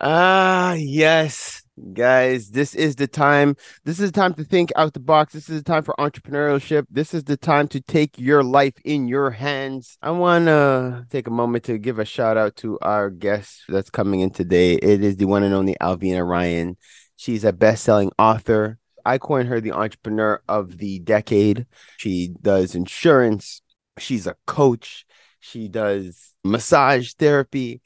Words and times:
Ah, 0.00 0.74
yes, 0.74 1.62
guys, 1.92 2.50
this 2.50 2.76
is 2.76 2.94
the 2.94 3.08
time. 3.08 3.56
This 3.84 3.98
is 3.98 4.12
the 4.12 4.20
time 4.20 4.32
to 4.34 4.44
think 4.44 4.70
out 4.76 4.92
the 4.92 5.00
box. 5.00 5.32
This 5.32 5.48
is 5.48 5.60
the 5.60 5.64
time 5.64 5.82
for 5.82 5.92
entrepreneurship. 5.98 6.86
This 6.88 7.14
is 7.14 7.24
the 7.24 7.36
time 7.36 7.66
to 7.68 7.80
take 7.80 8.16
your 8.16 8.44
life 8.44 8.74
in 8.84 9.08
your 9.08 9.30
hands. 9.32 9.98
I 10.00 10.12
want 10.12 10.46
to 10.46 11.04
take 11.10 11.26
a 11.26 11.32
moment 11.32 11.64
to 11.64 11.78
give 11.78 11.98
a 11.98 12.04
shout 12.04 12.36
out 12.36 12.54
to 12.56 12.78
our 12.80 13.10
guest 13.10 13.62
that's 13.68 13.90
coming 13.90 14.20
in 14.20 14.30
today. 14.30 14.74
It 14.74 15.02
is 15.02 15.16
the 15.16 15.24
one 15.24 15.42
and 15.42 15.52
only 15.52 15.74
Alvina 15.80 16.24
Ryan. 16.24 16.76
She's 17.16 17.42
a 17.42 17.52
best 17.52 17.82
selling 17.82 18.12
author. 18.20 18.78
I 19.04 19.18
coined 19.18 19.48
her 19.48 19.60
the 19.60 19.72
entrepreneur 19.72 20.40
of 20.48 20.78
the 20.78 21.00
decade. 21.00 21.66
She 21.96 22.34
does 22.40 22.76
insurance, 22.76 23.62
she's 23.98 24.28
a 24.28 24.36
coach, 24.46 25.06
she 25.40 25.66
does 25.66 26.34
massage 26.44 27.14
therapy 27.14 27.80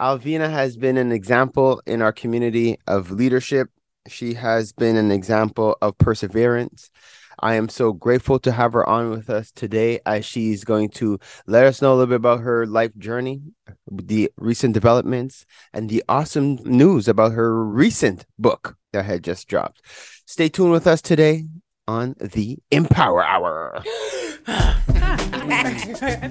Alvina 0.00 0.50
has 0.50 0.78
been 0.78 0.96
an 0.96 1.12
example 1.12 1.82
in 1.86 2.00
our 2.00 2.12
community 2.12 2.78
of 2.86 3.10
leadership. 3.10 3.68
She 4.08 4.32
has 4.32 4.72
been 4.72 4.96
an 4.96 5.10
example 5.10 5.76
of 5.82 5.98
perseverance. 5.98 6.90
I 7.38 7.54
am 7.54 7.68
so 7.68 7.92
grateful 7.92 8.38
to 8.40 8.52
have 8.52 8.72
her 8.72 8.88
on 8.88 9.10
with 9.10 9.28
us 9.28 9.50
today 9.50 10.00
as 10.06 10.24
she's 10.24 10.64
going 10.64 10.88
to 10.90 11.18
let 11.46 11.66
us 11.66 11.82
know 11.82 11.92
a 11.92 11.96
little 11.96 12.06
bit 12.06 12.16
about 12.16 12.40
her 12.40 12.66
life 12.66 12.96
journey, 12.96 13.42
the 13.90 14.30
recent 14.38 14.72
developments, 14.72 15.44
and 15.74 15.90
the 15.90 16.02
awesome 16.08 16.56
news 16.64 17.06
about 17.06 17.32
her 17.32 17.62
recent 17.62 18.24
book 18.38 18.76
that 18.94 19.04
had 19.04 19.22
just 19.22 19.48
dropped. 19.48 19.82
Stay 20.26 20.48
tuned 20.48 20.72
with 20.72 20.86
us 20.86 21.02
today 21.02 21.44
on 21.86 22.14
the 22.20 22.58
Empower 22.70 23.22
Hour. 23.22 23.82
I 24.46 25.78
think, 25.78 26.02
I 26.02 26.28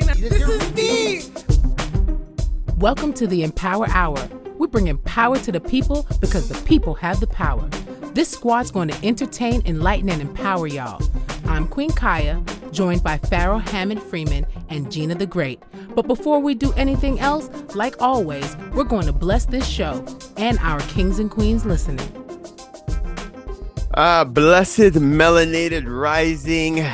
think 0.00 0.16
this 0.16 0.48
is 0.48 0.70
deep. 0.70 1.43
Welcome 2.84 3.14
to 3.14 3.26
the 3.26 3.42
Empower 3.42 3.88
Hour. 3.88 4.28
We 4.58 4.66
bring 4.66 4.88
empower 4.88 5.38
to 5.38 5.50
the 5.50 5.58
people 5.58 6.06
because 6.20 6.50
the 6.50 6.66
people 6.66 6.92
have 6.96 7.18
the 7.18 7.26
power. 7.26 7.66
This 8.12 8.28
squad's 8.28 8.70
going 8.70 8.88
to 8.88 9.06
entertain, 9.06 9.62
enlighten, 9.64 10.10
and 10.10 10.20
empower 10.20 10.66
y'all. 10.66 11.02
I'm 11.46 11.66
Queen 11.66 11.90
Kaya, 11.92 12.44
joined 12.72 13.02
by 13.02 13.16
Pharaoh 13.16 13.56
Hammond 13.56 14.02
Freeman 14.02 14.44
and 14.68 14.92
Gina 14.92 15.14
the 15.14 15.24
Great. 15.24 15.62
But 15.94 16.06
before 16.06 16.40
we 16.40 16.54
do 16.54 16.74
anything 16.74 17.20
else, 17.20 17.48
like 17.74 18.02
always, 18.02 18.54
we're 18.74 18.84
going 18.84 19.06
to 19.06 19.14
bless 19.14 19.46
this 19.46 19.66
show 19.66 20.04
and 20.36 20.58
our 20.58 20.80
kings 20.80 21.18
and 21.18 21.30
queens 21.30 21.64
listening. 21.64 22.06
Ah, 23.94 24.24
blessed 24.24 24.92
melanated 25.00 25.84
rising, 25.86 26.84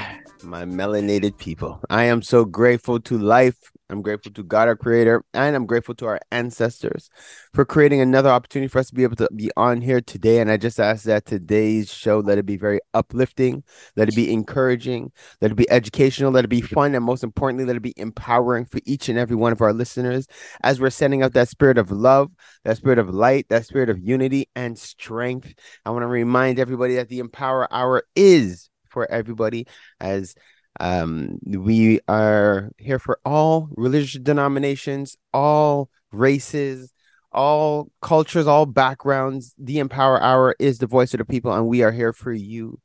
my 0.44 0.64
melanated 0.64 1.36
people. 1.38 1.80
I 1.90 2.04
am 2.04 2.22
so 2.22 2.44
grateful 2.44 3.00
to 3.00 3.18
life 3.18 3.72
I'm 3.90 4.02
grateful 4.02 4.32
to 4.32 4.42
God, 4.44 4.68
our 4.68 4.76
creator, 4.76 5.24
and 5.34 5.56
I'm 5.56 5.66
grateful 5.66 5.94
to 5.96 6.06
our 6.06 6.20
ancestors 6.30 7.10
for 7.52 7.64
creating 7.64 8.00
another 8.00 8.30
opportunity 8.30 8.68
for 8.68 8.78
us 8.78 8.88
to 8.88 8.94
be 8.94 9.02
able 9.02 9.16
to 9.16 9.28
be 9.34 9.50
on 9.56 9.80
here 9.80 10.00
today. 10.00 10.40
And 10.40 10.50
I 10.50 10.56
just 10.56 10.78
ask 10.78 11.04
that 11.04 11.26
today's 11.26 11.92
show 11.92 12.20
let 12.20 12.38
it 12.38 12.46
be 12.46 12.56
very 12.56 12.80
uplifting, 12.94 13.64
let 13.96 14.08
it 14.08 14.14
be 14.14 14.32
encouraging, 14.32 15.10
let 15.40 15.50
it 15.50 15.56
be 15.56 15.68
educational, 15.70 16.30
let 16.30 16.44
it 16.44 16.48
be 16.48 16.60
fun, 16.60 16.94
and 16.94 17.04
most 17.04 17.24
importantly, 17.24 17.64
let 17.64 17.76
it 17.76 17.82
be 17.82 17.94
empowering 17.96 18.64
for 18.64 18.80
each 18.84 19.08
and 19.08 19.18
every 19.18 19.36
one 19.36 19.52
of 19.52 19.60
our 19.60 19.72
listeners 19.72 20.28
as 20.62 20.80
we're 20.80 20.90
sending 20.90 21.22
out 21.22 21.32
that 21.32 21.48
spirit 21.48 21.78
of 21.78 21.90
love, 21.90 22.30
that 22.64 22.76
spirit 22.76 22.98
of 22.98 23.10
light, 23.10 23.46
that 23.48 23.66
spirit 23.66 23.90
of 23.90 23.98
unity 23.98 24.48
and 24.54 24.78
strength. 24.78 25.52
I 25.84 25.90
want 25.90 26.02
to 26.02 26.06
remind 26.06 26.58
everybody 26.58 26.94
that 26.94 27.08
the 27.08 27.18
Empower 27.18 27.72
Hour 27.72 28.04
is 28.14 28.70
for 28.88 29.10
everybody 29.10 29.66
as 30.00 30.34
um, 30.78 31.38
we 31.44 32.00
are 32.06 32.70
here 32.78 32.98
for 32.98 33.18
all 33.24 33.68
religious 33.72 34.20
denominations, 34.20 35.16
all 35.32 35.90
races, 36.12 36.92
all 37.32 37.90
cultures, 38.00 38.46
all 38.46 38.66
backgrounds. 38.66 39.54
The 39.58 39.78
Empower 39.78 40.22
Hour 40.22 40.54
is 40.58 40.78
the 40.78 40.86
voice 40.86 41.12
of 41.14 41.18
the 41.18 41.24
people, 41.24 41.52
and 41.52 41.66
we 41.66 41.82
are 41.82 41.92
here 41.92 42.12
for 42.12 42.32
you. 42.32 42.78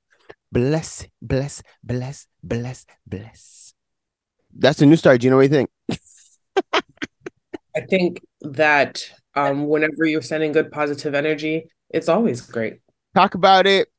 Bless, 0.51 1.07
bless, 1.21 1.61
bless, 1.83 2.27
bless, 2.41 2.85
bless. 3.05 3.73
That's 4.57 4.81
a 4.81 4.85
new 4.85 4.95
start. 4.95 5.21
Do 5.21 5.25
you 5.25 5.31
know 5.31 5.37
what 5.37 5.43
you 5.43 5.49
think? 5.49 5.69
I 7.75 7.81
think 7.89 8.21
that 8.41 9.09
um, 9.35 9.67
whenever 9.67 10.05
you're 10.05 10.21
sending 10.21 10.53
good 10.53 10.71
positive 10.71 11.13
energy, 11.13 11.65
it's 11.89 12.07
always 12.07 12.41
great. 12.41 12.79
Talk 13.13 13.35
about 13.35 13.67
it. 13.67 13.89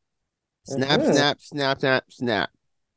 Snap, 0.64 1.00
mm-hmm. 1.00 1.12
snap, 1.12 1.40
snap, 1.40 1.78
snap, 1.78 2.04
snap 2.10 2.50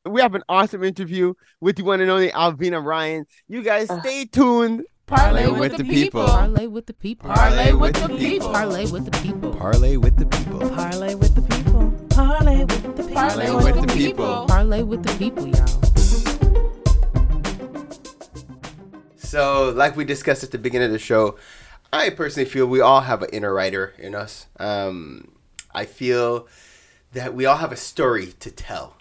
we 0.09 0.21
have 0.21 0.35
an 0.35 0.43
awesome 0.49 0.83
interview 0.83 1.33
with 1.61 1.77
the 1.77 1.83
one 1.83 2.01
and 2.01 2.09
only 2.09 2.29
Alvina 2.31 2.83
Ryan. 2.83 3.25
You 3.47 3.61
guys 3.61 3.89
uh. 3.89 3.99
stay 4.01 4.25
tuned. 4.25 4.85
Parlay 5.05 5.47
with, 5.47 5.59
with 5.59 5.77
the 5.77 5.83
people. 5.83 6.25
Parlay 6.25 6.67
with 6.67 6.85
the 6.85 6.93
people. 6.93 7.27
Parlay 7.27 7.71
with 7.71 7.93
the 7.95 8.01
people. 8.01 8.53
Parlay 8.53 8.85
with 8.85 9.03
the 9.05 9.11
people. 9.11 9.57
Parlay 9.57 9.97
with 9.97 10.17
the 10.17 10.25
people. 10.25 10.69
Parlay 10.69 11.15
with 11.15 11.35
the 11.35 11.41
people. 11.41 11.91
Parlay 12.09 12.65
with 12.65 12.95
the 12.95 13.03
people. 13.03 13.15
Parlay 13.15 13.51
with 13.51 13.81
the 13.81 13.93
people. 13.95 14.45
Parlay 14.47 14.83
with 14.83 15.03
the 15.03 15.17
people, 15.17 15.47
y'all. 15.47 15.67
So, 19.17 19.69
like 19.75 19.95
we 19.95 20.05
discussed 20.05 20.43
at 20.43 20.51
the 20.51 20.57
beginning 20.57 20.87
of 20.87 20.91
the 20.91 20.99
show, 20.99 21.37
I 21.91 22.09
personally 22.11 22.47
feel 22.47 22.67
we 22.67 22.81
all 22.81 23.01
have 23.01 23.23
an 23.23 23.29
inner 23.33 23.53
writer 23.53 23.93
in 23.97 24.13
us. 24.13 24.45
Um, 24.59 25.31
I 25.73 25.85
feel 25.85 26.47
that 27.13 27.33
we 27.33 27.45
all 27.45 27.57
have 27.57 27.71
a 27.71 27.77
story 27.77 28.33
to 28.39 28.51
tell 28.51 28.95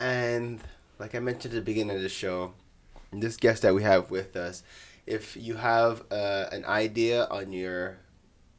and 0.00 0.60
like 0.98 1.14
I 1.14 1.18
mentioned 1.18 1.54
at 1.54 1.56
the 1.56 1.62
beginning 1.62 1.96
of 1.96 2.02
the 2.02 2.08
show, 2.08 2.52
this 3.12 3.36
guest 3.36 3.62
that 3.62 3.74
we 3.74 3.82
have 3.82 4.10
with 4.10 4.36
us, 4.36 4.62
if 5.06 5.36
you 5.36 5.54
have 5.54 6.02
uh, 6.10 6.46
an 6.52 6.64
idea 6.64 7.26
on 7.26 7.52
your 7.52 7.98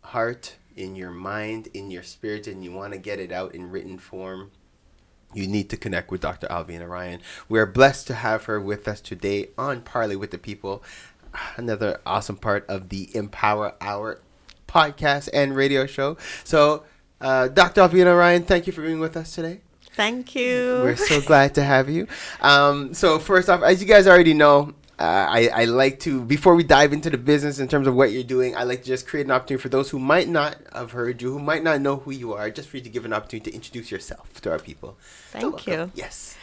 heart, 0.01 0.55
in 0.75 0.95
your 0.95 1.11
mind, 1.11 1.69
in 1.73 1.89
your 1.89 2.03
spirit, 2.03 2.47
and 2.47 2.63
you 2.63 2.71
want 2.71 2.93
to 2.93 2.99
get 2.99 3.19
it 3.19 3.31
out 3.31 3.55
in 3.55 3.71
written 3.71 3.97
form, 3.97 4.51
you 5.33 5.47
need 5.47 5.69
to 5.69 5.77
connect 5.77 6.11
with 6.11 6.21
Dr. 6.21 6.47
Alvina 6.47 6.87
Ryan. 6.87 7.21
We're 7.49 7.65
blessed 7.65 8.07
to 8.07 8.13
have 8.15 8.45
her 8.45 8.59
with 8.59 8.87
us 8.87 9.01
today 9.01 9.49
on 9.57 9.81
Parley 9.81 10.15
with 10.15 10.31
the 10.31 10.37
People, 10.37 10.83
another 11.57 11.99
awesome 12.05 12.37
part 12.37 12.65
of 12.67 12.89
the 12.89 13.13
Empower 13.15 13.75
Hour 13.81 14.21
podcast 14.67 15.29
and 15.33 15.55
radio 15.55 15.85
show. 15.85 16.17
So, 16.43 16.83
uh, 17.19 17.47
Dr. 17.47 17.81
Alvina 17.81 18.17
Ryan, 18.17 18.43
thank 18.43 18.67
you 18.67 18.73
for 18.73 18.81
being 18.81 18.99
with 18.99 19.17
us 19.17 19.33
today. 19.33 19.61
Thank 19.95 20.35
you. 20.35 20.81
We're 20.83 20.97
so 20.97 21.21
glad 21.21 21.55
to 21.55 21.63
have 21.63 21.89
you. 21.89 22.07
Um, 22.41 22.93
so 22.93 23.17
first 23.17 23.49
off, 23.49 23.63
as 23.63 23.81
you 23.81 23.87
guys 23.87 24.07
already 24.07 24.33
know, 24.33 24.73
uh, 24.97 25.27
I, 25.29 25.49
I 25.53 25.65
like 25.65 25.99
to 26.01 26.21
before 26.21 26.55
we 26.55 26.63
dive 26.63 26.93
into 26.93 27.09
the 27.09 27.17
business 27.17 27.59
in 27.59 27.67
terms 27.67 27.87
of 27.87 27.95
what 27.95 28.11
you're 28.11 28.23
doing, 28.23 28.55
I 28.55 28.63
like 28.63 28.81
to 28.81 28.87
just 28.87 29.07
create 29.07 29.25
an 29.25 29.31
opportunity 29.31 29.61
for 29.61 29.69
those 29.69 29.89
who 29.89 29.99
might 29.99 30.29
not 30.29 30.57
have 30.73 30.91
heard 30.91 31.21
you, 31.21 31.31
who 31.31 31.39
might 31.39 31.63
not 31.63 31.81
know 31.81 31.97
who 31.97 32.11
you 32.11 32.33
are, 32.33 32.49
just 32.49 32.69
for 32.69 32.77
you 32.77 32.83
to 32.83 32.89
give 32.89 33.05
an 33.05 33.13
opportunity 33.13 33.51
to 33.51 33.55
introduce 33.55 33.91
yourself 33.91 34.41
to 34.41 34.51
our 34.51 34.59
people. 34.59 34.97
Thank 35.31 35.61
so, 35.61 35.71
you. 35.71 35.91
Yes. 35.95 36.35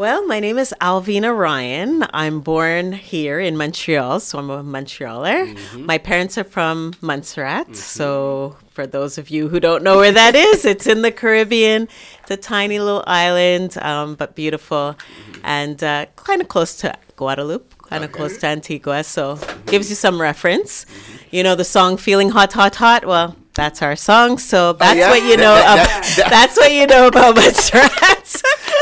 Well, 0.00 0.26
my 0.26 0.40
name 0.40 0.56
is 0.56 0.74
Alvina 0.80 1.36
Ryan. 1.36 2.06
I'm 2.14 2.40
born 2.40 2.92
here 2.92 3.38
in 3.38 3.58
Montreal, 3.58 4.20
so 4.20 4.38
I'm 4.38 4.48
a 4.48 4.64
Montrealer. 4.64 5.54
Mm-hmm. 5.54 5.84
My 5.84 5.98
parents 5.98 6.38
are 6.38 6.44
from 6.44 6.94
Montserrat. 7.02 7.66
Mm-hmm. 7.66 7.74
So, 7.74 8.56
for 8.70 8.86
those 8.86 9.18
of 9.18 9.28
you 9.28 9.48
who 9.48 9.60
don't 9.60 9.82
know 9.82 9.98
where 9.98 10.10
that 10.10 10.34
is, 10.34 10.64
it's 10.64 10.86
in 10.86 11.02
the 11.02 11.12
Caribbean. 11.12 11.86
It's 12.22 12.30
a 12.30 12.38
tiny 12.38 12.78
little 12.78 13.04
island, 13.06 13.76
um, 13.76 14.14
but 14.14 14.34
beautiful, 14.34 14.96
mm-hmm. 14.96 15.40
and 15.44 15.84
uh, 15.84 16.06
kind 16.16 16.40
of 16.40 16.48
close 16.48 16.76
to 16.76 16.96
Guadeloupe, 17.16 17.74
kind 17.82 18.02
of 18.02 18.08
okay. 18.08 18.16
close 18.16 18.38
to 18.38 18.46
Antigua. 18.46 19.04
So, 19.04 19.38
gives 19.66 19.90
you 19.90 19.96
some 19.96 20.18
reference. 20.18 20.86
Mm-hmm. 20.86 21.36
You 21.36 21.42
know 21.42 21.54
the 21.54 21.64
song 21.64 21.98
"Feeling 21.98 22.30
Hot, 22.30 22.54
Hot, 22.54 22.74
Hot." 22.76 23.04
Well, 23.04 23.36
that's 23.52 23.82
our 23.82 23.96
song. 23.96 24.38
So 24.38 24.72
that's 24.72 24.94
oh, 24.94 24.98
yeah? 24.98 25.10
what 25.10 25.22
you 25.24 25.36
know. 25.36 25.54
That, 25.54 25.76
that, 25.76 26.16
that, 26.16 26.30
that's 26.30 26.56
what 26.56 26.72
you 26.72 26.86
know 26.86 27.08
about 27.08 27.34
Montserrat. 27.36 28.19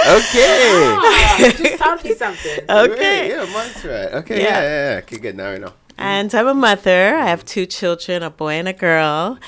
Okay. 0.07 0.97
Ah, 1.41 1.53
just 1.57 1.79
tell 1.79 1.97
me 1.97 2.15
something. 2.15 2.59
Okay. 2.69 3.29
yeah, 3.31 3.47
Montserrat. 3.53 4.15
Okay. 4.15 4.43
Yeah. 4.43 4.49
yeah, 4.49 4.63
yeah, 4.63 4.93
yeah. 4.93 4.99
Okay, 4.99 5.19
good. 5.19 5.37
Now 5.37 5.51
I 5.51 5.59
know. 5.59 5.73
And 5.97 6.35
I'm 6.35 6.47
a 6.47 6.55
mother. 6.55 7.17
I 7.17 7.27
have 7.27 7.45
two 7.45 7.67
children, 7.67 8.23
a 8.23 8.31
boy 8.31 8.55
and 8.55 8.69
a 8.69 8.73
girl. 8.73 9.39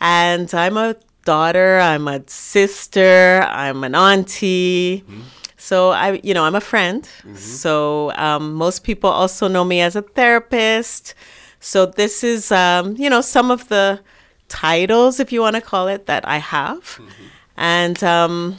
And 0.00 0.52
I'm 0.54 0.76
a 0.76 0.96
daughter. 1.24 1.78
I'm 1.80 2.06
a 2.08 2.22
sister. 2.28 3.42
I'm 3.48 3.84
an 3.84 3.94
auntie. 3.94 5.04
Mm-hmm. 5.06 5.20
So 5.56 5.90
I, 5.90 6.20
you 6.22 6.32
know, 6.32 6.44
I'm 6.44 6.54
a 6.54 6.60
friend. 6.60 7.02
Mm-hmm. 7.02 7.34
So 7.34 8.12
um, 8.16 8.54
most 8.54 8.84
people 8.84 9.10
also 9.10 9.48
know 9.48 9.64
me 9.64 9.80
as 9.80 9.96
a 9.96 10.02
therapist. 10.02 11.14
So 11.60 11.86
this 11.86 12.22
is, 12.22 12.52
um, 12.52 12.96
you 12.96 13.10
know, 13.10 13.20
some 13.20 13.50
of 13.50 13.68
the 13.68 14.00
titles, 14.48 15.18
if 15.18 15.32
you 15.32 15.40
want 15.40 15.56
to 15.56 15.62
call 15.62 15.88
it, 15.88 16.06
that 16.06 16.26
I 16.26 16.38
have. 16.38 16.82
Mm-hmm. 16.82 17.24
And 17.56 18.04
um, 18.04 18.58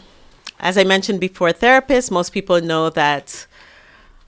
as 0.59 0.77
I 0.77 0.83
mentioned 0.83 1.19
before, 1.19 1.51
therapist, 1.51 2.11
most 2.11 2.31
people 2.31 2.59
know 2.61 2.89
that 2.91 3.47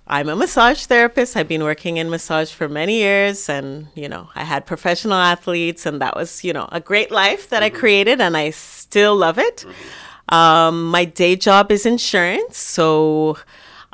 I'm 0.07 0.27
a 0.27 0.35
massage 0.35 0.85
therapist. 0.85 1.37
I've 1.37 1.47
been 1.47 1.63
working 1.63 1.97
in 1.97 2.09
massage 2.09 2.51
for 2.51 2.67
many 2.67 2.97
years 2.97 3.47
and, 3.47 3.87
you 3.93 4.09
know, 4.09 4.29
I 4.35 4.43
had 4.43 4.65
professional 4.65 5.13
athletes 5.13 5.85
and 5.85 6.01
that 6.01 6.15
was, 6.15 6.43
you 6.43 6.51
know, 6.51 6.67
a 6.71 6.79
great 6.79 7.11
life 7.11 7.49
that 7.49 7.61
mm-hmm. 7.61 7.75
I 7.75 7.79
created 7.79 8.19
and 8.19 8.35
I 8.35 8.49
still 8.49 9.15
love 9.15 9.37
it. 9.37 9.57
Mm-hmm. 9.67 10.35
Um, 10.35 10.85
my 10.85 11.05
day 11.05 11.35
job 11.35 11.71
is 11.71 11.85
insurance. 11.85 12.57
So 12.57 13.37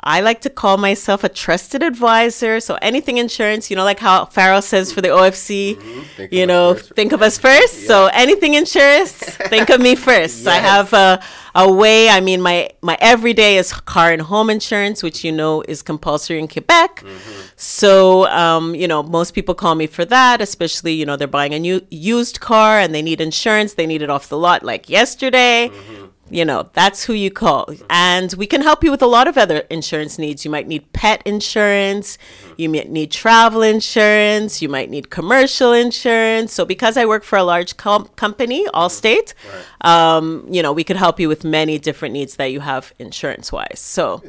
I 0.06 0.20
like 0.20 0.40
to 0.42 0.50
call 0.50 0.76
myself 0.76 1.24
a 1.24 1.28
trusted 1.28 1.82
advisor. 1.82 2.60
So 2.60 2.78
anything 2.80 3.16
insurance, 3.18 3.70
you 3.70 3.76
know, 3.76 3.82
like 3.82 3.98
how 3.98 4.26
Farrell 4.26 4.62
says 4.62 4.92
for 4.92 5.00
the 5.00 5.08
OFC, 5.08 5.74
mm-hmm. 5.74 6.22
you 6.32 6.46
know, 6.46 6.74
think 6.74 7.10
of 7.10 7.22
us 7.22 7.36
first. 7.38 7.82
Yeah. 7.82 7.88
So 7.88 8.06
anything 8.12 8.54
insurance, 8.54 9.12
think 9.12 9.68
of 9.68 9.80
me 9.80 9.96
first. 10.08 10.44
yes. 10.44 10.46
I 10.46 10.58
have 10.58 10.92
a, 10.92 11.20
a 11.56 11.72
way. 11.72 12.08
I 12.08 12.20
mean, 12.20 12.40
my 12.40 12.70
my 12.82 12.96
everyday 13.00 13.58
is 13.58 13.72
car 13.72 14.12
and 14.12 14.22
home 14.22 14.48
insurance, 14.48 15.02
which 15.02 15.24
you 15.24 15.32
know 15.32 15.62
is 15.62 15.82
compulsory 15.82 16.38
in 16.38 16.46
Quebec. 16.46 17.02
Mm-hmm. 17.02 17.42
So 17.56 18.28
um, 18.28 18.76
you 18.76 18.86
know, 18.86 19.02
most 19.02 19.32
people 19.32 19.56
call 19.56 19.74
me 19.74 19.88
for 19.88 20.04
that, 20.04 20.40
especially 20.40 20.92
you 20.92 21.04
know 21.04 21.16
they're 21.16 21.26
buying 21.26 21.52
a 21.52 21.58
new 21.58 21.84
used 21.90 22.38
car 22.38 22.78
and 22.78 22.94
they 22.94 23.02
need 23.02 23.20
insurance. 23.20 23.74
They 23.74 23.86
need 23.86 24.02
it 24.02 24.10
off 24.10 24.28
the 24.28 24.38
lot 24.38 24.62
like 24.62 24.88
yesterday. 24.88 25.68
Mm-hmm 25.68 26.05
you 26.28 26.44
know 26.44 26.68
that's 26.72 27.04
who 27.04 27.12
you 27.12 27.30
call 27.30 27.68
and 27.88 28.34
we 28.34 28.46
can 28.46 28.60
help 28.60 28.82
you 28.82 28.90
with 28.90 29.02
a 29.02 29.06
lot 29.06 29.28
of 29.28 29.38
other 29.38 29.58
insurance 29.70 30.18
needs 30.18 30.44
you 30.44 30.50
might 30.50 30.66
need 30.66 30.92
pet 30.92 31.22
insurance 31.24 32.18
you 32.56 32.68
might 32.68 32.90
need 32.90 33.12
travel 33.12 33.62
insurance 33.62 34.60
you 34.60 34.68
might 34.68 34.90
need 34.90 35.08
commercial 35.10 35.72
insurance 35.72 36.52
so 36.52 36.64
because 36.64 36.96
i 36.96 37.06
work 37.06 37.22
for 37.22 37.36
a 37.38 37.44
large 37.44 37.76
com- 37.76 38.08
company 38.16 38.66
allstate 38.68 39.34
right. 39.82 40.16
um, 40.16 40.44
you 40.50 40.62
know 40.62 40.72
we 40.72 40.82
could 40.82 40.96
help 40.96 41.20
you 41.20 41.28
with 41.28 41.44
many 41.44 41.78
different 41.78 42.12
needs 42.12 42.36
that 42.36 42.46
you 42.46 42.60
have 42.60 42.92
insurance 42.98 43.52
wise 43.52 43.78
so 43.78 44.22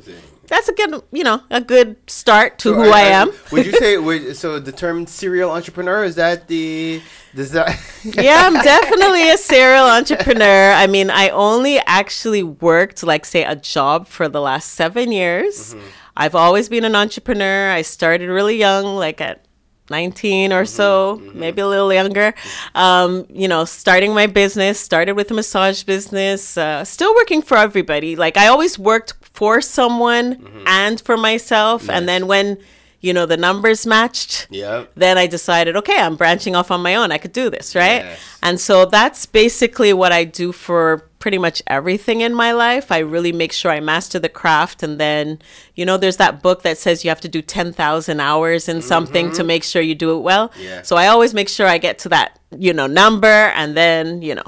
that's 0.48 0.70
a 0.70 0.74
good, 0.74 1.04
you 1.12 1.24
know, 1.24 1.42
a 1.50 1.60
good 1.60 1.98
start 2.10 2.58
to 2.60 2.70
so 2.70 2.76
who 2.76 2.90
I, 2.90 3.00
I, 3.00 3.02
am. 3.02 3.34
Would 3.52 3.66
you 3.66 3.74
say 3.74 3.98
would, 3.98 4.36
so? 4.36 4.60
The 4.60 4.72
term 4.72 5.06
serial 5.06 5.52
entrepreneur 5.52 6.06
is 6.06 6.16
that 6.16 6.48
the 6.48 7.02
does 7.36 7.52
that? 7.52 7.78
yeah, 8.04 8.44
I'm 8.46 8.54
definitely 8.64 9.30
a 9.30 9.38
serial 9.38 9.86
entrepreneur. 9.86 10.72
I 10.72 10.88
mean, 10.88 11.10
I 11.10 11.30
only 11.30 11.80
actually 11.88 12.44
worked 12.44 13.01
like 13.01 13.25
say 13.25 13.44
a 13.44 13.56
job 13.56 14.07
for 14.07 14.30
the 14.30 14.42
last 14.42 14.74
seven 14.74 15.12
years. 15.12 15.74
Mm-hmm. 15.74 15.88
I've 16.16 16.36
always 16.36 16.69
been 16.69 16.84
an 16.84 16.95
entrepreneur. 16.95 17.72
I 17.72 17.81
started 17.81 18.30
really 18.30 18.57
young, 18.57 18.95
like 18.95 19.22
at 19.22 19.45
19 19.89 20.51
or 20.51 20.63
mm-hmm, 20.63 20.66
so, 20.66 21.22
mm-hmm. 21.22 21.39
maybe 21.39 21.62
a 21.62 21.68
little 21.68 21.94
younger. 21.94 22.34
Um, 22.75 23.25
you 23.30 23.48
know, 23.48 23.66
starting 23.66 24.13
my 24.13 24.28
business, 24.28 24.80
started 24.80 25.13
with 25.13 25.31
a 25.31 25.34
massage 25.34 25.84
business, 25.84 26.57
uh, 26.57 26.84
still 26.84 27.13
working 27.16 27.42
for 27.42 27.57
everybody. 27.57 28.16
Like 28.16 28.38
I 28.38 28.48
always 28.48 28.78
worked 28.78 29.13
for 29.34 29.62
someone 29.62 30.36
mm-hmm. 30.36 30.63
and 30.68 31.00
for 31.00 31.18
myself. 31.18 31.88
Nice. 31.88 31.98
And 31.98 32.10
then 32.10 32.28
when 32.28 32.57
you 33.02 33.14
know 33.14 33.26
the 33.26 33.38
numbers 33.38 33.86
matched 33.86 34.48
yeah 34.50 34.86
then 34.96 35.18
i 35.18 35.28
decided 35.28 35.76
okay 35.76 35.98
i'm 35.98 36.16
branching 36.16 36.56
off 36.56 36.72
on 36.72 36.82
my 36.82 36.96
own 36.96 37.12
i 37.12 37.18
could 37.18 37.32
do 37.32 37.50
this 37.50 37.76
right 37.76 38.04
yes. 38.04 38.20
and 38.42 38.60
so 38.60 38.86
that's 38.86 39.26
basically 39.26 39.94
what 39.94 40.12
i 40.12 40.24
do 40.24 40.52
for 40.52 41.08
pretty 41.20 41.38
much 41.38 41.62
everything 41.68 42.22
in 42.22 42.34
my 42.34 42.52
life 42.52 42.92
i 42.92 42.98
really 42.98 43.32
make 43.32 43.52
sure 43.52 43.72
i 43.72 43.80
master 43.80 44.18
the 44.20 44.30
craft 44.30 44.82
and 44.82 45.00
then 45.00 45.40
you 45.76 45.86
know 45.86 45.98
there's 45.98 46.18
that 46.18 46.42
book 46.42 46.64
that 46.64 46.78
says 46.78 47.04
you 47.04 47.10
have 47.10 47.22
to 47.22 47.28
do 47.28 47.42
10,000 47.42 48.20
hours 48.20 48.68
in 48.68 48.82
something 48.82 49.28
mm-hmm. 49.28 49.36
to 49.36 49.44
make 49.44 49.64
sure 49.64 49.82
you 49.82 49.96
do 49.96 50.18
it 50.18 50.22
well 50.22 50.52
yeah. 50.60 50.82
so 50.82 50.96
i 50.96 51.08
always 51.08 51.34
make 51.34 51.50
sure 51.50 51.68
i 51.68 51.78
get 51.78 52.00
to 52.00 52.10
that 52.10 52.40
you 52.58 52.74
know 52.74 52.88
number 52.88 53.28
and 53.28 53.78
then 53.78 54.22
you 54.22 54.34
know 54.34 54.46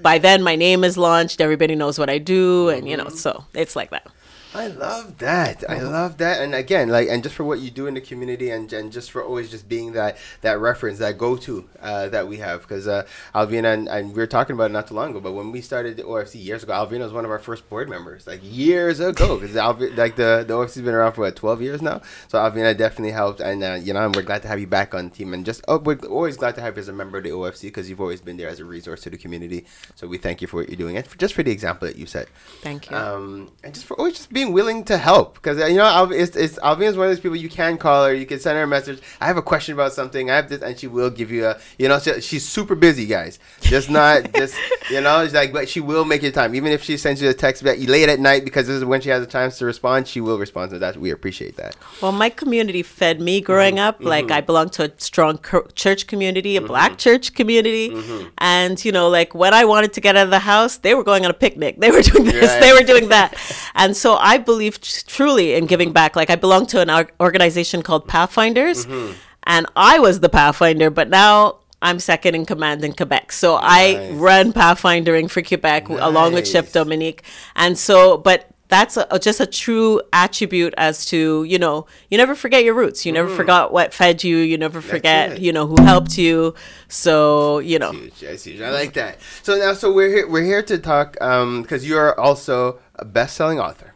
by 0.00 0.18
then 0.18 0.42
my 0.42 0.56
name 0.56 0.82
is 0.82 0.98
launched 0.98 1.40
everybody 1.40 1.76
knows 1.76 1.98
what 1.98 2.10
i 2.10 2.18
do 2.18 2.68
and 2.68 2.88
you 2.88 2.96
know 2.96 3.04
mm-hmm. 3.04 3.16
so 3.16 3.44
it's 3.54 3.76
like 3.76 3.90
that 3.90 4.06
I 4.54 4.66
love 4.66 5.18
that. 5.18 5.64
I 5.68 5.80
love 5.80 6.18
that. 6.18 6.42
And 6.42 6.54
again, 6.54 6.88
like, 6.90 7.08
and 7.08 7.22
just 7.22 7.34
for 7.34 7.44
what 7.44 7.60
you 7.60 7.70
do 7.70 7.86
in 7.86 7.94
the 7.94 8.00
community, 8.00 8.50
and, 8.50 8.70
and 8.72 8.92
just 8.92 9.10
for 9.10 9.24
always 9.24 9.50
just 9.50 9.68
being 9.68 9.92
that 9.92 10.18
that 10.42 10.58
reference, 10.58 10.98
that 10.98 11.16
go 11.16 11.36
to 11.38 11.68
uh, 11.80 12.08
that 12.10 12.28
we 12.28 12.36
have. 12.38 12.62
Because 12.62 12.86
uh, 12.86 13.06
Alvina 13.34 13.72
and, 13.72 13.88
and, 13.88 14.08
we 14.08 14.14
were 14.14 14.26
talking 14.26 14.54
about 14.54 14.70
it 14.70 14.74
not 14.74 14.88
too 14.88 14.94
long 14.94 15.10
ago, 15.10 15.20
but 15.20 15.32
when 15.32 15.52
we 15.52 15.62
started 15.62 15.96
the 15.96 16.02
OFC 16.02 16.42
years 16.42 16.62
ago, 16.62 16.72
Alvina 16.72 17.00
was 17.00 17.12
one 17.12 17.24
of 17.24 17.30
our 17.30 17.38
first 17.38 17.68
board 17.70 17.88
members, 17.88 18.26
like 18.26 18.40
years 18.42 19.00
ago. 19.00 19.38
Because 19.38 19.54
like 19.54 20.16
the 20.16 20.44
the 20.46 20.54
OFC's 20.54 20.82
been 20.82 20.94
around 20.94 21.12
for 21.12 21.22
what 21.22 21.36
twelve 21.36 21.62
years 21.62 21.80
now. 21.80 22.02
So 22.28 22.38
Alvina 22.38 22.76
definitely 22.76 23.12
helped, 23.12 23.40
and 23.40 23.64
uh, 23.64 23.78
you 23.82 23.94
know, 23.94 24.04
and 24.04 24.14
we're 24.14 24.22
glad 24.22 24.42
to 24.42 24.48
have 24.48 24.60
you 24.60 24.66
back 24.66 24.94
on 24.94 25.08
the 25.08 25.14
team. 25.14 25.32
And 25.32 25.46
just 25.46 25.62
oh, 25.66 25.78
we're 25.78 25.98
always 26.08 26.36
glad 26.36 26.54
to 26.56 26.60
have 26.60 26.76
you 26.76 26.80
as 26.80 26.88
a 26.88 26.92
member 26.92 27.18
of 27.18 27.24
the 27.24 27.30
OFC 27.30 27.62
because 27.62 27.88
you've 27.88 28.00
always 28.00 28.20
been 28.20 28.36
there 28.36 28.48
as 28.48 28.60
a 28.60 28.64
resource 28.64 29.00
to 29.02 29.10
the 29.10 29.18
community. 29.18 29.64
So 29.94 30.06
we 30.06 30.18
thank 30.18 30.42
you 30.42 30.48
for 30.48 30.58
what 30.58 30.68
you're 30.68 30.76
doing, 30.76 30.98
and 30.98 31.06
for, 31.06 31.16
just 31.16 31.32
for 31.32 31.42
the 31.42 31.50
example 31.50 31.88
that 31.88 31.96
you 31.96 32.04
set. 32.04 32.28
Thank 32.60 32.90
you. 32.90 32.96
Um, 32.96 33.52
and 33.64 33.72
just 33.72 33.86
for 33.86 33.96
always 33.98 34.14
just 34.14 34.32
being 34.32 34.41
being 34.42 34.52
willing 34.52 34.84
to 34.84 34.98
help 34.98 35.34
because 35.34 35.58
uh, 35.58 35.66
you 35.66 35.76
know 35.76 36.10
it's, 36.10 36.36
it's 36.36 36.58
Alvin 36.58 36.88
is 36.88 36.96
one 36.96 37.06
of 37.06 37.10
those 37.10 37.20
people 37.20 37.36
you 37.36 37.48
can 37.48 37.78
call 37.78 38.06
her, 38.06 38.14
you 38.14 38.26
can 38.26 38.40
send 38.40 38.56
her 38.56 38.64
a 38.64 38.66
message. 38.66 39.00
I 39.20 39.26
have 39.26 39.36
a 39.36 39.42
question 39.42 39.74
about 39.74 39.92
something. 39.92 40.30
I 40.30 40.36
have 40.36 40.48
this, 40.48 40.62
and 40.62 40.78
she 40.78 40.86
will 40.86 41.10
give 41.10 41.30
you 41.30 41.46
a. 41.46 41.58
You 41.78 41.88
know, 41.88 41.98
she, 41.98 42.20
she's 42.20 42.48
super 42.48 42.74
busy, 42.74 43.06
guys. 43.06 43.38
Just 43.60 43.90
not 43.90 44.32
just 44.34 44.56
you 44.90 45.00
know, 45.00 45.20
it's 45.22 45.34
like, 45.34 45.52
but 45.52 45.68
she 45.68 45.80
will 45.80 46.04
make 46.04 46.22
your 46.22 46.32
time, 46.32 46.54
even 46.54 46.72
if 46.72 46.82
she 46.82 46.96
sends 46.96 47.22
you 47.22 47.28
a 47.28 47.34
text 47.34 47.62
that 47.64 47.78
you 47.78 47.86
late 47.86 48.08
at 48.08 48.20
night 48.20 48.44
because 48.44 48.66
this 48.66 48.76
is 48.76 48.84
when 48.84 49.00
she 49.00 49.10
has 49.10 49.24
the 49.24 49.30
time 49.30 49.50
to 49.50 49.64
respond. 49.64 50.08
She 50.08 50.20
will 50.20 50.38
respond 50.38 50.70
to 50.72 50.78
that. 50.80 50.96
We 50.96 51.10
appreciate 51.10 51.56
that. 51.56 51.76
Well, 52.00 52.12
my 52.12 52.30
community 52.30 52.82
fed 52.82 53.20
me 53.20 53.40
growing 53.40 53.76
mm-hmm. 53.76 53.88
up. 53.88 53.96
Mm-hmm. 53.98 54.08
Like 54.08 54.30
I 54.30 54.40
belong 54.40 54.70
to 54.70 54.84
a 54.84 54.92
strong 54.98 55.38
church 55.74 56.06
community, 56.06 56.56
a 56.56 56.60
mm-hmm. 56.60 56.66
black 56.68 56.98
church 56.98 57.34
community, 57.34 57.90
mm-hmm. 57.90 58.28
and 58.38 58.82
you 58.84 58.92
know, 58.92 59.08
like 59.08 59.34
when 59.34 59.54
I 59.54 59.64
wanted 59.64 59.92
to 59.94 60.00
get 60.00 60.16
out 60.16 60.24
of 60.24 60.30
the 60.30 60.40
house, 60.40 60.78
they 60.78 60.94
were 60.94 61.04
going 61.04 61.24
on 61.24 61.30
a 61.30 61.34
picnic. 61.34 61.78
They 61.78 61.90
were 61.90 62.02
doing 62.02 62.24
this. 62.24 62.50
Right. 62.50 62.60
They 62.60 62.72
were 62.72 62.86
doing 62.86 63.08
that, 63.08 63.36
and 63.74 63.96
so 63.96 64.16
I 64.16 64.31
I 64.32 64.38
believe 64.38 64.80
truly 64.80 65.52
in 65.52 65.66
giving 65.66 65.92
back. 65.92 66.16
Like 66.16 66.30
I 66.30 66.36
belong 66.36 66.64
to 66.68 66.80
an 66.80 67.06
organization 67.20 67.82
called 67.82 68.08
Pathfinders, 68.08 68.86
mm-hmm. 68.86 69.12
and 69.44 69.66
I 69.76 69.98
was 69.98 70.20
the 70.20 70.30
Pathfinder, 70.30 70.88
but 70.88 71.10
now 71.10 71.58
I'm 71.82 72.00
second 72.00 72.34
in 72.34 72.46
command 72.46 72.82
in 72.82 72.94
Quebec. 72.94 73.30
So 73.32 73.56
nice. 73.56 73.98
I 73.98 74.10
run 74.12 74.54
Pathfindering 74.54 75.30
for 75.30 75.42
Quebec 75.42 75.90
nice. 75.90 75.98
along 76.00 76.32
with 76.32 76.48
Chef 76.48 76.72
Dominique. 76.72 77.24
And 77.56 77.76
so, 77.76 78.16
but 78.16 78.48
that's 78.68 78.96
a, 78.96 79.18
just 79.18 79.38
a 79.38 79.46
true 79.46 80.00
attribute 80.14 80.72
as 80.78 81.04
to 81.04 81.44
you 81.44 81.58
know 81.58 81.86
you 82.08 82.16
never 82.16 82.34
forget 82.34 82.64
your 82.64 82.72
roots 82.72 83.04
you 83.04 83.12
never 83.12 83.28
mm. 83.28 83.36
forgot 83.36 83.70
what 83.70 83.92
fed 83.92 84.24
you 84.24 84.38
you 84.38 84.56
never 84.56 84.80
forget 84.80 85.38
you 85.42 85.52
know 85.52 85.66
who 85.66 85.76
helped 85.82 86.16
you 86.16 86.54
so 86.88 87.58
you 87.58 87.78
know 87.78 87.92
I, 87.92 88.64
I 88.64 88.70
like 88.70 88.94
that 88.94 89.18
so 89.42 89.58
now 89.58 89.74
so 89.74 89.92
we're 89.92 90.08
here 90.08 90.26
we're 90.26 90.44
here 90.44 90.62
to 90.62 90.78
talk 90.78 91.18
um 91.20 91.60
because 91.60 91.86
you're 91.86 92.18
also 92.18 92.78
a 92.94 93.04
best-selling 93.04 93.60
author 93.60 93.91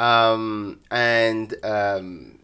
um, 0.00 0.80
and 0.90 1.54
um, 1.64 2.38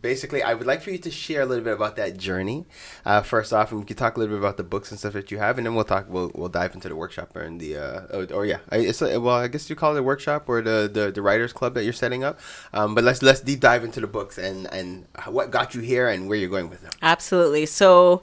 basically, 0.00 0.42
I 0.42 0.54
would 0.54 0.66
like 0.66 0.82
for 0.82 0.90
you 0.90 0.98
to 0.98 1.10
share 1.10 1.42
a 1.42 1.46
little 1.46 1.64
bit 1.64 1.72
about 1.72 1.96
that 1.96 2.16
journey. 2.16 2.64
Uh, 3.04 3.22
first 3.22 3.52
off, 3.52 3.70
and 3.72 3.80
we 3.80 3.86
can 3.86 3.96
talk 3.96 4.16
a 4.16 4.20
little 4.20 4.36
bit 4.36 4.40
about 4.40 4.56
the 4.56 4.62
books 4.62 4.90
and 4.90 4.98
stuff 5.00 5.14
that 5.14 5.30
you 5.30 5.38
have, 5.38 5.58
and 5.58 5.66
then 5.66 5.74
we'll 5.74 5.84
talk. 5.84 6.06
We'll, 6.08 6.30
we'll 6.34 6.48
dive 6.48 6.74
into 6.74 6.88
the 6.88 6.96
workshop 6.96 7.34
and 7.34 7.60
the 7.60 7.76
uh, 7.76 8.16
or, 8.16 8.32
or 8.32 8.46
yeah, 8.46 8.58
it's 8.70 9.02
a, 9.02 9.18
well, 9.20 9.36
I 9.36 9.48
guess 9.48 9.68
you 9.68 9.76
call 9.76 9.96
it 9.96 9.98
a 9.98 10.02
workshop 10.02 10.48
or 10.48 10.62
the, 10.62 10.90
the, 10.92 11.10
the 11.10 11.22
writers 11.22 11.52
club 11.52 11.74
that 11.74 11.84
you're 11.84 11.92
setting 11.92 12.22
up. 12.22 12.38
Um, 12.72 12.94
but 12.94 13.04
let's 13.04 13.22
let's 13.22 13.40
deep 13.40 13.60
dive 13.60 13.84
into 13.84 14.00
the 14.00 14.06
books 14.06 14.38
and 14.38 14.72
and 14.72 15.06
what 15.26 15.50
got 15.50 15.74
you 15.74 15.80
here 15.80 16.08
and 16.08 16.28
where 16.28 16.38
you're 16.38 16.50
going 16.50 16.70
with 16.70 16.82
them. 16.82 16.92
Absolutely. 17.02 17.66
So. 17.66 18.22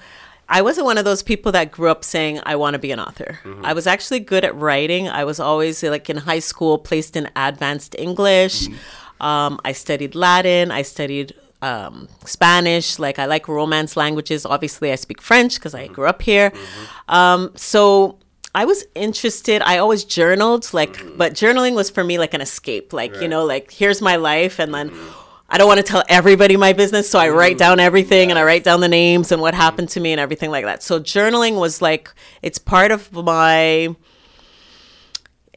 I 0.49 0.63
wasn't 0.63 0.85
one 0.85 0.97
of 0.97 1.05
those 1.05 1.21
people 1.21 1.51
that 1.51 1.71
grew 1.71 1.89
up 1.89 2.03
saying 2.03 2.41
I 2.43 2.55
want 2.55 2.73
to 2.73 2.79
be 2.79 2.91
an 2.91 2.99
author. 2.99 3.39
Mm-hmm. 3.43 3.63
I 3.63 3.73
was 3.73 3.85
actually 3.85 4.19
good 4.19 4.43
at 4.43 4.55
writing. 4.55 5.07
I 5.07 5.23
was 5.23 5.39
always 5.39 5.83
like 5.83 6.09
in 6.09 6.17
high 6.17 6.39
school 6.39 6.79
placed 6.79 7.15
in 7.15 7.29
advanced 7.35 7.95
English. 7.97 8.67
Mm-hmm. 8.67 9.23
Um, 9.23 9.59
I 9.63 9.73
studied 9.73 10.15
Latin. 10.15 10.71
I 10.71 10.81
studied 10.81 11.35
um, 11.61 12.07
Spanish. 12.25 12.97
Like 12.97 13.19
I 13.19 13.25
like 13.25 13.47
Romance 13.47 13.95
languages. 13.95 14.45
Obviously, 14.45 14.91
I 14.91 14.95
speak 14.95 15.21
French 15.21 15.55
because 15.55 15.75
I 15.75 15.85
mm-hmm. 15.85 15.93
grew 15.93 16.07
up 16.07 16.21
here. 16.23 16.49
Mm-hmm. 16.49 17.15
Um, 17.15 17.51
so 17.55 18.17
I 18.55 18.65
was 18.65 18.85
interested. 18.95 19.61
I 19.61 19.77
always 19.77 20.03
journaled, 20.03 20.73
like, 20.73 20.93
mm-hmm. 20.93 21.17
but 21.17 21.33
journaling 21.33 21.75
was 21.75 21.91
for 21.91 22.03
me 22.03 22.17
like 22.17 22.33
an 22.33 22.41
escape. 22.41 22.91
Like 22.91 23.13
right. 23.13 23.21
you 23.21 23.27
know, 23.27 23.45
like 23.45 23.71
here's 23.71 24.01
my 24.01 24.15
life, 24.15 24.59
and 24.59 24.73
then 24.73 24.89
mm-hmm. 24.89 25.28
I 25.51 25.57
don't 25.57 25.67
want 25.67 25.79
to 25.79 25.83
tell 25.83 26.03
everybody 26.07 26.57
my 26.57 26.73
business, 26.73 27.09
so 27.09 27.17
I 27.17 27.29
write 27.29 27.55
mm, 27.55 27.59
down 27.59 27.79
everything 27.79 28.29
and 28.29 28.37
I 28.37 28.43
write 28.43 28.63
down 28.63 28.81
the 28.81 28.87
names 28.87 29.31
and 29.31 29.41
what 29.41 29.55
happened 29.55 29.89
to 29.89 29.99
me 29.99 30.11
and 30.11 30.19
everything 30.19 30.51
like 30.51 30.63
that. 30.65 30.83
So 30.83 30.99
journaling 30.99 31.59
was 31.59 31.81
like 31.81 32.13
it's 32.43 32.59
part 32.59 32.91
of 32.91 33.11
my 33.11 33.95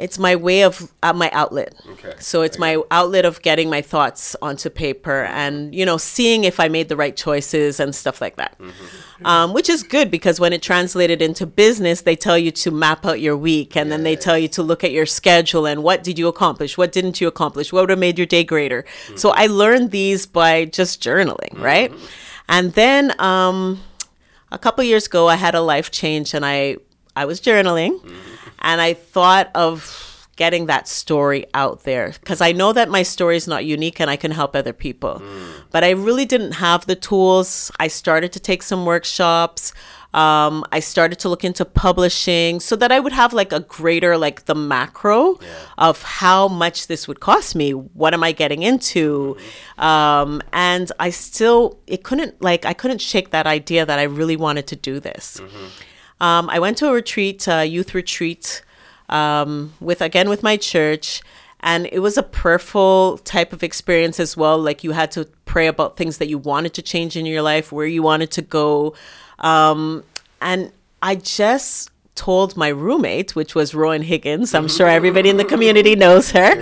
it's 0.03 0.19
my 0.19 0.35
way 0.35 0.65
of 0.65 0.93
uh, 1.05 1.13
my 1.13 1.31
outlet. 1.31 1.75
Okay. 1.93 2.15
So 2.19 2.43
it's 2.43 2.59
my 2.59 2.83
outlet 2.91 3.25
of 3.25 3.41
getting 3.41 3.71
my 3.71 3.83
thoughts 3.83 4.35
onto 4.43 4.69
paper 4.69 5.23
and 5.27 5.73
you 5.73 5.87
know 5.87 5.97
seeing 5.97 6.43
if 6.43 6.59
I 6.59 6.67
made 6.67 6.89
the 6.89 6.97
right 6.97 7.17
choices 7.17 7.79
and 7.79 7.95
stuff 7.95 8.21
like 8.21 8.35
that, 8.37 8.59
mm-hmm. 8.59 9.27
um, 9.27 9.53
which 9.53 9.69
is 9.69 9.85
good 9.85 10.11
because 10.11 10.41
when 10.41 10.53
it 10.53 10.61
translated 10.61 11.23
into 11.23 11.47
business, 11.47 12.01
they 12.01 12.17
tell 12.17 12.37
you 12.37 12.51
to 12.51 12.73
map 12.73 13.07
out 13.07 13.21
your 13.21 13.37
week 13.37 13.77
and 13.77 13.89
yes. 13.89 13.97
then 13.97 14.03
they 14.03 14.17
tell 14.17 14.37
you 14.37 14.49
to 14.49 14.63
look 14.63 14.83
at 14.83 14.91
your 14.91 15.07
schedule 15.07 15.67
and 15.67 15.85
what 15.85 16.03
did 16.03 16.19
you 16.19 16.27
accomplish, 16.27 16.77
what 16.77 16.91
didn't 16.91 17.21
you 17.21 17.29
accomplish, 17.29 17.73
what 17.73 17.83
would 17.83 17.91
have 17.91 17.99
made 18.01 18.19
your 18.19 18.27
day 18.27 18.43
greater. 18.43 18.83
Mm-hmm. 18.83 19.17
So 19.17 19.31
I 19.31 19.47
learned 19.47 19.93
these 19.93 20.27
by 20.27 20.65
just 20.65 21.01
journaling, 21.01 21.53
mm-hmm. 21.53 21.63
right? 21.63 21.93
And 22.49 22.73
then 22.73 23.15
um, 23.21 23.81
a 24.51 24.59
couple 24.59 24.83
years 24.83 25.07
ago, 25.07 25.29
I 25.29 25.37
had 25.37 25.55
a 25.55 25.61
life 25.61 25.93
change 25.93 26.35
and 26.35 26.45
I 26.45 26.79
I 27.15 27.25
was 27.25 27.41
journaling. 27.41 28.01
Mm-hmm 28.01 28.32
and 28.63 28.81
I 28.81 28.95
thought 28.95 29.51
of 29.55 30.09
getting 30.37 30.67
that 30.67 30.89
story 30.89 31.45
out 31.53 31.85
there 31.85 32.15
because 32.21 32.41
I 32.41 32.53
know 32.53 32.73
that 32.73 32.89
my 32.89 33.03
story 33.03 33.37
is 33.37 33.47
not 33.47 33.67
unique 33.67 34.01
and 34.01 34.09
I 34.09 34.17
can 34.17 34.31
help 34.31 34.57
other 34.57 34.73
people. 34.73 35.21
Mm. 35.21 35.65
But 35.71 35.85
I 35.85 35.91
really 35.91 36.25
didn't 36.25 36.53
have 36.53 36.87
the 36.87 36.97
tools. 36.97 37.71
I 37.79 37.89
started 37.89 38.33
to 38.33 38.41
take 38.41 38.63
some 38.63 38.87
workshops. 38.87 39.75
Um, 40.15 40.65
I 40.73 40.81
started 40.81 41.19
to 41.21 41.29
look 41.29 41.45
into 41.45 41.65
publishing 41.65 42.61
so 42.61 42.77
that 42.77 42.91
I 42.91 42.99
would 42.99 43.13
have 43.13 43.33
like 43.33 43.53
a 43.53 43.61
greater, 43.61 44.17
like 44.19 44.47
the 44.47 44.55
macro 44.55 45.39
yeah. 45.41 45.49
of 45.79 46.03
how 46.03 46.49
much 46.49 46.87
this 46.87 47.07
would 47.07 47.21
cost 47.21 47.55
me. 47.55 47.73
What 47.73 48.15
am 48.15 48.23
I 48.23 48.33
getting 48.33 48.63
into? 48.63 49.37
Mm-hmm. 49.37 49.85
Um, 49.85 50.43
and 50.53 50.91
I 50.99 51.11
still, 51.11 51.79
it 51.87 52.05
couldn't, 52.05 52.41
like, 52.43 52.67
I 52.67 52.73
couldn't 52.73 53.01
shake 53.01 53.31
that 53.31 53.47
idea 53.47 53.87
that 53.87 53.99
I 53.99 54.05
really 54.05 54.37
wanted 54.37 54.67
to 54.69 54.77
do 54.77 54.99
this. 54.99 55.41
Mm-hmm. 55.41 55.67
Um, 56.23 56.49
I 56.49 56.59
went 56.59 56.79
to 56.79 56.89
a 56.89 56.93
retreat, 56.93 57.47
a 57.49 57.67
youth 57.67 57.95
retreat, 57.95 58.63
um, 59.11 59.75
with, 59.81 60.01
again, 60.01 60.31
with 60.31 60.43
my 60.43 60.57
church 60.57 61.21
and 61.63 61.89
it 61.93 62.01
was 62.01 62.17
a 62.19 62.23
prayerful 62.23 63.19
type 63.19 63.53
of 63.53 63.63
experience 63.63 64.19
as 64.19 64.37
well. 64.37 64.59
Like 64.59 64.83
you 64.83 64.91
had 64.93 65.11
to 65.13 65.27
pray 65.45 65.69
about 65.69 65.97
things 65.97 66.19
that 66.19 66.29
you 66.29 66.39
wanted 66.39 66.75
to 66.75 66.83
change 66.83 67.17
in 67.17 67.25
your 67.25 67.43
life 67.43 67.71
where 67.71 67.87
you 67.87 68.03
wanted 68.03 68.31
to 68.33 68.43
go. 68.43 68.95
Um, 69.39 70.05
and 70.41 70.73
i 71.05 71.15
just 71.17 71.91
told 72.15 72.57
my 72.57 72.69
roommate 72.69 73.35
which 73.35 73.55
was 73.55 73.75
rowan 73.75 74.03
higgins. 74.03 74.55
I'm 74.55 74.69
sure 74.69 74.89
everybody 74.89 75.31
in 75.31 75.37
the 75.37 75.45
community 75.45 75.97
knows 75.97 76.31
her. 76.33 76.53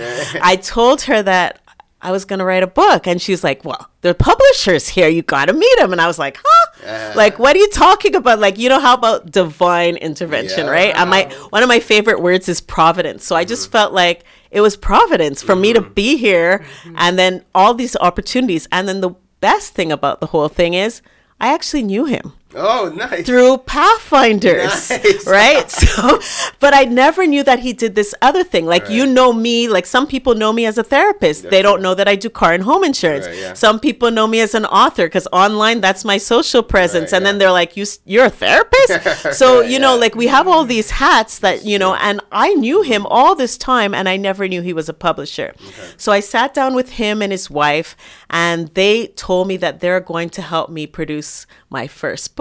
I 0.41 0.55
told 0.55 1.01
her 1.03 1.21
that 1.23 1.59
I 2.01 2.11
was 2.11 2.25
gonna 2.25 2.45
write 2.45 2.63
a 2.63 2.67
book, 2.67 3.07
and 3.07 3.21
she's 3.21 3.43
like, 3.43 3.63
"Well, 3.63 3.89
the 4.01 4.13
publisher's 4.13 4.87
here. 4.89 5.07
You 5.07 5.21
gotta 5.21 5.53
meet 5.53 5.79
him." 5.79 5.91
And 5.91 6.01
I 6.01 6.07
was 6.07 6.17
like, 6.17 6.39
"Huh? 6.43 6.87
Uh, 6.87 7.13
like, 7.15 7.37
what 7.37 7.55
are 7.55 7.59
you 7.59 7.69
talking 7.69 8.15
about? 8.15 8.39
Like, 8.39 8.57
you 8.57 8.69
know 8.69 8.79
how 8.79 8.95
about 8.95 9.31
divine 9.31 9.97
intervention, 9.97 10.65
yeah. 10.65 10.71
right?" 10.71 10.95
And 10.95 11.09
my 11.09 11.23
one 11.51 11.63
of 11.63 11.69
my 11.69 11.79
favorite 11.79 12.21
words 12.21 12.49
is 12.49 12.61
providence. 12.61 13.25
So 13.25 13.35
mm-hmm. 13.35 13.41
I 13.41 13.45
just 13.45 13.65
mm-hmm. 13.65 13.71
felt 13.71 13.93
like 13.93 14.23
it 14.49 14.61
was 14.61 14.75
providence 14.75 15.41
for 15.41 15.53
mm-hmm. 15.53 15.61
me 15.61 15.73
to 15.73 15.81
mm-hmm. 15.81 15.93
be 15.93 16.17
here, 16.17 16.59
mm-hmm. 16.59 16.95
and 16.97 17.19
then 17.19 17.43
all 17.53 17.73
these 17.73 17.95
opportunities. 17.97 18.67
And 18.71 18.87
then 18.87 19.01
the 19.01 19.11
best 19.39 19.73
thing 19.73 19.91
about 19.91 20.19
the 20.19 20.27
whole 20.27 20.49
thing 20.49 20.73
is, 20.73 21.01
I 21.39 21.53
actually 21.53 21.83
knew 21.83 22.05
him. 22.05 22.33
Oh, 22.55 22.91
nice. 22.95 23.25
Through 23.25 23.59
Pathfinders. 23.59 24.91
Nice. 25.01 25.27
Right? 25.27 25.71
So, 25.91 26.19
but 26.59 26.73
I 26.73 26.85
never 26.85 27.25
knew 27.25 27.43
that 27.43 27.59
he 27.59 27.73
did 27.73 27.95
this 27.95 28.13
other 28.21 28.43
thing. 28.43 28.65
Like, 28.65 28.83
right. 28.83 28.91
you 28.91 29.05
know 29.05 29.33
me, 29.33 29.67
like 29.67 29.85
some 29.85 30.07
people 30.07 30.35
know 30.35 30.53
me 30.53 30.65
as 30.65 30.77
a 30.77 30.83
therapist. 30.83 31.49
They 31.49 31.61
don't 31.61 31.81
know 31.81 31.95
that 31.95 32.07
I 32.07 32.15
do 32.15 32.29
car 32.29 32.53
and 32.53 32.63
home 32.63 32.83
insurance. 32.83 33.25
Right, 33.27 33.37
yeah. 33.37 33.53
Some 33.53 33.79
people 33.79 34.11
know 34.11 34.27
me 34.27 34.39
as 34.39 34.53
an 34.53 34.65
author 34.65 35.07
because 35.07 35.27
online, 35.33 35.81
that's 35.81 36.05
my 36.05 36.17
social 36.17 36.63
presence. 36.63 37.13
And 37.13 37.23
yeah. 37.23 37.31
then 37.31 37.39
they're 37.39 37.51
like, 37.51 37.75
you, 37.75 37.85
you're 38.05 38.25
a 38.25 38.29
therapist? 38.29 39.33
so, 39.37 39.61
you 39.61 39.79
know, 39.79 39.95
yeah. 39.95 40.01
like 40.01 40.15
we 40.15 40.27
have 40.27 40.47
all 40.47 40.63
mm-hmm. 40.63 40.69
these 40.69 40.91
hats 40.91 41.39
that, 41.39 41.65
you 41.65 41.77
know, 41.79 41.95
and 41.95 42.21
I 42.31 42.53
knew 42.53 42.81
him 42.81 43.05
all 43.07 43.35
this 43.35 43.57
time 43.57 43.93
and 43.93 44.07
I 44.07 44.17
never 44.17 44.47
knew 44.47 44.61
he 44.61 44.73
was 44.73 44.87
a 44.87 44.93
publisher. 44.93 45.53
Okay. 45.55 45.91
So 45.97 46.11
I 46.11 46.19
sat 46.19 46.53
down 46.53 46.75
with 46.75 46.91
him 46.91 47.21
and 47.21 47.31
his 47.31 47.49
wife 47.49 47.95
and 48.29 48.69
they 48.69 49.07
told 49.07 49.47
me 49.47 49.57
that 49.57 49.79
they're 49.79 49.99
going 49.99 50.29
to 50.31 50.41
help 50.41 50.69
me 50.69 50.87
produce 50.87 51.45
my 51.69 51.87
first 51.87 52.35
book. 52.35 52.40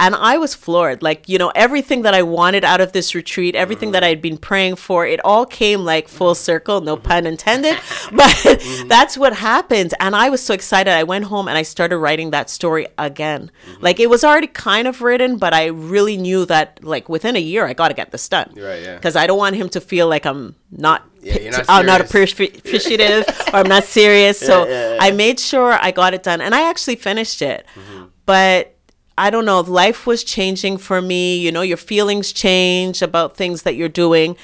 And 0.00 0.14
I 0.14 0.38
was 0.38 0.54
floored. 0.54 1.02
Like, 1.02 1.28
you 1.28 1.36
know, 1.36 1.52
everything 1.54 2.02
that 2.02 2.14
I 2.14 2.22
wanted 2.22 2.64
out 2.64 2.80
of 2.80 2.92
this 2.92 3.14
retreat, 3.14 3.54
everything 3.54 3.90
that 3.90 4.02
I 4.02 4.08
had 4.08 4.22
been 4.22 4.38
praying 4.38 4.76
for, 4.76 5.06
it 5.06 5.20
all 5.22 5.44
came 5.44 5.80
like 5.80 6.08
full 6.08 6.34
circle, 6.34 6.80
no 6.80 6.96
pun 6.96 7.26
intended. 7.26 7.78
But 8.10 8.64
that's 8.88 9.18
what 9.18 9.34
happened. 9.36 9.92
And 10.00 10.16
I 10.16 10.30
was 10.30 10.42
so 10.42 10.54
excited. 10.54 10.90
I 10.90 11.04
went 11.04 11.26
home 11.26 11.48
and 11.48 11.58
I 11.58 11.62
started 11.62 11.98
writing 11.98 12.30
that 12.30 12.48
story 12.48 12.86
again. 12.96 13.50
Like, 13.80 14.00
it 14.00 14.08
was 14.08 14.24
already 14.24 14.46
kind 14.46 14.88
of 14.88 15.02
written, 15.02 15.36
but 15.36 15.52
I 15.52 15.66
really 15.66 16.16
knew 16.16 16.46
that, 16.46 16.82
like, 16.82 17.10
within 17.10 17.36
a 17.36 17.40
year, 17.40 17.66
I 17.66 17.74
got 17.74 17.88
to 17.88 17.94
get 17.94 18.10
this 18.10 18.26
done. 18.26 18.54
Right, 18.56 18.82
yeah. 18.82 18.94
Because 18.96 19.16
I 19.16 19.26
don't 19.26 19.38
want 19.38 19.56
him 19.56 19.68
to 19.70 19.80
feel 19.82 20.08
like 20.08 20.24
I'm 20.24 20.56
not 20.70 21.06
yeah, 21.22 21.50
not 21.50 21.66
I'm 21.68 21.84
not 21.84 22.00
appreciative 22.06 23.24
or 23.52 23.56
I'm 23.56 23.68
not 23.68 23.84
serious. 23.84 24.40
So 24.50 24.66
yeah, 24.66 24.94
yeah, 24.94 24.98
I 25.00 25.10
made 25.10 25.38
sure 25.38 25.72
I 25.72 25.90
got 25.90 26.14
it 26.14 26.22
done 26.22 26.40
and 26.40 26.54
I 26.54 26.68
actually 26.68 26.96
finished 26.96 27.42
it. 27.42 27.66
Mm-hmm. 27.74 28.06
But 28.24 28.76
I 29.20 29.28
don't 29.28 29.44
know, 29.44 29.60
if 29.60 29.68
life 29.68 30.06
was 30.06 30.24
changing 30.24 30.78
for 30.78 31.02
me. 31.02 31.38
You 31.38 31.52
know, 31.52 31.60
your 31.60 31.76
feelings 31.76 32.32
change 32.32 33.02
about 33.02 33.36
things 33.36 33.62
that 33.62 33.76
you're 33.76 33.88
doing. 33.88 34.36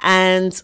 And 0.00 0.60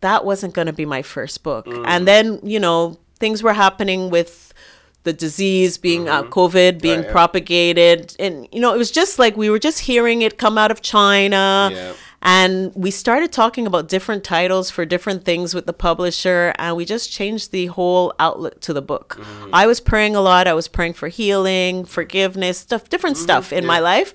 that 0.00 0.24
wasn't 0.24 0.54
going 0.54 0.66
to 0.66 0.72
be 0.72 0.86
my 0.86 1.02
first 1.02 1.42
book. 1.42 1.66
Mm. 1.66 1.84
And 1.86 2.08
then, 2.08 2.40
you 2.42 2.58
know, 2.58 2.98
things 3.18 3.42
were 3.42 3.52
happening 3.52 4.08
with 4.08 4.54
the 5.02 5.12
disease 5.12 5.78
being 5.78 6.08
uh, 6.08 6.22
mm-hmm. 6.22 6.28
uh, 6.28 6.34
COVID 6.34 6.80
being 6.80 7.00
right, 7.00 7.06
yeah. 7.06 7.12
propagated. 7.12 8.16
And, 8.18 8.48
you 8.52 8.60
know, 8.60 8.74
it 8.74 8.78
was 8.78 8.90
just 8.90 9.18
like 9.18 9.36
we 9.36 9.50
were 9.50 9.58
just 9.58 9.80
hearing 9.80 10.22
it 10.22 10.38
come 10.38 10.56
out 10.56 10.70
of 10.70 10.80
China. 10.80 11.70
Yeah. 11.72 11.92
And 12.22 12.72
we 12.74 12.90
started 12.90 13.32
talking 13.32 13.66
about 13.66 13.88
different 13.88 14.24
titles 14.24 14.70
for 14.70 14.84
different 14.84 15.24
things 15.24 15.54
with 15.54 15.66
the 15.66 15.72
publisher, 15.72 16.52
and 16.58 16.76
we 16.76 16.84
just 16.84 17.10
changed 17.10 17.50
the 17.50 17.66
whole 17.66 18.12
outlook 18.18 18.60
to 18.60 18.74
the 18.74 18.82
book. 18.82 19.16
Mm-hmm. 19.18 19.54
I 19.54 19.66
was 19.66 19.80
praying 19.80 20.16
a 20.16 20.20
lot. 20.20 20.46
I 20.46 20.52
was 20.52 20.68
praying 20.68 20.94
for 20.94 21.08
healing, 21.08 21.84
forgiveness, 21.86 22.58
stuff, 22.58 22.88
different 22.90 23.16
mm-hmm. 23.16 23.24
stuff 23.24 23.52
in 23.52 23.64
yeah. 23.64 23.68
my 23.68 23.78
life. 23.78 24.12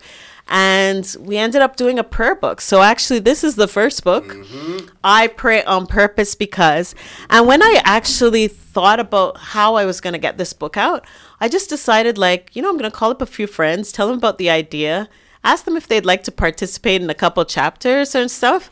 And 0.48 1.16
we 1.20 1.38
ended 1.38 1.64
up 1.64 1.76
doing 1.76 1.98
a 1.98 2.04
prayer 2.04 2.36
book. 2.36 2.62
So 2.62 2.84
actually, 2.84 3.18
this 3.18 3.44
is 3.44 3.56
the 3.56 3.68
first 3.68 4.04
book. 4.04 4.26
Mm-hmm. 4.26 4.90
I 5.04 5.26
pray 5.26 5.64
on 5.64 5.88
purpose 5.88 6.36
because. 6.36 6.94
And 7.32 7.48
when 7.48 7.64
I 7.64 7.82
actually 7.84 8.48
thought 8.48 9.00
about 9.00 9.38
how 9.38 9.74
I 9.74 9.86
was 9.86 10.00
going 10.00 10.14
to 10.14 10.20
get 10.20 10.38
this 10.38 10.54
book 10.54 10.78
out, 10.78 11.04
I 11.40 11.50
just 11.50 11.70
decided, 11.70 12.20
like, 12.20 12.56
you 12.56 12.62
know, 12.62 12.70
I'm 12.70 12.78
going 12.78 12.92
to 12.92 12.96
call 12.96 13.10
up 13.10 13.24
a 13.24 13.26
few 13.26 13.48
friends, 13.48 13.92
tell 13.92 14.08
them 14.08 14.18
about 14.18 14.38
the 14.38 14.52
idea 14.52 15.10
asked 15.46 15.66
them 15.66 15.78
if 15.78 15.88
they'd 15.88 16.06
like 16.06 16.24
to 16.24 16.32
participate 16.32 17.02
in 17.02 17.10
a 17.10 17.14
couple 17.14 17.46
chapters 17.46 18.16
and 18.16 18.30
stuff. 18.30 18.70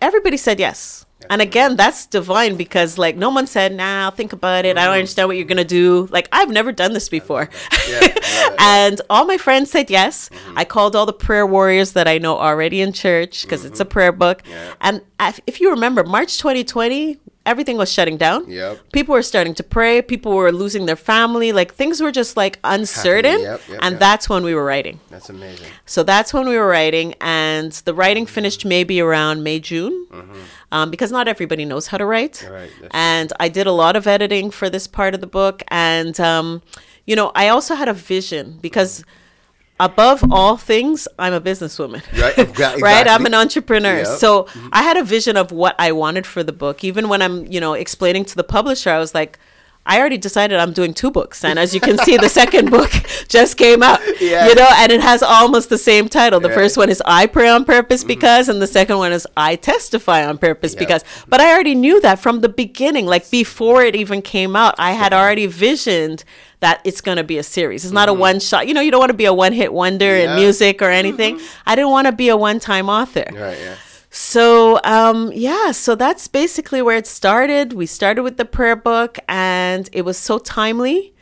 Everybody 0.00 0.36
said 0.36 0.60
yes. 0.60 1.06
And 1.30 1.42
again, 1.42 1.76
that's 1.76 2.06
divine 2.06 2.56
because 2.56 2.96
like 2.96 3.16
no 3.16 3.28
one 3.30 3.46
said, 3.46 3.74
"Nah, 3.74 4.04
I'll 4.04 4.10
think 4.12 4.32
about 4.32 4.64
it. 4.64 4.78
I 4.78 4.82
don't 4.82 4.90
mm-hmm. 4.90 4.98
understand 4.98 5.28
what 5.28 5.36
you're 5.36 5.46
gonna 5.46 5.64
do." 5.64 6.06
Like 6.12 6.28
I've 6.30 6.48
never 6.48 6.70
done 6.70 6.92
this 6.92 7.08
before, 7.08 7.48
yeah, 7.88 8.54
and 8.60 9.00
all 9.10 9.26
my 9.26 9.36
friends 9.36 9.70
said 9.70 9.90
yes. 9.90 10.28
Mm-hmm. 10.28 10.58
I 10.58 10.64
called 10.64 10.94
all 10.94 11.06
the 11.06 11.12
prayer 11.12 11.44
warriors 11.44 11.92
that 11.94 12.06
I 12.06 12.18
know 12.18 12.38
already 12.38 12.80
in 12.80 12.92
church 12.92 13.42
because 13.42 13.62
mm-hmm. 13.62 13.72
it's 13.72 13.80
a 13.80 13.84
mm-hmm. 13.84 13.92
prayer 13.92 14.12
book. 14.12 14.42
And 14.80 15.02
if 15.46 15.60
you 15.60 15.70
remember, 15.70 16.04
March 16.04 16.38
2020, 16.38 17.18
everything 17.48 17.78
was 17.78 17.90
shutting 17.90 18.18
down. 18.18 18.48
Yep. 18.48 18.92
People 18.92 19.14
were 19.14 19.22
starting 19.22 19.54
to 19.54 19.62
pray. 19.62 20.02
People 20.02 20.32
were 20.34 20.52
losing 20.52 20.84
their 20.86 21.00
family. 21.12 21.50
Like 21.52 21.72
things 21.74 22.00
were 22.00 22.12
just 22.12 22.36
like 22.36 22.58
uncertain. 22.62 23.40
Yep, 23.40 23.60
yep, 23.68 23.78
and 23.82 23.98
that's 23.98 24.28
when 24.28 24.44
we 24.44 24.54
were 24.54 24.64
writing. 24.64 25.00
That's 25.08 25.30
amazing. 25.30 25.70
So 25.86 26.02
that's 26.02 26.34
when 26.34 26.46
we 26.46 26.56
were 26.56 26.68
writing, 26.68 27.14
and 27.20 27.72
the 27.88 27.94
writing 27.94 28.26
finished 28.26 28.64
maybe 28.64 29.00
around 29.00 29.42
May 29.42 29.58
June, 29.58 30.06
mm-hmm. 30.10 30.40
um, 30.70 30.90
because 30.90 31.10
not 31.10 31.26
everybody 31.26 31.64
knows 31.64 31.86
how 31.88 31.98
to 31.98 32.04
write. 32.04 32.46
Right. 32.50 32.70
And 32.90 33.32
I 33.40 33.48
did 33.48 33.66
a 33.66 33.72
lot 33.72 33.96
of 33.96 34.06
editing 34.06 34.50
for 34.50 34.68
this 34.68 34.86
part 34.86 35.14
of 35.14 35.20
the 35.20 35.26
book, 35.40 35.62
and 35.68 36.18
um, 36.20 36.62
you 37.06 37.16
know, 37.16 37.32
I 37.34 37.48
also 37.48 37.74
had 37.74 37.88
a 37.88 37.94
vision 37.94 38.58
because. 38.60 39.00
Mm-hmm 39.00 39.12
above 39.80 40.24
all 40.32 40.56
things, 40.56 41.08
I'm 41.18 41.32
a 41.32 41.40
businesswoman. 41.40 42.02
Right. 42.20 42.38
Exactly. 42.48 42.82
right. 42.82 43.06
I'm 43.06 43.26
an 43.26 43.34
entrepreneur. 43.34 43.98
Yep. 43.98 44.06
So 44.06 44.44
mm-hmm. 44.44 44.68
I 44.72 44.82
had 44.82 44.96
a 44.96 45.04
vision 45.04 45.36
of 45.36 45.52
what 45.52 45.76
I 45.78 45.92
wanted 45.92 46.26
for 46.26 46.42
the 46.42 46.52
book. 46.52 46.82
Even 46.82 47.08
when 47.08 47.22
I'm, 47.22 47.46
you 47.46 47.60
know, 47.60 47.74
explaining 47.74 48.24
to 48.26 48.36
the 48.36 48.44
publisher, 48.44 48.90
I 48.90 48.98
was 48.98 49.14
like, 49.14 49.38
I 49.88 49.98
already 49.98 50.18
decided 50.18 50.58
I'm 50.58 50.74
doing 50.74 50.92
two 50.92 51.10
books. 51.10 51.42
And 51.42 51.58
as 51.58 51.74
you 51.74 51.80
can 51.80 51.96
see, 51.98 52.18
the 52.18 52.28
second 52.28 52.70
book 52.78 52.90
just 53.28 53.56
came 53.56 53.82
out, 53.82 54.00
yeah. 54.20 54.46
you 54.46 54.54
know, 54.54 54.68
and 54.74 54.92
it 54.92 55.00
has 55.00 55.22
almost 55.22 55.70
the 55.70 55.78
same 55.78 56.08
title. 56.08 56.40
The 56.40 56.50
first 56.50 56.76
one 56.76 56.90
is 56.90 57.02
I 57.06 57.26
Pray 57.26 57.48
on 57.48 57.64
Purpose 57.64 58.02
mm-hmm. 58.02 58.08
Because, 58.08 58.50
and 58.50 58.60
the 58.60 58.66
second 58.66 58.98
one 58.98 59.12
is 59.12 59.26
I 59.36 59.56
Testify 59.56 60.26
on 60.26 60.36
Purpose 60.36 60.74
yep. 60.74 60.80
Because. 60.80 61.04
But 61.26 61.40
I 61.40 61.52
already 61.52 61.74
knew 61.74 62.02
that 62.02 62.18
from 62.18 62.42
the 62.42 62.50
beginning, 62.50 63.06
like 63.06 63.30
before 63.30 63.82
it 63.82 63.96
even 63.96 64.20
came 64.20 64.54
out, 64.54 64.74
I 64.78 64.92
had 64.92 65.14
already 65.14 65.46
visioned 65.46 66.22
that 66.60 66.80
it's 66.84 67.00
going 67.00 67.16
to 67.16 67.24
be 67.24 67.38
a 67.38 67.42
series. 67.42 67.84
It's 67.84 67.92
not 67.92 68.08
mm-hmm. 68.08 68.18
a 68.18 68.20
one 68.20 68.40
shot. 68.40 68.66
You 68.66 68.74
know, 68.74 68.80
you 68.80 68.90
don't 68.90 69.00
want 69.00 69.10
to 69.10 69.16
be 69.16 69.26
a 69.26 69.32
one 69.32 69.52
hit 69.52 69.72
wonder 69.72 70.16
yeah. 70.16 70.30
in 70.30 70.36
music 70.36 70.82
or 70.82 70.90
anything. 70.90 71.36
Mm-hmm. 71.36 71.60
I 71.66 71.74
didn't 71.74 71.90
want 71.90 72.06
to 72.06 72.12
be 72.12 72.28
a 72.28 72.36
one 72.36 72.60
time 72.60 72.88
author. 72.88 73.24
Right, 73.32 73.58
yeah. 73.58 73.76
So, 74.10 74.80
um, 74.84 75.30
yeah, 75.34 75.72
so 75.72 75.94
that's 75.94 76.28
basically 76.28 76.80
where 76.80 76.96
it 76.96 77.06
started. 77.06 77.74
We 77.74 77.86
started 77.86 78.22
with 78.22 78.38
the 78.38 78.46
prayer 78.46 78.74
book, 78.74 79.18
and 79.28 79.88
it 79.92 80.02
was 80.02 80.16
so 80.16 80.38
timely 80.38 81.14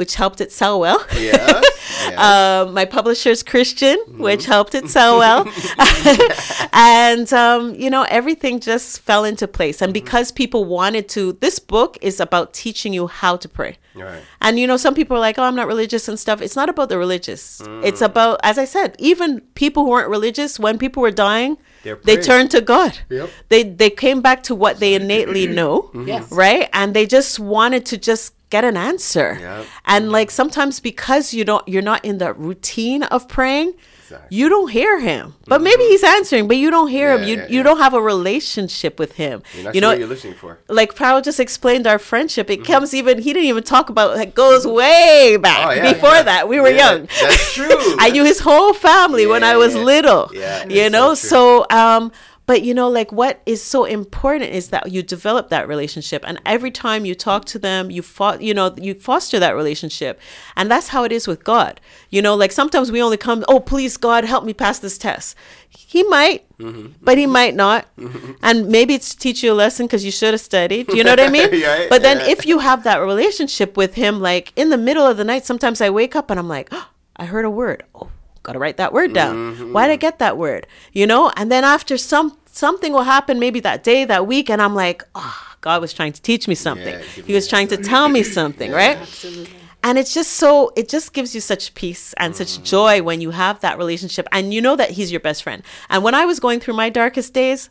which 0.00 0.14
helped 0.14 0.40
it 0.40 0.50
sell 0.50 0.80
well. 0.80 1.04
Yeah. 1.14 1.60
yes. 2.08 2.18
um, 2.18 2.72
my 2.72 2.86
publisher's 2.86 3.42
Christian, 3.42 3.98
mm-hmm. 3.98 4.22
which 4.22 4.46
helped 4.46 4.74
it 4.74 4.88
sell 4.88 5.18
well. 5.18 5.46
and, 6.72 7.30
um, 7.34 7.74
you 7.74 7.90
know, 7.90 8.06
everything 8.08 8.60
just 8.60 9.00
fell 9.00 9.24
into 9.26 9.46
place. 9.46 9.82
And 9.82 9.92
mm-hmm. 9.92 10.02
because 10.02 10.32
people 10.32 10.64
wanted 10.64 11.06
to, 11.10 11.32
this 11.34 11.58
book 11.58 11.98
is 12.00 12.18
about 12.18 12.54
teaching 12.54 12.94
you 12.94 13.08
how 13.08 13.36
to 13.36 13.46
pray. 13.46 13.76
Right. 13.94 14.22
And, 14.40 14.58
you 14.58 14.66
know, 14.66 14.76
some 14.76 14.94
people 14.94 15.16
are 15.16 15.20
like, 15.20 15.38
oh, 15.38 15.44
I'm 15.44 15.56
not 15.56 15.66
religious 15.66 16.08
and 16.08 16.18
stuff. 16.18 16.40
It's 16.40 16.56
not 16.56 16.68
about 16.68 16.88
the 16.88 16.98
religious. 16.98 17.60
Mm. 17.60 17.84
It's 17.84 18.00
about, 18.00 18.40
as 18.42 18.58
I 18.58 18.64
said, 18.64 18.94
even 18.98 19.40
people 19.54 19.84
who 19.84 19.90
weren't 19.90 20.08
religious, 20.08 20.58
when 20.58 20.78
people 20.78 21.02
were 21.02 21.10
dying, 21.10 21.58
they 22.04 22.16
turned 22.16 22.50
to 22.52 22.60
God. 22.60 22.98
Yep. 23.08 23.30
They 23.48 23.62
they 23.62 23.90
came 23.90 24.20
back 24.20 24.42
to 24.44 24.54
what 24.54 24.80
they 24.80 24.94
innately 24.94 25.46
know, 25.60 25.82
mm-hmm. 25.82 26.08
yes. 26.08 26.30
right? 26.30 26.68
And 26.72 26.94
they 26.94 27.06
just 27.06 27.38
wanted 27.38 27.86
to 27.86 27.98
just 27.98 28.34
get 28.50 28.64
an 28.64 28.76
answer. 28.76 29.38
Yep. 29.40 29.66
And 29.86 30.12
like 30.12 30.30
sometimes 30.30 30.80
because 30.80 31.32
you 31.32 31.44
don't 31.44 31.66
you're 31.66 31.82
not 31.82 32.04
in 32.04 32.18
the 32.18 32.32
routine 32.34 33.02
of 33.04 33.28
praying, 33.28 33.74
exactly. 34.10 34.36
you 34.36 34.48
don't 34.48 34.70
hear 34.70 35.00
him. 35.00 35.34
But 35.46 35.56
mm-hmm. 35.56 35.64
maybe 35.64 35.82
he's 35.84 36.04
answering, 36.04 36.48
but 36.48 36.56
you 36.56 36.70
don't 36.70 36.88
hear 36.88 37.14
yeah, 37.14 37.16
him. 37.16 37.28
You 37.28 37.36
yeah, 37.36 37.48
you 37.48 37.56
yeah. 37.58 37.62
don't 37.62 37.78
have 37.78 37.94
a 37.94 38.00
relationship 38.00 38.98
with 38.98 39.12
him. 39.12 39.42
you 39.72 39.80
know 39.80 39.88
what 39.88 39.98
you're 39.98 40.08
listening 40.08 40.34
for. 40.34 40.58
Like 40.68 40.92
Farrell 40.92 41.20
just 41.20 41.40
explained 41.40 41.86
our 41.86 41.98
friendship. 41.98 42.50
It 42.50 42.60
mm-hmm. 42.60 42.72
comes 42.72 42.94
even 42.94 43.18
he 43.18 43.32
didn't 43.32 43.48
even 43.48 43.62
talk 43.62 43.90
about 43.90 44.18
it 44.18 44.34
goes 44.34 44.66
way 44.66 45.36
back. 45.40 45.78
Oh, 45.78 45.92
Before 45.92 46.22
that, 46.22 46.48
we 46.48 46.60
were 46.60 46.70
young. 46.70 47.08
That's 47.20 47.54
true. 47.54 47.68
I 47.98 48.10
knew 48.10 48.24
his 48.24 48.40
whole 48.40 48.74
family 48.74 49.26
when 49.26 49.44
I 49.44 49.56
was 49.56 49.74
little. 49.74 50.30
Yeah. 50.32 50.66
You 50.68 50.90
know, 50.90 51.14
so, 51.14 51.66
so 51.70 51.76
um 51.76 52.12
but 52.50 52.64
you 52.64 52.74
know, 52.74 52.88
like 52.88 53.12
what 53.12 53.40
is 53.46 53.62
so 53.62 53.84
important 53.84 54.50
is 54.50 54.70
that 54.70 54.90
you 54.90 55.04
develop 55.04 55.50
that 55.50 55.68
relationship, 55.68 56.24
and 56.26 56.40
every 56.44 56.72
time 56.72 57.04
you 57.04 57.14
talk 57.14 57.44
to 57.44 57.60
them, 57.60 57.92
you 57.92 58.02
fo- 58.02 58.40
you 58.40 58.52
know 58.52 58.74
you 58.76 58.94
foster 58.94 59.38
that 59.38 59.54
relationship, 59.54 60.18
and 60.56 60.68
that's 60.68 60.88
how 60.88 61.04
it 61.04 61.12
is 61.12 61.28
with 61.28 61.44
God. 61.44 61.80
You 62.08 62.20
know, 62.20 62.34
like 62.34 62.50
sometimes 62.50 62.90
we 62.90 63.00
only 63.00 63.18
come, 63.18 63.44
oh 63.46 63.60
please 63.60 63.96
God, 63.96 64.24
help 64.24 64.44
me 64.44 64.52
pass 64.52 64.80
this 64.80 64.98
test. 64.98 65.36
He 65.68 66.02
might, 66.02 66.42
mm-hmm. 66.58 66.88
but 67.00 67.18
he 67.18 67.26
might 67.26 67.54
not, 67.54 67.86
mm-hmm. 67.94 68.32
and 68.42 68.66
maybe 68.66 68.94
it's 68.94 69.14
to 69.14 69.16
teach 69.16 69.44
you 69.44 69.52
a 69.52 69.54
lesson 69.54 69.86
because 69.86 70.04
you 70.04 70.10
should 70.10 70.34
have 70.34 70.40
studied. 70.40 70.92
You 70.92 71.04
know 71.04 71.12
what 71.12 71.20
I 71.20 71.28
mean? 71.38 71.50
yeah, 71.52 71.86
but 71.88 72.02
then 72.02 72.18
yeah. 72.18 72.32
if 72.32 72.46
you 72.46 72.58
have 72.58 72.82
that 72.82 72.96
relationship 72.96 73.76
with 73.76 73.94
him, 73.94 74.20
like 74.20 74.52
in 74.56 74.70
the 74.70 74.76
middle 74.88 75.06
of 75.06 75.18
the 75.18 75.24
night, 75.24 75.46
sometimes 75.46 75.80
I 75.80 75.90
wake 75.90 76.16
up 76.16 76.30
and 76.30 76.40
I'm 76.40 76.48
like, 76.48 76.70
oh, 76.72 76.88
I 77.14 77.26
heard 77.26 77.44
a 77.44 77.50
word. 77.50 77.84
Oh, 77.94 78.10
gotta 78.42 78.58
write 78.58 78.76
that 78.78 78.92
word 78.92 79.12
down. 79.12 79.36
Mm-hmm. 79.36 79.72
Why 79.72 79.86
did 79.86 79.92
I 79.92 79.96
get 79.96 80.18
that 80.18 80.36
word? 80.36 80.66
You 80.92 81.06
know, 81.06 81.30
and 81.36 81.52
then 81.52 81.62
after 81.62 81.96
some 81.96 82.36
something 82.60 82.92
will 82.92 83.08
happen 83.16 83.40
maybe 83.40 83.60
that 83.60 83.82
day, 83.82 84.04
that 84.04 84.26
week, 84.26 84.50
and 84.50 84.60
I'm 84.62 84.74
like, 84.74 85.02
oh, 85.14 85.56
God 85.60 85.80
was 85.80 85.92
trying 85.92 86.12
to 86.12 86.22
teach 86.22 86.46
me 86.46 86.54
something. 86.54 86.94
Yeah, 86.94 87.22
he 87.28 87.32
was 87.32 87.48
trying 87.48 87.68
to 87.68 87.76
tell 87.76 88.08
me 88.08 88.22
something, 88.22 88.70
yeah, 88.70 88.76
right? 88.76 88.96
Absolutely. 88.98 89.56
And 89.82 89.98
it's 89.98 90.12
just 90.12 90.32
so, 90.32 90.72
it 90.76 90.88
just 90.90 91.14
gives 91.14 91.34
you 91.34 91.40
such 91.40 91.74
peace 91.74 92.12
and 92.18 92.34
mm-hmm. 92.34 92.44
such 92.44 92.62
joy 92.62 93.02
when 93.02 93.22
you 93.22 93.30
have 93.30 93.60
that 93.60 93.78
relationship 93.78 94.28
and 94.30 94.52
you 94.52 94.60
know 94.60 94.76
that 94.76 94.90
he's 94.90 95.10
your 95.10 95.20
best 95.20 95.42
friend. 95.42 95.62
And 95.88 96.04
when 96.04 96.14
I 96.14 96.26
was 96.26 96.38
going 96.38 96.60
through 96.60 96.74
my 96.74 96.90
darkest 96.90 97.32
days, 97.32 97.70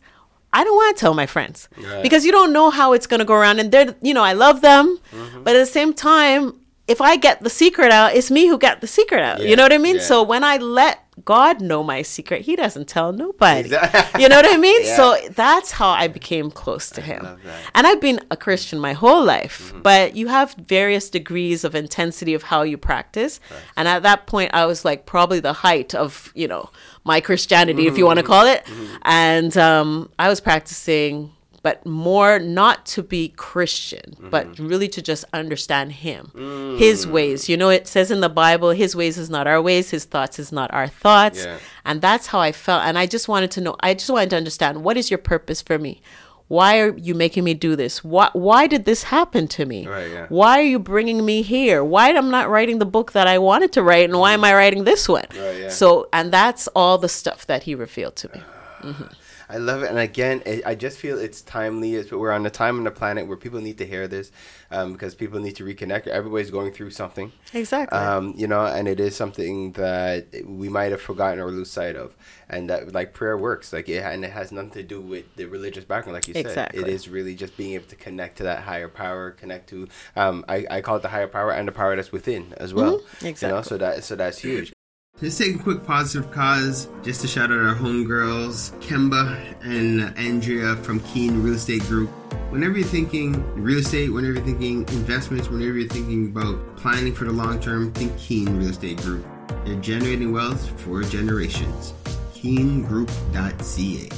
I 0.51 0.63
don't 0.63 0.75
want 0.75 0.97
to 0.97 0.99
tell 0.99 1.13
my 1.13 1.27
friends 1.27 1.69
right. 1.77 2.01
because 2.01 2.25
you 2.25 2.31
don't 2.31 2.51
know 2.51 2.71
how 2.71 2.93
it's 2.93 3.05
going 3.05 3.19
to 3.19 3.25
go 3.25 3.35
around. 3.35 3.59
And 3.59 3.71
they're, 3.71 3.95
you 4.01 4.15
know, 4.15 4.23
I 4.23 4.33
love 4.33 4.61
them, 4.61 4.97
mm-hmm. 5.11 5.43
but 5.43 5.55
at 5.55 5.59
the 5.59 5.67
same 5.67 5.93
time, 5.93 6.59
if 6.87 6.99
I 6.99 7.17
get 7.17 7.43
the 7.43 7.51
secret 7.51 7.91
out, 7.91 8.15
it's 8.15 8.31
me 8.31 8.47
who 8.47 8.57
got 8.57 8.81
the 8.81 8.87
secret 8.87 9.21
out. 9.21 9.39
Yeah, 9.39 9.49
you 9.49 9.55
know 9.55 9.61
what 9.61 9.73
I 9.73 9.77
mean? 9.77 9.97
Yeah. 9.97 10.01
So 10.01 10.23
when 10.23 10.43
I 10.43 10.57
let 10.57 11.05
God 11.29 11.61
know 11.61 11.83
my 11.83 12.01
secret, 12.01 12.41
He 12.41 12.55
doesn't 12.55 12.87
tell 12.87 13.13
nobody. 13.13 13.59
Exactly. 13.59 14.23
You 14.23 14.29
know 14.29 14.37
what 14.37 14.51
I 14.51 14.57
mean? 14.57 14.81
yeah. 14.83 14.95
So 14.95 15.15
that's 15.29 15.69
how 15.69 15.89
I 15.89 16.07
became 16.07 16.49
close 16.49 16.89
to 16.89 17.01
Him. 17.01 17.37
And 17.75 17.85
I've 17.85 18.01
been 18.01 18.19
a 18.31 18.35
Christian 18.35 18.79
my 18.79 18.93
whole 18.93 19.23
life, 19.23 19.69
mm-hmm. 19.69 19.83
but 19.83 20.15
you 20.15 20.29
have 20.29 20.55
various 20.55 21.07
degrees 21.07 21.63
of 21.63 21.75
intensity 21.75 22.33
of 22.33 22.41
how 22.41 22.63
you 22.63 22.79
practice. 22.79 23.39
Right. 23.51 23.61
And 23.77 23.87
at 23.87 24.01
that 24.01 24.25
point, 24.25 24.55
I 24.55 24.65
was 24.65 24.83
like 24.83 25.05
probably 25.05 25.39
the 25.39 25.53
height 25.53 25.93
of, 25.93 26.31
you 26.33 26.47
know, 26.47 26.71
my 27.03 27.21
Christianity, 27.21 27.83
mm-hmm. 27.83 27.91
if 27.93 27.97
you 27.99 28.07
want 28.07 28.17
to 28.17 28.23
mm-hmm. 28.23 28.33
call 28.33 28.47
it. 28.47 28.65
Mm-hmm. 28.65 28.95
And 29.03 29.55
um, 29.55 30.09
I 30.17 30.29
was 30.29 30.39
practicing 30.39 31.31
but 31.61 31.85
more 31.85 32.39
not 32.39 32.85
to 32.87 33.03
be 33.03 33.29
Christian, 33.29 34.15
mm-hmm. 34.15 34.29
but 34.29 34.57
really 34.59 34.87
to 34.89 35.01
just 35.01 35.25
understand 35.33 35.93
Him, 35.93 36.31
mm. 36.33 36.77
His 36.77 37.05
ways. 37.05 37.49
You 37.49 37.57
know, 37.57 37.69
it 37.69 37.87
says 37.87 38.11
in 38.11 38.21
the 38.21 38.29
Bible, 38.29 38.71
His 38.71 38.95
ways 38.95 39.17
is 39.17 39.29
not 39.29 39.47
our 39.47 39.61
ways, 39.61 39.91
His 39.91 40.05
thoughts 40.05 40.39
is 40.39 40.51
not 40.51 40.73
our 40.73 40.87
thoughts. 40.87 41.45
Yeah. 41.45 41.57
And 41.85 42.01
that's 42.01 42.27
how 42.27 42.39
I 42.39 42.51
felt. 42.51 42.83
And 42.83 42.97
I 42.97 43.05
just 43.05 43.27
wanted 43.27 43.51
to 43.51 43.61
know, 43.61 43.75
I 43.81 43.93
just 43.93 44.09
wanted 44.09 44.29
to 44.31 44.37
understand 44.37 44.83
what 44.83 44.97
is 44.97 45.09
your 45.11 45.17
purpose 45.17 45.61
for 45.61 45.77
me? 45.77 46.01
Why 46.49 46.79
are 46.79 46.97
you 46.97 47.13
making 47.13 47.43
me 47.43 47.53
do 47.53 47.75
this? 47.75 48.03
Why, 48.03 48.31
why 48.33 48.65
did 48.65 48.85
this 48.85 49.03
happen 49.03 49.47
to 49.49 49.65
me? 49.65 49.87
Right, 49.87 50.09
yeah. 50.09 50.25
Why 50.29 50.59
are 50.59 50.63
you 50.63 50.79
bringing 50.79 51.23
me 51.23 51.43
here? 51.43 51.83
Why 51.83 52.09
am 52.09 52.25
I 52.25 52.31
not 52.31 52.49
writing 52.49 52.79
the 52.79 52.87
book 52.87 53.11
that 53.11 53.27
I 53.27 53.37
wanted 53.37 53.71
to 53.73 53.83
write? 53.83 54.09
And 54.09 54.19
why 54.19 54.33
am 54.33 54.43
I 54.43 54.55
writing 54.55 54.83
this 54.83 55.07
one? 55.07 55.25
Right, 55.29 55.59
yeah. 55.59 55.69
So, 55.69 56.09
and 56.11 56.31
that's 56.31 56.67
all 56.69 56.97
the 56.97 57.07
stuff 57.07 57.45
that 57.45 57.63
he 57.63 57.75
revealed 57.75 58.15
to 58.17 58.29
me. 58.33 58.41
Mm-hmm. 58.79 59.13
I 59.49 59.57
love 59.57 59.81
it, 59.81 59.89
and 59.89 59.97
again, 59.97 60.43
it, 60.45 60.63
I 60.65 60.75
just 60.75 60.99
feel 60.99 61.17
it's 61.17 61.41
timely. 61.41 61.95
It's, 61.95 62.11
we're 62.11 62.31
on 62.31 62.45
a 62.45 62.51
time 62.51 62.77
on 62.77 62.83
the 62.83 62.91
planet 62.91 63.25
where 63.25 63.35
people 63.35 63.59
need 63.59 63.79
to 63.79 63.85
hear 63.85 64.07
this, 64.07 64.31
um, 64.69 64.93
because 64.93 65.15
people 65.15 65.39
need 65.39 65.55
to 65.55 65.63
reconnect. 65.63 66.05
Everybody's 66.05 66.51
going 66.51 66.71
through 66.71 66.91
something, 66.91 67.31
exactly. 67.53 67.97
Um, 67.97 68.33
you 68.37 68.45
know, 68.45 68.65
and 68.65 68.87
it 68.87 68.99
is 68.99 69.15
something 69.15 69.71
that 69.71 70.27
we 70.45 70.69
might 70.69 70.91
have 70.91 71.01
forgotten 71.01 71.39
or 71.39 71.49
lose 71.49 71.71
sight 71.71 71.95
of, 71.95 72.15
and 72.47 72.69
that 72.69 72.93
like 72.93 73.13
prayer 73.13 73.37
works, 73.37 73.73
like 73.73 73.89
it, 73.89 74.03
and 74.03 74.23
it 74.23 74.31
has 74.31 74.51
nothing 74.51 74.71
to 74.71 74.83
do 74.83 75.01
with 75.01 75.25
the 75.35 75.45
religious 75.45 75.83
background, 75.83 76.13
like 76.13 76.27
you 76.27 76.33
exactly. 76.35 76.79
said. 76.79 76.87
It 76.87 76.93
is 76.93 77.09
really 77.09 77.33
just 77.33 77.57
being 77.57 77.73
able 77.73 77.87
to 77.87 77.95
connect 77.95 78.37
to 78.37 78.43
that 78.43 78.59
higher 78.63 78.87
power, 78.87 79.31
connect 79.31 79.67
to, 79.69 79.87
um, 80.15 80.45
I, 80.47 80.67
I 80.69 80.81
call 80.81 80.97
it 80.97 81.01
the 81.01 81.09
higher 81.09 81.27
power 81.27 81.51
and 81.51 81.67
the 81.67 81.71
power 81.71 81.95
that's 81.95 82.11
within 82.11 82.53
as 82.57 82.73
well. 82.73 82.99
Mm-hmm. 82.99 83.25
Exactly. 83.25 83.49
You 83.49 83.55
know, 83.55 83.61
so 83.63 83.77
that 83.79 84.03
so 84.03 84.15
that's 84.15 84.37
huge. 84.37 84.73
Let's 85.21 85.37
take 85.37 85.55
a 85.57 85.59
quick 85.59 85.83
positive 85.83 86.31
cause 86.31 86.87
just 87.03 87.19
to 87.21 87.27
shout 87.27 87.51
out 87.51 87.57
our 87.57 87.75
homegirls, 87.75 88.71
Kemba 88.79 89.53
and 89.61 90.17
Andrea 90.17 90.77
from 90.77 91.01
Keen 91.01 91.43
Real 91.43 91.55
Estate 91.55 91.81
Group. 91.83 92.09
Whenever 92.51 92.77
you're 92.77 92.87
thinking 92.87 93.33
real 93.55 93.79
estate, 93.79 94.13
whenever 94.13 94.35
you're 94.35 94.45
thinking 94.45 94.87
investments, 94.95 95.49
whenever 95.49 95.77
you're 95.77 95.89
thinking 95.89 96.27
about 96.27 96.77
planning 96.77 97.13
for 97.13 97.25
the 97.25 97.33
long 97.33 97.59
term, 97.59 97.91
think 97.91 98.17
Keen 98.17 98.55
Real 98.57 98.69
Estate 98.69 98.95
Group. 99.01 99.25
They're 99.65 99.75
generating 99.81 100.31
wealth 100.31 100.69
for 100.79 101.03
generations. 101.03 101.93
KeenGroup.ca. 102.33 104.09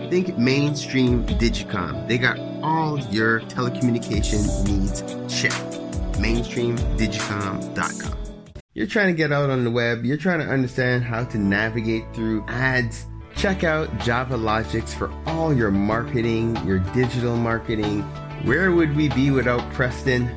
Think 0.10 0.36
mainstream 0.36 1.28
Digicom. 1.28 2.08
They 2.08 2.18
got 2.18 2.40
all 2.64 2.98
your 3.12 3.42
telecommunication 3.42 4.68
needs 4.68 5.04
checked 5.32 5.81
mainstreamdigicom.com. 6.22 8.18
You're 8.74 8.88
trying 8.88 9.08
to 9.08 9.14
get 9.14 9.34
out 9.34 9.50
on 9.50 9.66
the 9.66 9.72
web, 9.72 10.06
you're 10.06 10.16
trying 10.18 10.40
to 10.40 10.46
understand 10.46 11.04
how 11.04 11.26
to 11.26 11.38
navigate 11.38 12.06
through 12.14 12.46
ads. 12.48 13.06
Check 13.36 13.64
out 13.64 13.90
JavaLogix 14.00 14.94
for 14.94 15.12
all 15.26 15.54
your 15.54 15.72
marketing, 15.72 16.56
your 16.66 16.80
digital 16.94 17.36
marketing. 17.36 18.04
Where 18.44 18.72
would 18.72 18.96
we 18.96 19.10
be 19.10 19.30
without 19.32 19.70
Preston? 19.74 20.28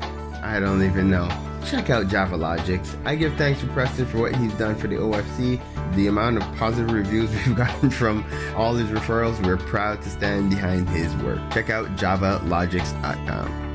I 0.43 0.59
don't 0.59 0.83
even 0.83 1.09
know. 1.09 1.29
Check 1.65 1.89
out 1.89 2.07
JavaLogix. 2.07 2.99
I 3.05 3.15
give 3.15 3.33
thanks 3.35 3.61
to 3.61 3.67
Preston 3.67 4.05
for 4.05 4.19
what 4.19 4.35
he's 4.35 4.53
done 4.53 4.75
for 4.75 4.87
the 4.87 4.95
OFC. 4.95 5.61
The 5.95 6.07
amount 6.07 6.37
of 6.37 6.43
positive 6.57 6.91
reviews 6.91 7.29
we've 7.45 7.55
gotten 7.55 7.89
from 7.89 8.25
all 8.55 8.75
his 8.75 8.89
referrals, 8.89 9.43
we're 9.45 9.57
proud 9.57 10.01
to 10.03 10.09
stand 10.09 10.49
behind 10.49 10.89
his 10.89 11.15
work. 11.23 11.39
Check 11.51 11.69
out 11.69 11.87
javalogix.com. 11.95 13.74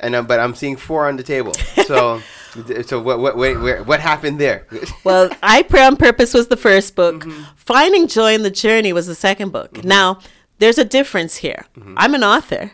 and 0.00 0.14
uh, 0.14 0.22
but 0.22 0.40
I'm 0.40 0.54
seeing 0.54 0.76
four 0.76 1.06
on 1.08 1.16
the 1.16 1.22
table. 1.22 1.54
So 1.86 2.20
so 2.86 3.00
what 3.00 3.20
what 3.20 3.36
what 3.36 3.86
what 3.86 4.00
happened 4.00 4.38
there? 4.40 4.66
well, 5.04 5.30
I 5.42 5.62
Pray 5.62 5.84
on 5.84 5.96
Purpose 5.96 6.34
was 6.34 6.48
the 6.48 6.56
first 6.56 6.94
book. 6.94 7.24
Mm-hmm. 7.24 7.42
Finding 7.56 8.06
Joy 8.08 8.34
in 8.34 8.42
the 8.42 8.50
Journey 8.50 8.92
was 8.92 9.06
the 9.06 9.14
second 9.14 9.52
book. 9.52 9.74
Mm-hmm. 9.74 9.88
Now, 9.88 10.18
there's 10.58 10.78
a 10.78 10.84
difference 10.84 11.36
here. 11.36 11.66
Mm-hmm. 11.76 11.94
I'm 11.96 12.14
an 12.14 12.24
author. 12.24 12.72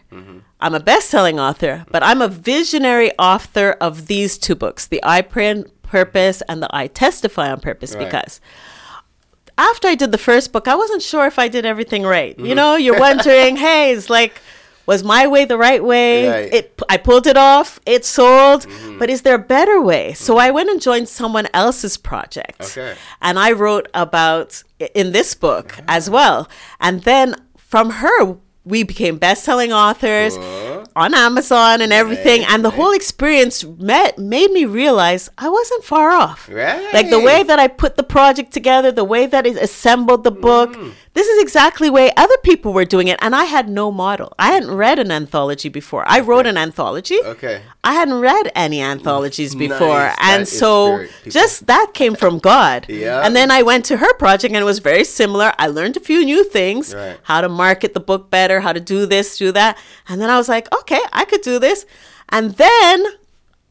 I'm 0.58 0.74
a 0.74 0.80
best-selling 0.80 1.38
author, 1.38 1.84
but 1.90 2.02
I'm 2.02 2.22
a 2.22 2.28
visionary 2.28 3.12
author 3.18 3.72
of 3.78 4.06
these 4.06 4.38
two 4.38 4.54
books, 4.54 4.86
the 4.86 5.00
I 5.04 5.20
Pray 5.20 5.50
on 5.50 5.66
Purpose 5.82 6.42
and 6.48 6.62
the 6.62 6.68
I 6.74 6.86
Testify 6.86 7.50
on 7.50 7.60
Purpose, 7.60 7.94
Right. 7.94 8.06
because 8.06 8.40
after 9.58 9.86
I 9.88 9.94
did 9.94 10.12
the 10.12 10.18
first 10.18 10.52
book, 10.52 10.66
I 10.66 10.74
wasn't 10.74 11.02
sure 11.02 11.26
if 11.26 11.38
I 11.38 11.48
did 11.48 11.66
everything 11.66 12.04
right. 12.04 12.38
You 12.38 12.54
know, 12.54 12.76
you're 12.76 12.98
wondering, 13.08 13.56
hey, 13.56 13.92
it's 13.92 14.08
like, 14.10 14.40
was 14.86 15.02
my 15.02 15.26
way 15.26 15.44
the 15.44 15.58
right 15.58 15.82
way? 15.82 16.28
Right. 16.28 16.54
It 16.54 16.82
I 16.88 16.96
pulled 16.96 17.26
it 17.26 17.36
off, 17.36 17.80
it 17.86 18.04
sold, 18.04 18.66
mm-hmm. 18.66 18.98
but 18.98 19.10
is 19.10 19.22
there 19.22 19.34
a 19.34 19.38
better 19.38 19.80
way? 19.80 20.14
So 20.14 20.34
mm-hmm. 20.34 20.40
I 20.42 20.50
went 20.50 20.70
and 20.70 20.80
joined 20.80 21.08
someone 21.08 21.48
else's 21.52 21.96
project. 21.96 22.62
Okay. 22.62 22.94
And 23.20 23.38
I 23.38 23.52
wrote 23.52 23.88
about 23.94 24.62
in 24.94 25.12
this 25.12 25.34
book 25.34 25.74
ah. 25.78 25.84
as 25.88 26.08
well. 26.08 26.48
And 26.80 27.02
then 27.02 27.34
from 27.56 27.90
her 27.90 28.36
we 28.64 28.82
became 28.82 29.16
best-selling 29.16 29.72
authors 29.72 30.36
on 30.96 31.14
Amazon 31.14 31.80
and 31.80 31.92
everything 31.92 32.44
and 32.48 32.64
the 32.64 32.70
whole 32.70 32.90
experience 32.92 33.64
met 33.64 34.18
made 34.18 34.50
me 34.50 34.64
realize 34.64 35.30
I 35.38 35.48
wasn't 35.48 35.84
far 35.84 36.10
off. 36.10 36.48
Like 36.92 37.08
the 37.08 37.20
way 37.20 37.44
that 37.44 37.60
I 37.60 37.68
put 37.68 37.94
the 37.94 38.02
project 38.02 38.52
together, 38.52 38.90
the 38.90 39.04
way 39.04 39.26
that 39.26 39.46
it 39.46 39.56
assembled 39.56 40.24
the 40.24 40.32
book, 40.32 40.74
Mm. 40.76 40.92
This 41.16 41.26
is 41.32 41.38
exactly 41.42 41.88
the 41.88 41.92
way 41.98 42.06
other 42.16 42.36
people 42.50 42.70
were 42.78 42.84
doing 42.84 43.08
it. 43.08 43.18
And 43.22 43.34
I 43.34 43.44
had 43.56 43.66
no 43.70 43.90
model. 43.90 44.28
I 44.38 44.48
hadn't 44.52 44.72
read 44.84 44.98
an 44.98 45.10
anthology 45.10 45.70
before. 45.80 46.02
I 46.06 46.20
wrote 46.20 46.46
an 46.46 46.56
anthology. 46.66 47.18
Okay. 47.34 47.56
I 47.82 47.92
hadn't 47.94 48.20
read 48.30 48.52
any 48.54 48.80
anthologies 48.82 49.54
before. 49.54 50.04
Nice. 50.12 50.16
And 50.30 50.42
That 50.42 50.58
so 50.62 51.06
just 51.38 51.66
that 51.72 51.86
came 52.00 52.14
from 52.22 52.38
God. 52.38 52.80
Yeah. 53.04 53.24
And 53.24 53.34
then 53.38 53.50
I 53.50 53.62
went 53.70 53.84
to 53.90 53.96
her 54.02 54.12
project 54.24 54.52
and 54.54 54.60
it 54.60 54.70
was 54.74 54.80
very 54.92 55.04
similar. 55.04 55.48
I 55.58 55.66
learned 55.78 55.96
a 55.96 56.00
few 56.10 56.20
new 56.32 56.42
things 56.58 56.94
Right. 56.94 57.18
how 57.30 57.40
to 57.40 57.48
market 57.48 57.90
the 57.94 58.00
book 58.10 58.30
better, 58.30 58.60
how 58.60 58.72
to 58.72 58.80
do 58.94 59.06
this, 59.06 59.38
do 59.38 59.52
that. 59.52 59.72
And 60.08 60.20
then 60.20 60.28
I 60.30 60.36
was 60.36 60.48
like, 60.48 60.66
okay, 60.80 61.00
I 61.12 61.24
could 61.24 61.40
do 61.42 61.58
this. 61.58 61.86
And 62.28 62.52
then 62.56 62.96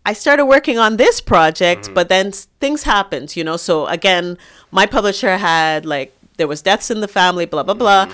I 0.06 0.14
started 0.14 0.46
working 0.46 0.78
on 0.86 0.98
this 0.98 1.22
project, 1.22 1.82
Mm-hmm. 1.86 1.94
but 1.98 2.10
then 2.10 2.32
things 2.64 2.84
happened, 2.84 3.36
you 3.38 3.44
know. 3.44 3.58
So 3.58 3.86
again, 3.98 4.38
my 4.72 4.86
publisher 4.86 5.38
had 5.38 5.86
like 5.86 6.10
there 6.38 6.48
was 6.48 6.62
deaths 6.62 6.90
in 6.92 7.02
the 7.02 7.08
family, 7.08 7.46
blah 7.46 7.64
blah 7.64 7.74
blah, 7.76 8.08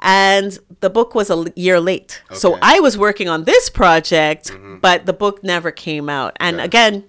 and 0.00 0.58
the 0.80 0.90
book 0.90 1.14
was 1.14 1.30
a 1.30 1.44
year 1.56 1.80
late. 1.80 2.22
So 2.32 2.34
Mm-hmm. 2.34 2.46
Okay. 2.46 2.54
Mm-hmm. 2.66 2.76
I 2.76 2.80
was 2.80 2.98
working 2.98 3.28
on 3.28 3.44
this 3.44 3.70
project, 3.70 4.50
but 4.80 5.06
the 5.06 5.12
book 5.12 5.42
never 5.44 5.70
came 5.70 6.08
out. 6.08 6.36
And 6.40 6.56
Okay. 6.56 6.64
again, 6.64 7.04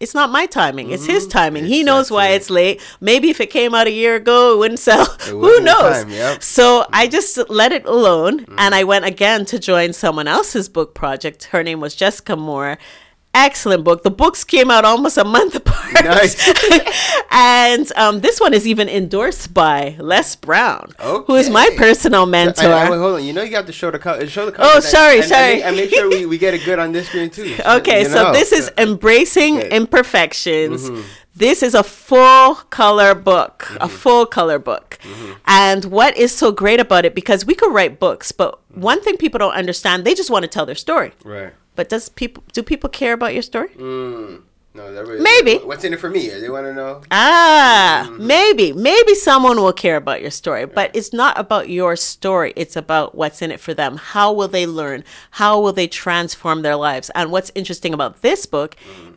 it's 0.00 0.14
not 0.14 0.30
my 0.30 0.46
timing; 0.46 0.90
it's 0.92 1.06
his 1.06 1.26
timing. 1.26 1.64
He 1.66 1.82
knows 1.82 2.08
why 2.08 2.26
Mm-hmm. 2.28 2.36
It's 2.36 2.50
late. 2.50 2.80
Maybe 3.00 3.30
if 3.30 3.40
it 3.40 3.50
came 3.50 3.74
out 3.74 3.88
a 3.88 3.90
year 3.90 4.14
ago, 4.14 4.54
it 4.54 4.58
wouldn't 4.58 4.78
sell. 4.78 5.04
Who 5.26 5.60
knows? 5.60 6.04
time, 6.04 6.10
yep. 6.10 6.40
So 6.42 6.86
I 6.92 7.08
just 7.08 7.36
let 7.50 7.72
it 7.72 7.84
alone 7.84 8.40
Mm-hmm. 8.44 8.54
and 8.58 8.74
I 8.76 8.84
went 8.84 9.04
again 9.06 9.44
to 9.46 9.58
join 9.58 9.92
someone 9.92 10.28
else's 10.28 10.68
book 10.68 10.94
project. 10.94 11.44
Her 11.52 11.64
name 11.64 11.80
was 11.80 11.96
Jessica 11.96 12.36
Moore. 12.36 12.78
Excellent 13.46 13.84
book. 13.84 14.02
The 14.02 14.10
books 14.10 14.42
came 14.44 14.70
out 14.70 14.84
almost 14.84 15.16
a 15.16 15.24
month 15.24 15.54
apart. 15.60 16.04
Nice. 16.04 16.34
and 17.30 17.90
um, 17.96 18.20
this 18.20 18.40
one 18.40 18.52
is 18.52 18.66
even 18.66 18.88
endorsed 18.88 19.54
by 19.54 19.96
Les 19.98 20.34
Brown, 20.36 20.92
who 21.26 21.34
is 21.36 21.48
my 21.50 21.68
personal 21.76 22.26
mentor. 22.26 22.66
I, 22.66 22.86
I, 22.86 22.90
wait, 22.90 22.98
hold 22.98 23.14
on. 23.16 23.24
You 23.24 23.32
know 23.32 23.42
you 23.42 23.50
got 23.50 23.66
to 23.66 23.72
show 23.72 23.90
the 23.90 23.98
cover. 23.98 24.26
Show 24.26 24.46
the 24.46 24.52
cover. 24.52 24.68
Oh, 24.74 24.80
sorry, 24.80 25.18
and, 25.20 25.28
sorry. 25.28 25.62
and 25.62 25.76
make 25.76 25.90
sure 25.90 26.08
we, 26.10 26.26
we 26.26 26.36
get 26.38 26.54
it 26.54 26.64
good 26.64 26.78
on 26.78 26.92
this 26.92 27.06
screen 27.08 27.30
too. 27.30 27.56
Okay, 27.66 28.02
You 28.02 28.08
so 28.08 28.32
this 28.32 28.52
is 28.52 28.70
Embracing 28.76 29.58
Okay. 29.58 29.76
Imperfections. 29.76 30.90
Mm-hmm. 30.90 31.02
This 31.36 31.62
is 31.62 31.74
a 31.74 31.84
full 31.84 32.56
color 32.70 33.14
book, 33.14 33.66
Mm-hmm. 33.68 33.82
a 33.82 33.88
full 33.88 34.26
color 34.26 34.58
book. 34.58 34.98
And 35.46 35.84
what 35.84 36.16
is 36.16 36.32
so 36.32 36.50
great 36.50 36.80
about 36.80 37.04
it, 37.04 37.14
because 37.14 37.46
we 37.46 37.54
could 37.54 37.72
write 37.72 38.00
books, 38.00 38.32
but 38.32 38.58
one 38.74 39.00
thing 39.00 39.16
people 39.16 39.38
don't 39.38 39.54
understand, 39.54 40.04
they 40.04 40.14
just 40.14 40.30
want 40.30 40.42
to 40.42 40.48
tell 40.48 40.66
their 40.66 40.74
story. 40.74 41.12
right. 41.24 41.52
But 41.78 41.88
does 41.88 42.08
people 42.08 42.42
do 42.52 42.64
people 42.64 42.90
care 42.90 43.12
about 43.12 43.34
your 43.34 43.42
story? 43.42 43.68
Mm. 43.68 44.42
No, 44.74 44.90
really, 44.90 45.20
Maybe. 45.20 45.64
What's 45.64 45.84
in 45.84 45.92
it 45.92 46.00
for 46.00 46.10
me? 46.10 46.28
They 46.28 46.50
want 46.50 46.66
to 46.66 46.74
know. 46.74 47.02
Ah, 47.12 48.12
maybe. 48.18 48.72
Maybe 48.72 49.14
someone 49.14 49.58
will 49.58 49.72
care 49.72 49.94
about 49.94 50.20
your 50.20 50.32
story, 50.32 50.66
but 50.66 50.90
it's 50.92 51.12
not 51.12 51.38
about 51.38 51.68
your 51.68 51.94
story. 51.94 52.52
It's 52.56 52.74
about 52.74 53.14
what's 53.14 53.42
in 53.42 53.52
it 53.52 53.60
for 53.60 53.74
them. 53.74 53.96
How 53.96 54.32
will 54.32 54.48
they 54.48 54.66
learn? 54.66 55.04
How 55.30 55.60
will 55.60 55.72
they 55.72 55.86
transform 55.86 56.62
their 56.62 56.74
lives? 56.74 57.12
And 57.14 57.30
what's 57.30 57.52
interesting 57.54 57.94
about 57.94 58.22
this 58.22 58.44
book, 58.44 58.74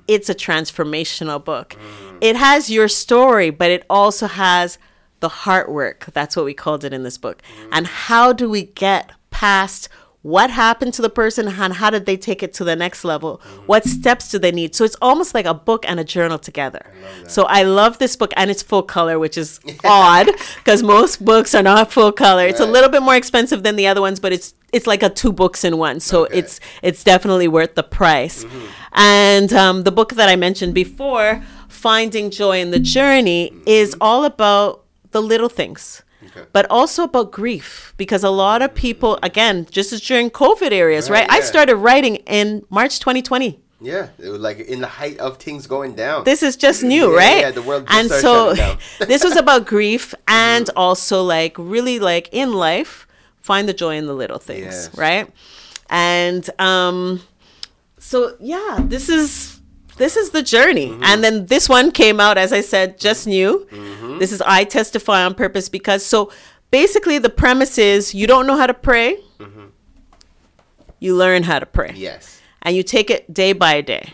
it's 0.07 0.29
a 0.29 0.35
transformational 0.35 1.43
book. 1.43 1.75
It 2.21 2.35
has 2.35 2.69
your 2.69 2.87
story, 2.87 3.49
but 3.49 3.71
it 3.71 3.87
also 3.89 4.27
has 4.27 4.77
the 5.19 5.29
heart 5.29 5.71
work. 5.71 6.09
That's 6.13 6.35
what 6.35 6.45
we 6.45 6.53
called 6.53 6.83
it 6.83 6.93
in 6.93 7.01
this 7.01 7.17
book. 7.17 7.41
And 7.71 7.87
how 7.87 8.33
do 8.33 8.47
we 8.47 8.65
get 8.65 9.13
past 9.31 9.89
what 10.23 10.51
happened 10.51 10.93
to 10.93 11.01
the 11.01 11.09
person 11.09 11.47
and 11.47 11.73
how 11.73 11.89
did 11.89 12.05
they 12.05 12.15
take 12.15 12.43
it 12.43 12.53
to 12.53 12.63
the 12.63 12.75
next 12.75 13.03
level? 13.03 13.41
What 13.65 13.85
steps 13.85 14.29
do 14.29 14.37
they 14.37 14.51
need? 14.51 14.75
So 14.75 14.83
it's 14.85 14.95
almost 15.01 15.33
like 15.33 15.45
a 15.47 15.53
book 15.53 15.83
and 15.87 15.99
a 15.99 16.03
journal 16.03 16.37
together. 16.37 16.85
so 17.27 17.43
I 17.45 17.63
love 17.63 17.97
this 17.97 18.15
book 18.15 18.31
and 18.37 18.51
it's 18.51 18.61
full 18.61 18.83
color, 18.83 19.17
which 19.17 19.35
is 19.37 19.59
odd 19.83 20.27
because 20.57 20.83
most 20.83 21.25
books 21.25 21.55
are 21.55 21.63
not 21.63 21.91
full 21.91 22.11
color. 22.11 22.45
It's 22.45 22.59
a 22.59 22.65
little 22.65 22.89
bit 22.89 23.01
more 23.01 23.15
expensive 23.15 23.63
than 23.63 23.75
the 23.77 23.87
other 23.87 24.01
ones, 24.01 24.19
but 24.19 24.31
it's 24.31 24.53
it's 24.71 24.85
like 24.87 25.01
a 25.03 25.09
two 25.09 25.31
books 25.33 25.63
in 25.63 25.77
one. 25.77 25.99
So 25.99 26.25
Okay. 26.25 26.37
it's 26.39 26.59
it's 26.83 27.03
definitely 27.03 27.47
worth 27.47 27.73
the 27.75 27.83
price. 27.83 28.45
And 28.93 29.51
um, 29.53 29.83
the 29.83 29.91
book 29.91 30.13
that 30.13 30.29
I 30.29 30.35
mentioned 30.35 30.73
before, 30.73 31.43
Finding 31.67 32.29
Joy 32.29 32.59
in 32.61 32.69
the 32.71 32.79
Journey, 32.79 33.51
is 33.65 33.95
all 33.99 34.23
about 34.23 34.83
the 35.11 35.21
little 35.21 35.49
things 35.49 36.03
Okay. 36.35 36.47
but 36.53 36.65
also 36.69 37.03
about 37.03 37.31
grief 37.31 37.93
because 37.97 38.23
a 38.23 38.29
lot 38.29 38.61
of 38.61 38.73
people 38.73 39.19
again 39.21 39.67
just 39.69 39.91
as 39.91 39.99
during 40.01 40.29
covid 40.29 40.71
areas 40.71 41.09
right, 41.09 41.27
Right, 41.27 41.37
i 41.39 41.41
started 41.41 41.75
writing 41.75 42.15
in 42.25 42.63
march 42.69 42.99
2020 42.99 43.59
Yeah, 43.81 44.09
it 44.19 44.29
was 44.29 44.39
like 44.39 44.59
in 44.59 44.79
the 44.81 44.87
height 44.87 45.17
of 45.19 45.37
things 45.37 45.65
going 45.67 45.95
down. 45.95 46.23
this 46.23 46.43
is 46.43 46.55
just 46.55 46.83
new 46.83 47.11
Yeah, 47.11 47.17
right 47.17 47.41
yeah, 47.41 47.51
the 47.51 47.61
world 47.63 47.87
just 47.87 47.99
and 47.99 48.09
so 48.21 48.55
down. 48.55 48.77
this 49.11 49.23
was 49.23 49.35
about 49.35 49.65
grief 49.65 50.13
and 50.27 50.69
also 50.75 51.23
like 51.23 51.53
really 51.57 51.97
like 51.99 52.29
in 52.31 52.53
life 52.53 53.07
find 53.41 53.67
the 53.67 53.73
joy 53.73 53.97
in 53.97 54.05
the 54.05 54.13
little 54.13 54.39
things 54.39 54.65
Yes. 54.87 54.97
right 54.97 55.27
and 55.89 56.47
um 56.59 57.21
so 57.97 58.35
yeah 58.39 58.79
this 58.93 59.09
is 59.09 59.60
this 60.03 60.15
is 60.21 60.27
the 60.37 60.43
journey 60.55 60.89
Mm-hmm. 60.89 61.03
and 61.09 61.17
then 61.23 61.35
this 61.53 61.65
one 61.77 61.87
came 62.01 62.19
out 62.25 62.37
as 62.45 62.51
i 62.59 62.61
said 62.73 62.87
just 63.07 63.21
new 63.27 63.49
this 64.19 64.31
is 64.35 64.41
i 64.57 64.63
testify 64.79 65.19
on 65.27 65.33
purpose 65.43 65.67
because 65.69 66.01
so 66.13 66.19
basically 66.79 67.17
the 67.27 67.33
premise 67.43 67.75
is 67.77 68.13
you 68.19 68.25
don't 68.33 68.45
know 68.47 68.57
how 68.61 68.67
to 68.73 68.73
pray 68.89 69.09
you 70.99 71.15
learn 71.15 71.43
how 71.43 71.59
to 71.59 71.65
pray 71.65 71.91
yes. 71.95 72.41
and 72.61 72.75
you 72.75 72.83
take 72.83 73.09
it 73.09 73.33
day 73.33 73.53
by 73.53 73.81
day. 73.81 74.05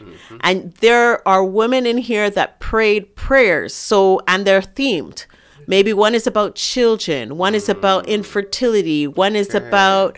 And 0.42 0.72
there 0.86 1.28
are 1.28 1.44
women 1.44 1.86
in 1.86 1.98
here 1.98 2.30
that 2.30 2.50
prayed 2.62 3.16
prayers. 3.16 3.74
So, 3.74 4.22
and 4.26 4.48
they're 4.48 4.62
themed. 4.62 5.26
Maybe 5.68 5.92
one 5.92 6.16
is 6.16 6.26
about 6.28 6.56
children, 6.56 7.38
one 7.38 7.54
is 7.56 7.68
about 7.68 8.08
infertility, 8.08 9.06
one 9.06 9.36
is 9.36 9.54
about 9.54 10.18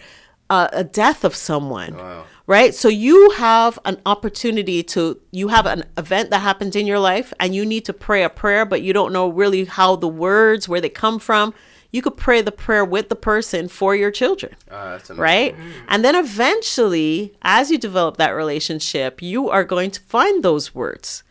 uh, 0.51 0.67
a 0.71 0.83
death 0.83 1.23
of 1.23 1.33
someone. 1.35 1.95
Wow. 1.97 2.25
Right? 2.49 2.73
So 2.73 2.87
you 2.87 3.29
have 3.37 3.77
an 3.85 4.01
opportunity 4.07 4.81
to 4.81 5.21
you 5.29 5.49
have 5.49 5.67
an 5.67 5.83
event 5.97 6.31
that 6.31 6.39
happens 6.39 6.75
in 6.75 6.87
your 6.87 6.97
life 6.97 7.31
and 7.39 7.53
you 7.53 7.63
need 7.63 7.85
to 7.85 7.93
pray 7.93 8.23
a 8.23 8.29
prayer 8.29 8.65
but 8.65 8.81
you 8.81 8.91
don't 8.91 9.13
know 9.13 9.29
really 9.29 9.65
how 9.65 9.95
the 9.95 10.07
words 10.07 10.67
where 10.67 10.81
they 10.81 10.89
come 10.89 11.19
from. 11.19 11.53
you 11.91 12.01
could 12.01 12.17
pray 12.17 12.41
the 12.41 12.51
prayer 12.51 12.83
with 12.83 13.09
the 13.09 13.15
person 13.15 13.67
for 13.67 13.95
your 13.95 14.11
children. 14.11 14.55
Ah, 14.71 14.97
that's. 14.97 15.11
Right? 15.11 15.55
And 15.87 16.03
then 16.03 16.15
eventually, 16.15 17.35
as 17.43 17.69
you 17.71 17.77
develop 17.77 18.17
that 18.17 18.31
relationship, 18.31 19.21
you 19.21 19.49
are 19.49 19.63
going 19.63 19.91
to 19.91 19.99
find 20.01 20.43
those 20.43 20.73
words 20.73 21.23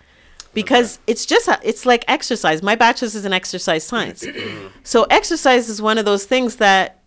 because 0.55 0.99
it's 1.07 1.27
just 1.27 1.49
a, 1.49 1.59
it's 1.63 1.85
like 1.87 2.05
exercise. 2.09 2.63
My 2.63 2.75
bachelor's 2.75 3.15
is 3.15 3.25
in 3.25 3.33
exercise 3.33 3.85
science. 3.85 4.25
so 4.83 5.05
exercise 5.11 5.69
is 5.69 5.83
one 5.83 5.99
of 5.99 6.05
those 6.05 6.25
things 6.25 6.57
that 6.57 6.98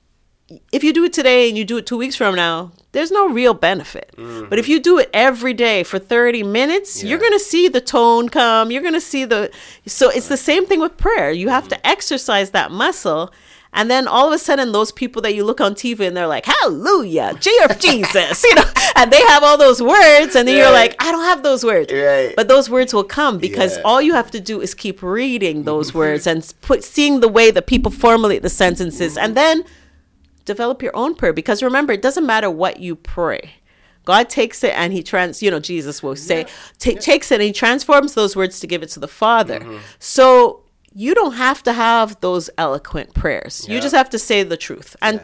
if 0.71 0.83
you 0.83 0.93
do 0.93 1.03
it 1.03 1.13
today 1.13 1.47
and 1.49 1.57
you 1.57 1.65
do 1.65 1.77
it 1.77 1.85
2 1.85 1.97
weeks 1.97 2.15
from 2.15 2.35
now, 2.35 2.71
there's 2.91 3.11
no 3.11 3.29
real 3.29 3.53
benefit. 3.53 4.11
Mm-hmm. 4.17 4.49
But 4.49 4.59
if 4.59 4.67
you 4.67 4.79
do 4.79 4.97
it 4.97 5.09
every 5.13 5.53
day 5.53 5.83
for 5.83 5.99
30 5.99 6.43
minutes, 6.43 7.03
you're 7.03 7.19
going 7.19 7.31
to 7.31 7.39
see 7.39 7.67
the 7.67 7.81
tone 7.81 8.29
come. 8.29 8.71
You're 8.71 8.81
going 8.81 8.93
to 8.93 9.01
see 9.01 9.25
the 9.25 9.49
So 9.85 10.09
it's 10.09 10.27
the 10.27 10.37
same 10.37 10.65
thing 10.65 10.79
with 10.81 10.97
prayer. 10.97 11.31
You 11.31 11.49
have 11.49 11.67
to 11.69 11.75
mm-hmm. 11.75 11.91
exercise 11.91 12.51
that 12.51 12.71
muscle. 12.71 13.31
And 13.73 13.89
then 13.89 14.05
all 14.05 14.27
of 14.27 14.33
a 14.33 14.37
sudden, 14.37 14.73
those 14.73 14.91
people 14.91 15.21
that 15.21 15.33
you 15.33 15.45
look 15.45 15.61
on 15.61 15.75
TV 15.75 16.05
and 16.05 16.17
they're 16.17 16.27
like, 16.27 16.45
Hallelujah, 16.45 17.35
Jesus, 17.39 18.43
you 18.43 18.55
know, 18.55 18.65
and 18.97 19.09
they 19.09 19.21
have 19.27 19.43
all 19.43 19.57
those 19.57 19.81
words, 19.81 20.35
and 20.35 20.45
then 20.45 20.57
you're 20.57 20.73
like, 20.73 20.93
I 20.99 21.09
don't 21.13 21.23
have 21.23 21.41
those 21.41 21.63
words. 21.63 21.89
Right. 21.93 22.33
But 22.35 22.49
those 22.49 22.69
words 22.69 22.93
will 22.93 23.05
come 23.05 23.37
because 23.37 23.77
Yeah. 23.77 23.83
all 23.85 24.01
you 24.01 24.13
have 24.13 24.29
to 24.31 24.41
do 24.41 24.59
is 24.59 24.73
keep 24.73 25.01
reading 25.01 25.63
those 25.63 25.89
mm-hmm. 25.89 25.99
words 25.99 26.27
and 26.27 26.53
put 26.59 26.83
seeing 26.83 27.21
the 27.21 27.29
way 27.29 27.49
that 27.49 27.65
people 27.65 27.91
formulate 27.91 28.41
the 28.41 28.49
sentences, 28.49 29.17
and 29.17 29.37
then 29.37 29.63
develop 30.51 30.81
your 30.81 30.95
own 30.95 31.15
prayer. 31.15 31.33
Because 31.33 31.63
remember, 31.63 31.93
it 31.93 32.01
doesn't 32.01 32.25
matter 32.25 32.49
what 32.49 32.79
you 32.79 32.95
pray. 32.95 33.55
God 34.03 34.29
takes 34.29 34.63
it 34.63 34.73
and 34.75 34.91
he 34.93 35.03
trans, 35.03 35.43
you 35.43 35.51
know, 35.51 35.59
Jesus 35.59 36.01
will 36.01 36.15
say, 36.15 36.45
ta- 36.79 36.99
takes 36.99 37.31
it 37.31 37.35
and 37.35 37.43
he 37.43 37.51
transforms 37.51 38.13
those 38.13 38.35
words 38.35 38.59
to 38.59 38.67
give 38.67 38.81
it 38.83 38.89
to 38.89 38.99
the 38.99 39.07
Father. 39.07 39.59
Mm-hmm. 39.59 39.77
So 39.99 40.63
you 40.93 41.13
don't 41.13 41.33
have 41.33 41.63
to 41.63 41.73
have 41.73 42.19
those 42.21 42.49
eloquent 42.57 43.13
prayers. 43.13 43.67
You 43.69 43.79
just 43.79 43.95
have 43.95 44.09
to 44.09 44.19
say 44.19 44.43
the 44.43 44.57
truth. 44.57 44.95
And 45.01 45.21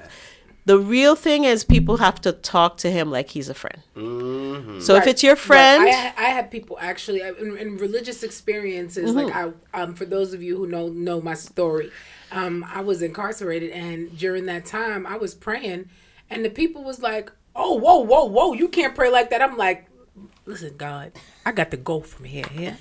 the 0.67 0.77
real 0.77 1.15
thing 1.15 1.45
is, 1.45 1.63
people 1.63 1.95
have 1.95 2.19
to 2.21 2.33
talk 2.33 2.75
to 2.79 2.91
him 2.91 3.09
like 3.09 3.29
he's 3.29 3.47
a 3.47 3.53
friend. 3.53 3.81
Mm-hmm. 3.95 4.81
So 4.81 4.95
if 4.95 5.07
it's 5.07 5.23
your 5.23 5.35
right. 5.35 5.39
friend, 5.39 5.83
I, 5.87 6.13
I 6.17 6.29
have 6.31 6.51
people 6.51 6.77
actually 6.81 7.23
I- 7.23 7.31
in, 7.31 7.57
in 7.57 7.77
religious 7.77 8.21
experiences. 8.21 9.15
Like 9.15 9.33
I, 9.33 9.53
um, 9.73 9.95
for 9.95 10.03
those 10.03 10.33
of 10.33 10.43
you 10.43 10.57
who 10.57 10.67
know 10.67 10.89
know 10.89 11.21
my 11.21 11.35
story, 11.35 11.89
um, 12.33 12.65
I 12.67 12.81
was 12.81 13.01
incarcerated, 13.01 13.71
and 13.71 14.15
during 14.17 14.45
that 14.47 14.65
time, 14.65 15.07
I 15.07 15.15
was 15.15 15.33
praying, 15.33 15.87
and 16.29 16.43
the 16.43 16.49
people 16.49 16.83
was 16.83 17.01
like, 17.01 17.31
"Oh, 17.55 17.75
whoa, 17.75 17.99
whoa, 17.99 18.25
whoa! 18.25 18.51
You 18.51 18.67
can't 18.67 18.93
pray 18.93 19.09
like 19.09 19.29
that." 19.29 19.41
I'm 19.41 19.55
like, 19.55 19.86
"Listen, 20.47 20.75
God, 20.77 21.11
I 21.45 21.51
got 21.51 21.69
to 21.71 21.77
go 21.77 21.99
from 21.99 22.25
here. 22.25 22.45
Yeah, 22.55 22.75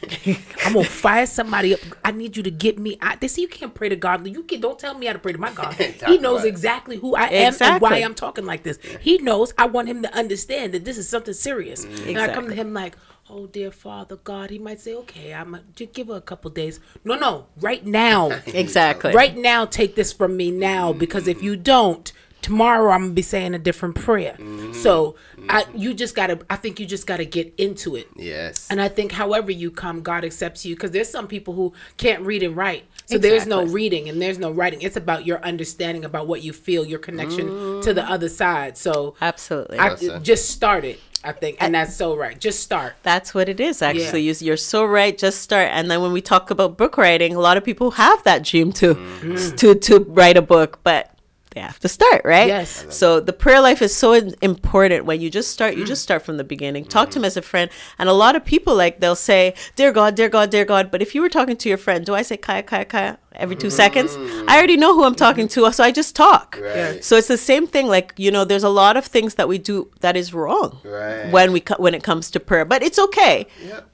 I'm 0.65 0.75
gonna 0.75 0.85
fire 0.85 1.27
somebody 1.27 1.75
up. 1.75 1.81
I 2.05 2.13
need 2.13 2.37
you 2.37 2.43
to 2.45 2.51
get 2.51 2.79
me 2.79 2.97
out." 3.03 3.21
They 3.21 3.29
say 3.29 3.43
you 3.43 3.49
can't 3.49 3.75
pray 3.75 3.89
to 3.89 3.97
God. 3.97 4.27
You 4.27 4.43
can 4.45 4.61
don't 4.61 4.79
tell 4.79 4.97
me 4.97 5.07
how 5.07 5.13
to 5.13 5.19
pray 5.19 5.33
to 5.33 5.39
my 5.39 5.53
God. 5.53 5.75
he 6.07 6.19
knows 6.19 6.45
exactly 6.45 6.97
who 6.97 7.15
I 7.15 7.27
am 7.27 7.55
and 7.61 7.81
why 7.81 7.97
I'm 7.99 8.15
talking 8.15 8.47
like 8.47 8.63
this. 8.63 8.79
He 9.01 9.19
knows 9.19 9.53
I 9.59 9.67
want 9.67 9.89
him 9.89 10.03
to 10.03 10.15
understand 10.15 10.73
that 10.75 10.85
this 10.85 10.97
is 10.97 11.09
something 11.09 11.35
serious. 11.35 11.85
And 11.85 12.19
I 12.19 12.33
come 12.33 12.49
to 12.49 12.55
him 12.55 12.73
like, 12.73 12.97
oh 13.29 13.47
dear 13.47 13.71
Father 13.71 14.17
God. 14.17 14.51
He 14.51 14.59
might 14.59 14.81
say, 14.81 14.95
okay, 14.95 15.35
I'm 15.35 15.55
a, 15.55 15.63
just 15.75 15.93
give 15.93 16.09
her 16.09 16.17
a 16.17 16.21
couple 16.21 16.51
days. 16.51 16.81
No, 17.05 17.17
no, 17.17 17.47
right 17.61 17.85
now, 17.85 18.31
exactly. 18.47 19.13
right 19.13 19.37
now, 19.37 19.65
take 19.65 19.95
this 19.95 20.13
from 20.13 20.37
me 20.37 20.51
now 20.51 20.93
because 20.93 21.29
if 21.29 21.43
you 21.43 21.57
don't. 21.57 22.13
Tomorrow 22.47 22.93
I'm 22.93 23.03
gonna 23.03 23.13
be 23.13 23.23
saying 23.23 23.55
a 23.55 23.59
different 23.59 23.97
prayer. 23.97 24.37
Mm-hmm. 24.39 24.73
So 24.73 25.17
I 25.49 25.65
you 25.75 25.93
just 25.95 26.15
gotta 26.15 26.39
I 26.49 26.55
think 26.55 26.79
you 26.79 26.87
just 26.87 27.05
gotta 27.05 27.25
get 27.25 27.53
into 27.59 27.97
it. 27.97 28.07
Yes. 28.15 28.69
And 28.71 28.81
I 28.81 28.87
think 28.87 29.11
however 29.11 29.51
you 29.51 29.73
come, 29.73 30.01
God 30.01 30.25
accepts 30.25 30.65
you 30.65 30.77
because 30.77 30.93
there's 30.93 31.09
some 31.09 31.27
people 31.27 31.55
who 31.55 31.73
can't 31.97 32.23
read 32.23 32.45
and 32.45 32.57
write. 32.57 32.85
So 33.07 33.19
there's 33.19 33.49
no 33.49 33.65
reading 33.65 34.09
and 34.09 34.23
there's 34.23 34.39
no 34.39 34.53
writing. 34.53 34.81
It's 34.81 34.97
about 34.97 35.27
your 35.27 35.45
understanding 35.45 36.05
about 36.05 36.29
what 36.29 36.43
you 36.45 36.53
feel, 36.53 36.87
your 36.87 37.01
connection 37.01 37.49
to 37.83 37.93
the 37.93 38.03
mm-hmm. 38.03 38.13
other 38.13 38.29
side. 38.29 38.79
So 38.79 39.17
Absolutely. 39.21 39.79
I 39.79 39.91
Awesome. 39.91 40.23
just 40.23 40.51
started, 40.51 40.99
I 41.25 41.33
think, 41.33 41.57
and 41.61 41.75
that's 41.75 41.97
so 41.97 42.17
right. 42.17 42.39
Just 42.39 42.61
start. 42.61 42.95
That's 43.03 43.35
what 43.35 43.49
it 43.49 43.59
is, 43.59 43.83
actually. 43.83 44.23
You- 44.23 44.35
You're 44.39 44.57
so 44.57 44.85
right. 44.85 45.19
Just 45.19 45.41
start. 45.41 45.71
And 45.73 45.91
then 45.91 46.01
when 46.01 46.13
we 46.13 46.21
talk 46.21 46.53
about 46.53 46.77
book 46.77 46.97
writing, 46.97 47.35
a 47.35 47.41
lot 47.41 47.57
of 47.57 47.65
people 47.65 47.91
have 47.93 48.23
that 48.23 48.45
dream 48.45 48.71
to 48.75 48.95
mm-hmm. 48.95 49.57
to 49.57 49.75
to 49.75 49.99
write 50.11 50.37
a 50.37 50.43
book, 50.43 50.79
but 50.85 51.16
they 51.57 51.63
have 51.63 51.81
to 51.81 51.89
start, 51.89 52.21
right? 52.25 52.49
Yes. 52.49 52.85
So 52.91 53.19
the 53.19 53.33
prayer 53.33 53.61
life 53.63 53.81
is 53.81 53.97
so 53.97 54.13
important. 54.43 55.07
When 55.07 55.23
you 55.23 55.31
just 55.31 55.51
start, 55.51 55.75
you 55.75 55.85
just 55.87 56.03
start 56.03 56.21
from 56.23 56.37
the 56.37 56.45
beginning. 56.45 56.85
Talk 56.85 57.11
to 57.13 57.19
him 57.19 57.25
as 57.25 57.37
a 57.39 57.43
friend. 57.43 57.71
And 57.99 58.09
a 58.11 58.13
lot 58.13 58.37
of 58.37 58.45
people 58.45 58.75
like 58.77 59.01
they'll 59.01 59.17
say, 59.31 59.55
"Dear 59.75 59.91
God, 59.91 60.15
dear 60.15 60.29
God, 60.29 60.51
dear 60.51 60.67
God." 60.67 60.91
But 60.91 61.01
if 61.01 61.15
you 61.15 61.23
were 61.23 61.31
talking 61.31 61.57
to 61.57 61.69
your 61.71 61.79
friend, 61.79 62.05
do 62.05 62.15
I 62.15 62.21
say 62.21 62.37
"Kaya, 62.37 62.63
Kaya, 62.63 62.85
Kaya" 62.85 63.19
every 63.45 63.57
two 63.57 63.71
seconds? 63.71 64.11
I 64.51 64.53
already 64.59 64.77
know 64.77 64.93
who 64.95 65.05
I'm 65.05 65.15
talking 65.15 65.49
to, 65.55 65.73
so 65.73 65.83
I 65.83 65.91
just 65.93 66.15
talk. 66.15 66.59
Right. 66.61 67.03
So 67.03 67.17
it's 67.17 67.29
the 67.37 67.39
same 67.53 67.67
thing. 67.67 67.87
Like 67.97 68.13
you 68.19 68.31
know, 68.31 68.45
there's 68.45 68.65
a 68.73 68.75
lot 68.83 68.95
of 68.99 69.05
things 69.07 69.37
that 69.37 69.49
we 69.49 69.57
do 69.57 69.89
that 70.05 70.15
is 70.15 70.35
wrong 70.35 70.79
Right. 70.85 71.31
when 71.37 71.53
we 71.53 71.61
co- 71.61 71.81
when 71.85 71.95
it 71.95 72.03
comes 72.03 72.31
to 72.33 72.39
prayer. 72.49 72.67
But 72.67 72.83
it's 72.83 72.99
okay. 73.07 73.47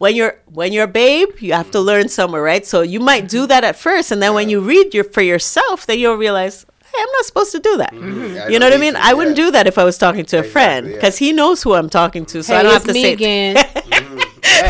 When 0.03 0.12
you're 0.18 0.35
when 0.61 0.72
you're 0.72 0.88
a 0.92 0.94
babe, 1.05 1.29
you 1.38 1.53
have 1.53 1.70
to 1.77 1.81
learn 1.81 2.09
somewhere, 2.09 2.42
right? 2.42 2.66
So 2.66 2.83
you 2.83 2.98
might 2.98 3.29
do 3.29 3.46
that 3.46 3.62
at 3.70 3.77
first, 3.77 4.11
and 4.12 4.20
then 4.22 4.35
when 4.35 4.48
you 4.53 4.59
read 4.61 4.94
your 4.94 5.05
for 5.05 5.22
yourself, 5.22 5.87
then 5.87 6.01
you'll 6.01 6.16
realize. 6.29 6.66
Hey, 6.95 7.03
I'm 7.03 7.13
not 7.13 7.25
supposed 7.25 7.53
to 7.53 7.61
do 7.61 7.77
that. 7.79 7.93
Mm-hmm. 7.93 8.23
I 8.23 8.49
You 8.49 8.59
don't 8.59 8.61
know 8.61 8.67
what 8.67 8.75
I 8.75 8.79
mean? 8.79 8.95
to, 8.95 9.05
I 9.05 9.15
wouldn't 9.15 9.37
yeah. 9.37 9.45
do 9.47 9.51
that 9.53 9.67
if 9.67 9.79
I 9.79 9.85
was 9.85 9.97
talking 9.97 10.25
to 10.27 10.39
a 10.39 10.43
friend 10.43 10.89
yeah. 10.89 10.95
because 10.95 11.17
he 11.19 11.33
knows 11.33 11.63
who 11.63 11.75
I'm 11.75 11.89
talking 11.89 12.27
to, 12.27 12.43
so 12.43 12.55
I 12.55 12.63
don't 12.63 12.73
have 12.73 12.85
to 12.85 12.93
me 12.93 13.03
say 13.03 13.13
again. 13.13 13.57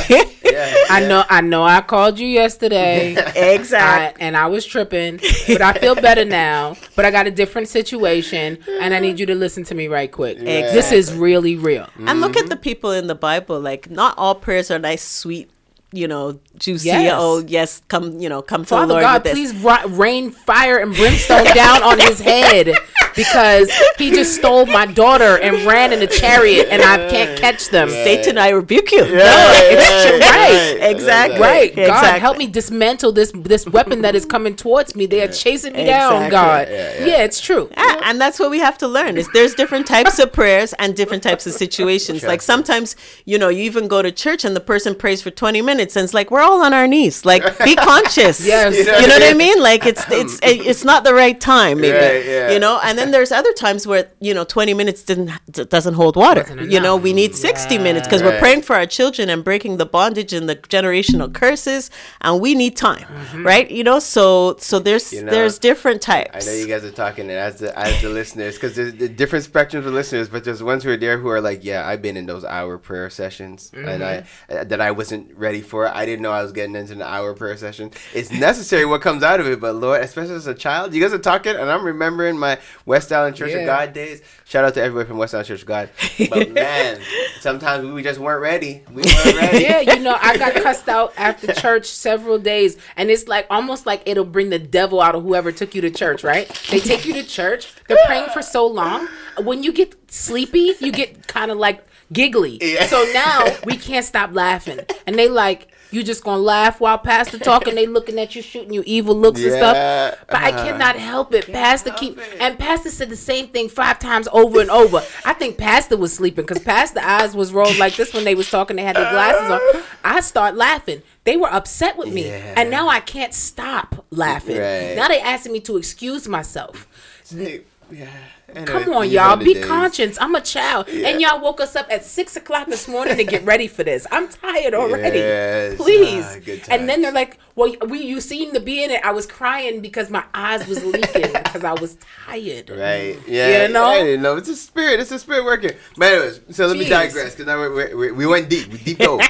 Yeah, 0.09 0.31
yeah, 0.45 0.75
I 0.91 1.01
know, 1.01 1.25
I 1.29 1.41
know. 1.41 1.65
I 1.65 1.81
called 1.81 2.19
you 2.19 2.27
yesterday. 2.27 3.13
exactly. 3.37 4.23
I, 4.23 4.27
and 4.27 4.37
I 4.37 4.47
was 4.47 4.65
tripping, 4.65 5.19
but 5.49 5.61
I 5.61 5.73
feel 5.75 5.95
better 5.95 6.25
now. 6.25 6.77
But 6.95 7.05
I 7.05 7.11
got 7.11 7.27
a 7.27 7.31
different 7.31 7.69
situation, 7.69 8.59
and 8.81 8.95
I 8.95 9.01
need 9.01 9.19
you 9.19 9.27
to 9.27 9.35
listen 9.35 9.65
to 9.65 9.75
me 9.75 9.89
right 9.89 10.11
quick. 10.11 10.39
This 10.39 10.93
is 10.93 11.13
really 11.13 11.57
real. 11.57 11.89
And 12.07 12.21
look 12.21 12.37
at 12.37 12.43
mm-hmm. 12.43 12.49
the 12.51 12.57
people 12.57 12.93
in 12.93 13.07
the 13.07 13.15
Bible. 13.15 13.61
Like, 13.61 13.91
not 13.91 14.17
all 14.17 14.35
prayers 14.35 14.71
are 14.71 14.79
nice, 14.79 15.03
sweet, 15.03 15.51
you 15.93 16.09
know, 16.09 16.41
juicy. 16.59 16.89
Yes. 16.89 17.15
Oh, 17.17 17.45
yes, 17.47 17.83
come, 17.89 18.19
you 18.19 18.29
know, 18.29 18.43
come 18.43 18.65
to 18.65 18.71
the 18.71 18.87
Lord 18.87 19.03
God, 19.03 19.25
please 19.35 19.55
ra- 19.57 19.85
rain 19.89 20.31
fire 20.31 20.79
and 20.79 20.95
brimstone 20.95 21.45
down 21.55 21.83
on 21.83 21.99
his 22.01 22.21
head 22.21 22.69
because 23.15 23.71
he 23.99 24.11
just 24.11 24.35
stole 24.37 24.67
my 24.67 24.87
daughter 24.87 25.39
and 25.39 25.65
ran 25.67 25.93
in 25.93 26.03
a 26.03 26.07
chariot, 26.07 26.69
and 26.71 26.83
I 26.83 27.09
can't 27.11 27.39
catch 27.39 27.69
them. 27.71 27.89
Satan, 27.89 28.39
I 28.39 28.51
rebuke 28.51 28.91
you. 28.93 29.03
No, 29.03 29.51
it's 29.65 30.07
true. 30.09 30.19
right. 30.21 30.91
Exactly. 30.91 31.41
Right, 31.41 31.75
God, 31.75 31.83
Exactly. 31.83 32.21
help 32.21 32.39
me 32.39 32.47
dismantle 32.47 33.13
this 33.13 33.33
this 33.35 33.67
weapon 33.67 34.03
that 34.03 34.15
is 34.15 34.25
coming 34.25 34.57
towards 34.57 34.95
me. 34.97 35.07
They 35.07 35.23
are 35.23 35.29
chasing 35.29 35.73
me 35.75 35.85
down, 35.87 36.31
God. 36.31 36.69
Yeah, 36.71 37.05
Yeah, 37.05 37.23
it's 37.25 37.41
true. 37.41 37.69
Yeah, 37.77 38.01
and 38.05 38.21
that's 38.21 38.39
what 38.39 38.51
we 38.51 38.59
have 38.59 38.79
to 38.79 38.89
learn 38.89 39.17
is 39.17 39.29
there's 39.33 39.55
different 39.55 39.87
types 39.87 40.19
of 40.19 40.33
prayers 40.33 40.73
and 40.79 40.95
different 40.97 41.23
types 41.23 41.47
of 41.47 41.53
situations. 41.53 42.23
Like 42.23 42.43
sometimes, 42.43 42.97
you 43.25 43.39
know, 43.39 43.49
you 43.49 43.63
even 43.65 43.89
go 43.89 44.03
to 44.03 44.11
church 44.13 44.45
and 44.45 44.55
the 44.57 44.61
person 44.61 44.95
prays 44.95 45.23
for 45.23 45.31
20 45.31 45.63
minutes 45.63 45.97
and 45.97 46.05
it's 46.05 46.15
like 46.15 46.31
we're 46.31 46.41
all 46.41 46.63
on 46.63 46.73
our 46.75 46.87
knees. 46.87 47.25
Like 47.25 47.43
be 47.65 47.75
conscious. 47.77 48.41
Yes. 48.53 48.77
You 48.77 49.07
know 49.09 49.15
what 49.19 49.23
I 49.23 49.35
mean? 49.35 49.61
Like 49.63 49.87
it's 49.87 50.05
it's 50.11 50.39
it's 50.43 50.85
not 50.85 51.05
the 51.05 51.15
right 51.15 51.39
time 51.41 51.81
maybe. 51.81 51.97
Right, 51.97 52.25
yeah. 52.27 52.51
You 52.51 52.59
know, 52.59 52.81
and 52.83 52.99
then 53.03 53.11
there's 53.11 53.33
other 53.33 53.53
times 53.53 53.87
where, 53.87 54.11
you 54.21 54.33
know, 54.35 54.45
20 54.45 54.75
minutes 54.75 55.03
didn't 55.03 55.31
doesn't 55.51 55.95
hold 55.95 56.17
water. 56.17 56.45
You 56.63 56.81
know, 56.81 56.97
we 56.97 57.13
need 57.13 57.35
60 57.35 57.79
minutes 57.79 58.07
because 58.07 58.23
we're 58.23 58.39
praying 58.39 58.63
for 58.63 58.75
our 58.77 58.87
children 58.87 59.29
and 59.29 59.45
breaking 59.45 59.77
the 59.77 59.87
bondage 59.87 60.33
and 60.33 60.49
the 60.49 60.57
generational 60.57 61.33
curses 61.33 61.91
and 62.21 62.41
we 62.41 62.55
need 62.55 62.77
time. 62.77 63.07
Right? 63.45 63.71
You 63.71 63.85
know, 63.85 63.99
so 63.99 64.57
so 64.59 64.79
there's 64.79 65.13
You 65.13 65.25
know, 65.25 65.31
there's 65.31 65.59
different 65.59 66.03
types. 66.03 66.47
I 66.47 66.51
know 66.51 66.57
you 66.57 66.67
guys 66.67 66.85
are 66.85 66.91
talking 66.91 67.29
and 67.31 67.39
as 67.39 67.59
the 67.59 67.79
as 67.79 68.01
the 68.03 68.09
listeners 68.09 68.55
because 68.55 68.77
there's 68.77 68.95
the 68.95 69.09
different 69.09 69.45
spectrums 69.51 69.87
of 69.87 69.93
listeners, 69.93 70.29
but 70.29 70.45
there's 70.45 70.63
ones 70.63 70.85
who 70.85 70.91
are 70.91 70.97
there 70.97 71.19
who 71.19 71.29
are 71.29 71.41
like, 71.41 71.65
yeah, 71.65 71.87
I've 71.87 72.03
been 72.03 72.17
in 72.17 72.27
those 72.27 72.45
hour 72.45 72.79
prayer 72.79 73.11
sessions 73.11 73.71
and 73.75 74.03
I 74.05 74.25
uh, 74.49 74.65
that 74.65 74.81
I 74.81 74.91
wasn't 74.91 75.37
ready 75.37 75.61
for. 75.61 75.89
I 75.89 76.05
didn't 76.07 76.23
know 76.23 76.33
I 76.33 76.43
was 76.43 76.53
getting 76.53 76.75
into 76.77 76.93
an 76.95 77.03
hour 77.03 77.35
prayer 77.35 77.57
session. 77.57 77.91
It's 78.15 78.31
necessary 78.31 78.85
what 78.87 79.01
comes 79.03 79.23
out 79.23 79.41
of 79.41 79.47
it, 79.47 79.61
but 79.61 79.75
Lord, 79.75 80.03
especially 80.03 80.35
as 80.35 80.47
a 80.47 80.55
child, 80.55 80.95
you 80.95 81.03
guys 81.03 81.13
are 81.13 81.19
talking, 81.19 81.55
and 81.57 81.71
I'm 81.71 81.85
remembering 81.85 82.39
my 82.39 82.59
West 82.93 83.11
Island 83.11 83.35
Church 83.37 83.53
Yeah. 83.53 83.61
of 83.61 83.67
God 83.67 83.95
days. 83.95 84.21
Shout 84.45 84.67
out 84.67 84.75
to 84.75 84.83
everybody 84.83 85.09
from 85.09 85.17
West 85.17 85.33
Island 85.33 85.49
Church 85.49 85.63
of 85.63 85.67
God. 85.67 85.89
But 86.29 86.51
man, 86.63 87.01
sometimes 87.41 87.91
we 87.91 88.03
just 88.03 88.21
weren't 88.21 88.43
ready. 88.43 88.83
We 88.91 89.01
weren't 89.03 89.35
ready. 89.41 89.65
yeah, 89.65 89.81
you 89.81 89.99
know, 90.01 90.15
I 90.21 90.37
got 90.37 90.53
cussed 90.63 90.91
out 90.91 91.15
after 91.17 91.55
church 91.55 91.87
several 91.87 92.39
days, 92.39 92.77
and 92.99 93.11
it's 93.11 93.27
like 93.29 93.47
almost 93.49 93.87
like 93.87 94.03
it'll 94.05 94.27
bring 94.27 94.51
the 94.51 94.59
devil 94.59 95.01
out 95.01 95.15
of 95.15 95.23
whoever 95.23 95.51
took 95.53 95.75
you 95.75 95.81
to 95.81 95.91
church, 95.91 96.23
right? 96.23 96.47
They 96.71 96.81
take 96.81 97.07
you 97.07 97.15
to 97.15 97.25
church, 97.25 97.73
they're 97.89 97.97
praying 98.05 98.29
for 98.35 98.43
so 98.43 98.67
long. 98.67 99.09
When 99.43 99.63
you 99.63 99.73
get 99.73 100.13
sleepy, 100.13 100.75
you 100.81 100.93
get 100.93 101.27
kind 101.29 101.51
of 101.51 101.57
like 101.57 101.83
giggly. 102.13 102.59
Yeah. 102.61 102.85
So 102.89 103.03
now 103.15 103.47
we 103.65 103.79
can't 103.79 104.05
stop 104.05 104.35
laughing, 104.35 104.81
and 105.07 105.17
they 105.19 105.29
like. 105.29 105.69
You 105.93 106.03
just 106.03 106.25
gonna 106.25 106.43
laugh 106.43 106.81
while 106.81 106.99
Pastor 106.99 107.39
talking. 107.39 107.75
They 107.75 107.87
looking 107.87 108.19
at 108.19 108.35
you, 108.35 108.43
shooting 108.43 108.73
you 108.73 108.83
evil 108.87 109.15
looks 109.15 109.43
and 109.43 109.53
stuff. 109.53 110.19
But 110.27 110.37
I 110.37 110.51
uh-huh. 110.51 110.65
cannot 110.65 110.97
help 110.97 111.35
it. 111.35 111.53
Pastor 111.53 111.93
keep 111.93 112.19
and 112.41 112.59
Pastor 112.59 112.91
said 112.91 113.11
the 113.11 113.17
same 113.17 113.49
thing 113.49 113.69
five 113.69 113.99
times 113.99 114.27
over 114.33 114.61
and 114.61 114.71
over. 114.71 115.03
I 115.25 115.35
think 115.35 115.59
Pastor 115.59 115.97
was 115.97 116.13
sleeping 116.13 116.45
because 116.47 116.63
Pastor 116.63 117.01
eyes 117.01 117.37
was 117.37 117.53
rolled 117.53 117.79
like 117.79 117.97
this 117.97 118.15
when 118.15 118.25
they 118.25 118.35
was 118.35 118.51
talking. 118.51 118.77
They 118.77 118.83
had 118.83 118.97
their 118.97 119.11
glasses 119.11 119.51
on. 119.51 119.83
I 120.03 120.21
start 120.21 120.57
laughing. 120.57 121.03
They 121.25 121.37
were 121.37 121.53
upset 121.53 121.97
with 121.97 122.13
me, 122.13 122.27
Yeah. 122.27 122.55
and 122.57 122.71
now 122.71 122.89
I 122.89 122.99
can't 122.99 123.33
stop 123.33 124.05
laughing. 124.11 124.57
Right. 124.57 124.95
Now 124.97 125.09
they 125.09 125.21
asking 125.21 125.53
me 125.53 125.61
to 125.61 125.77
excuse 125.77 126.27
myself. 126.27 126.89
Hey, 127.31 127.63
yeah. 127.91 128.09
Anyway, 128.55 128.67
Come 128.85 128.93
on, 128.93 129.11
y'all. 129.11 129.37
Be 129.37 129.55
days. 129.55 129.65
conscious. 129.65 130.19
I'm 130.21 130.35
a 130.35 130.41
child. 130.41 130.89
And 130.89 131.21
y'all 131.21 131.41
woke 131.41 131.61
us 131.61 131.75
up 131.75 131.87
at 131.91 132.05
six 132.05 132.37
o'clock 132.37 132.67
this 132.69 132.87
morning 132.87 133.17
to 133.17 133.25
get 133.25 133.45
ready 133.45 133.67
for 133.67 133.83
this. 133.83 134.07
I'm 134.11 134.29
tired 134.29 134.75
already. 134.75 135.19
Yes. 135.19 135.77
Please. 135.77 136.25
Ah, 136.69 136.75
and 136.75 136.89
then 136.89 137.01
they're 137.03 137.13
like, 137.13 137.39
Well, 137.55 137.75
we 137.89 138.03
you 138.03 138.21
seem 138.21 138.53
to 138.53 138.61
be 138.61 138.85
in 138.85 138.91
it. 138.91 139.05
I 139.05 139.13
was 139.13 139.27
crying 139.27 139.81
because 139.81 140.11
my 140.11 140.25
eyes 140.35 140.67
was 140.67 140.85
leaking 140.85 141.33
because 141.33 141.65
I 141.65 141.73
was 141.73 141.97
tired. 142.27 142.71
Right. 142.71 143.19
Yeah. 143.27 143.67
You 143.67 143.73
know? 143.73 143.85
I 143.85 144.03
didn't 144.03 144.23
know. 144.23 144.37
It's 144.37 144.49
a 144.49 144.57
spirit. 144.57 145.01
It's 145.01 145.11
a 145.13 145.19
spirit 145.19 145.45
working. 145.45 145.73
But 145.97 146.13
anyways, 146.13 146.41
so 146.51 146.67
let 146.67 146.77
me 146.77 146.89
digress 146.89 147.35
because 147.35 147.47
now 147.47 147.61
we 147.69 147.95
we 147.95 148.13
we 148.13 148.27
went 148.27 148.49
deep. 148.51 148.69
We 148.71 148.79
deep 148.79 148.99
dove. 148.99 149.21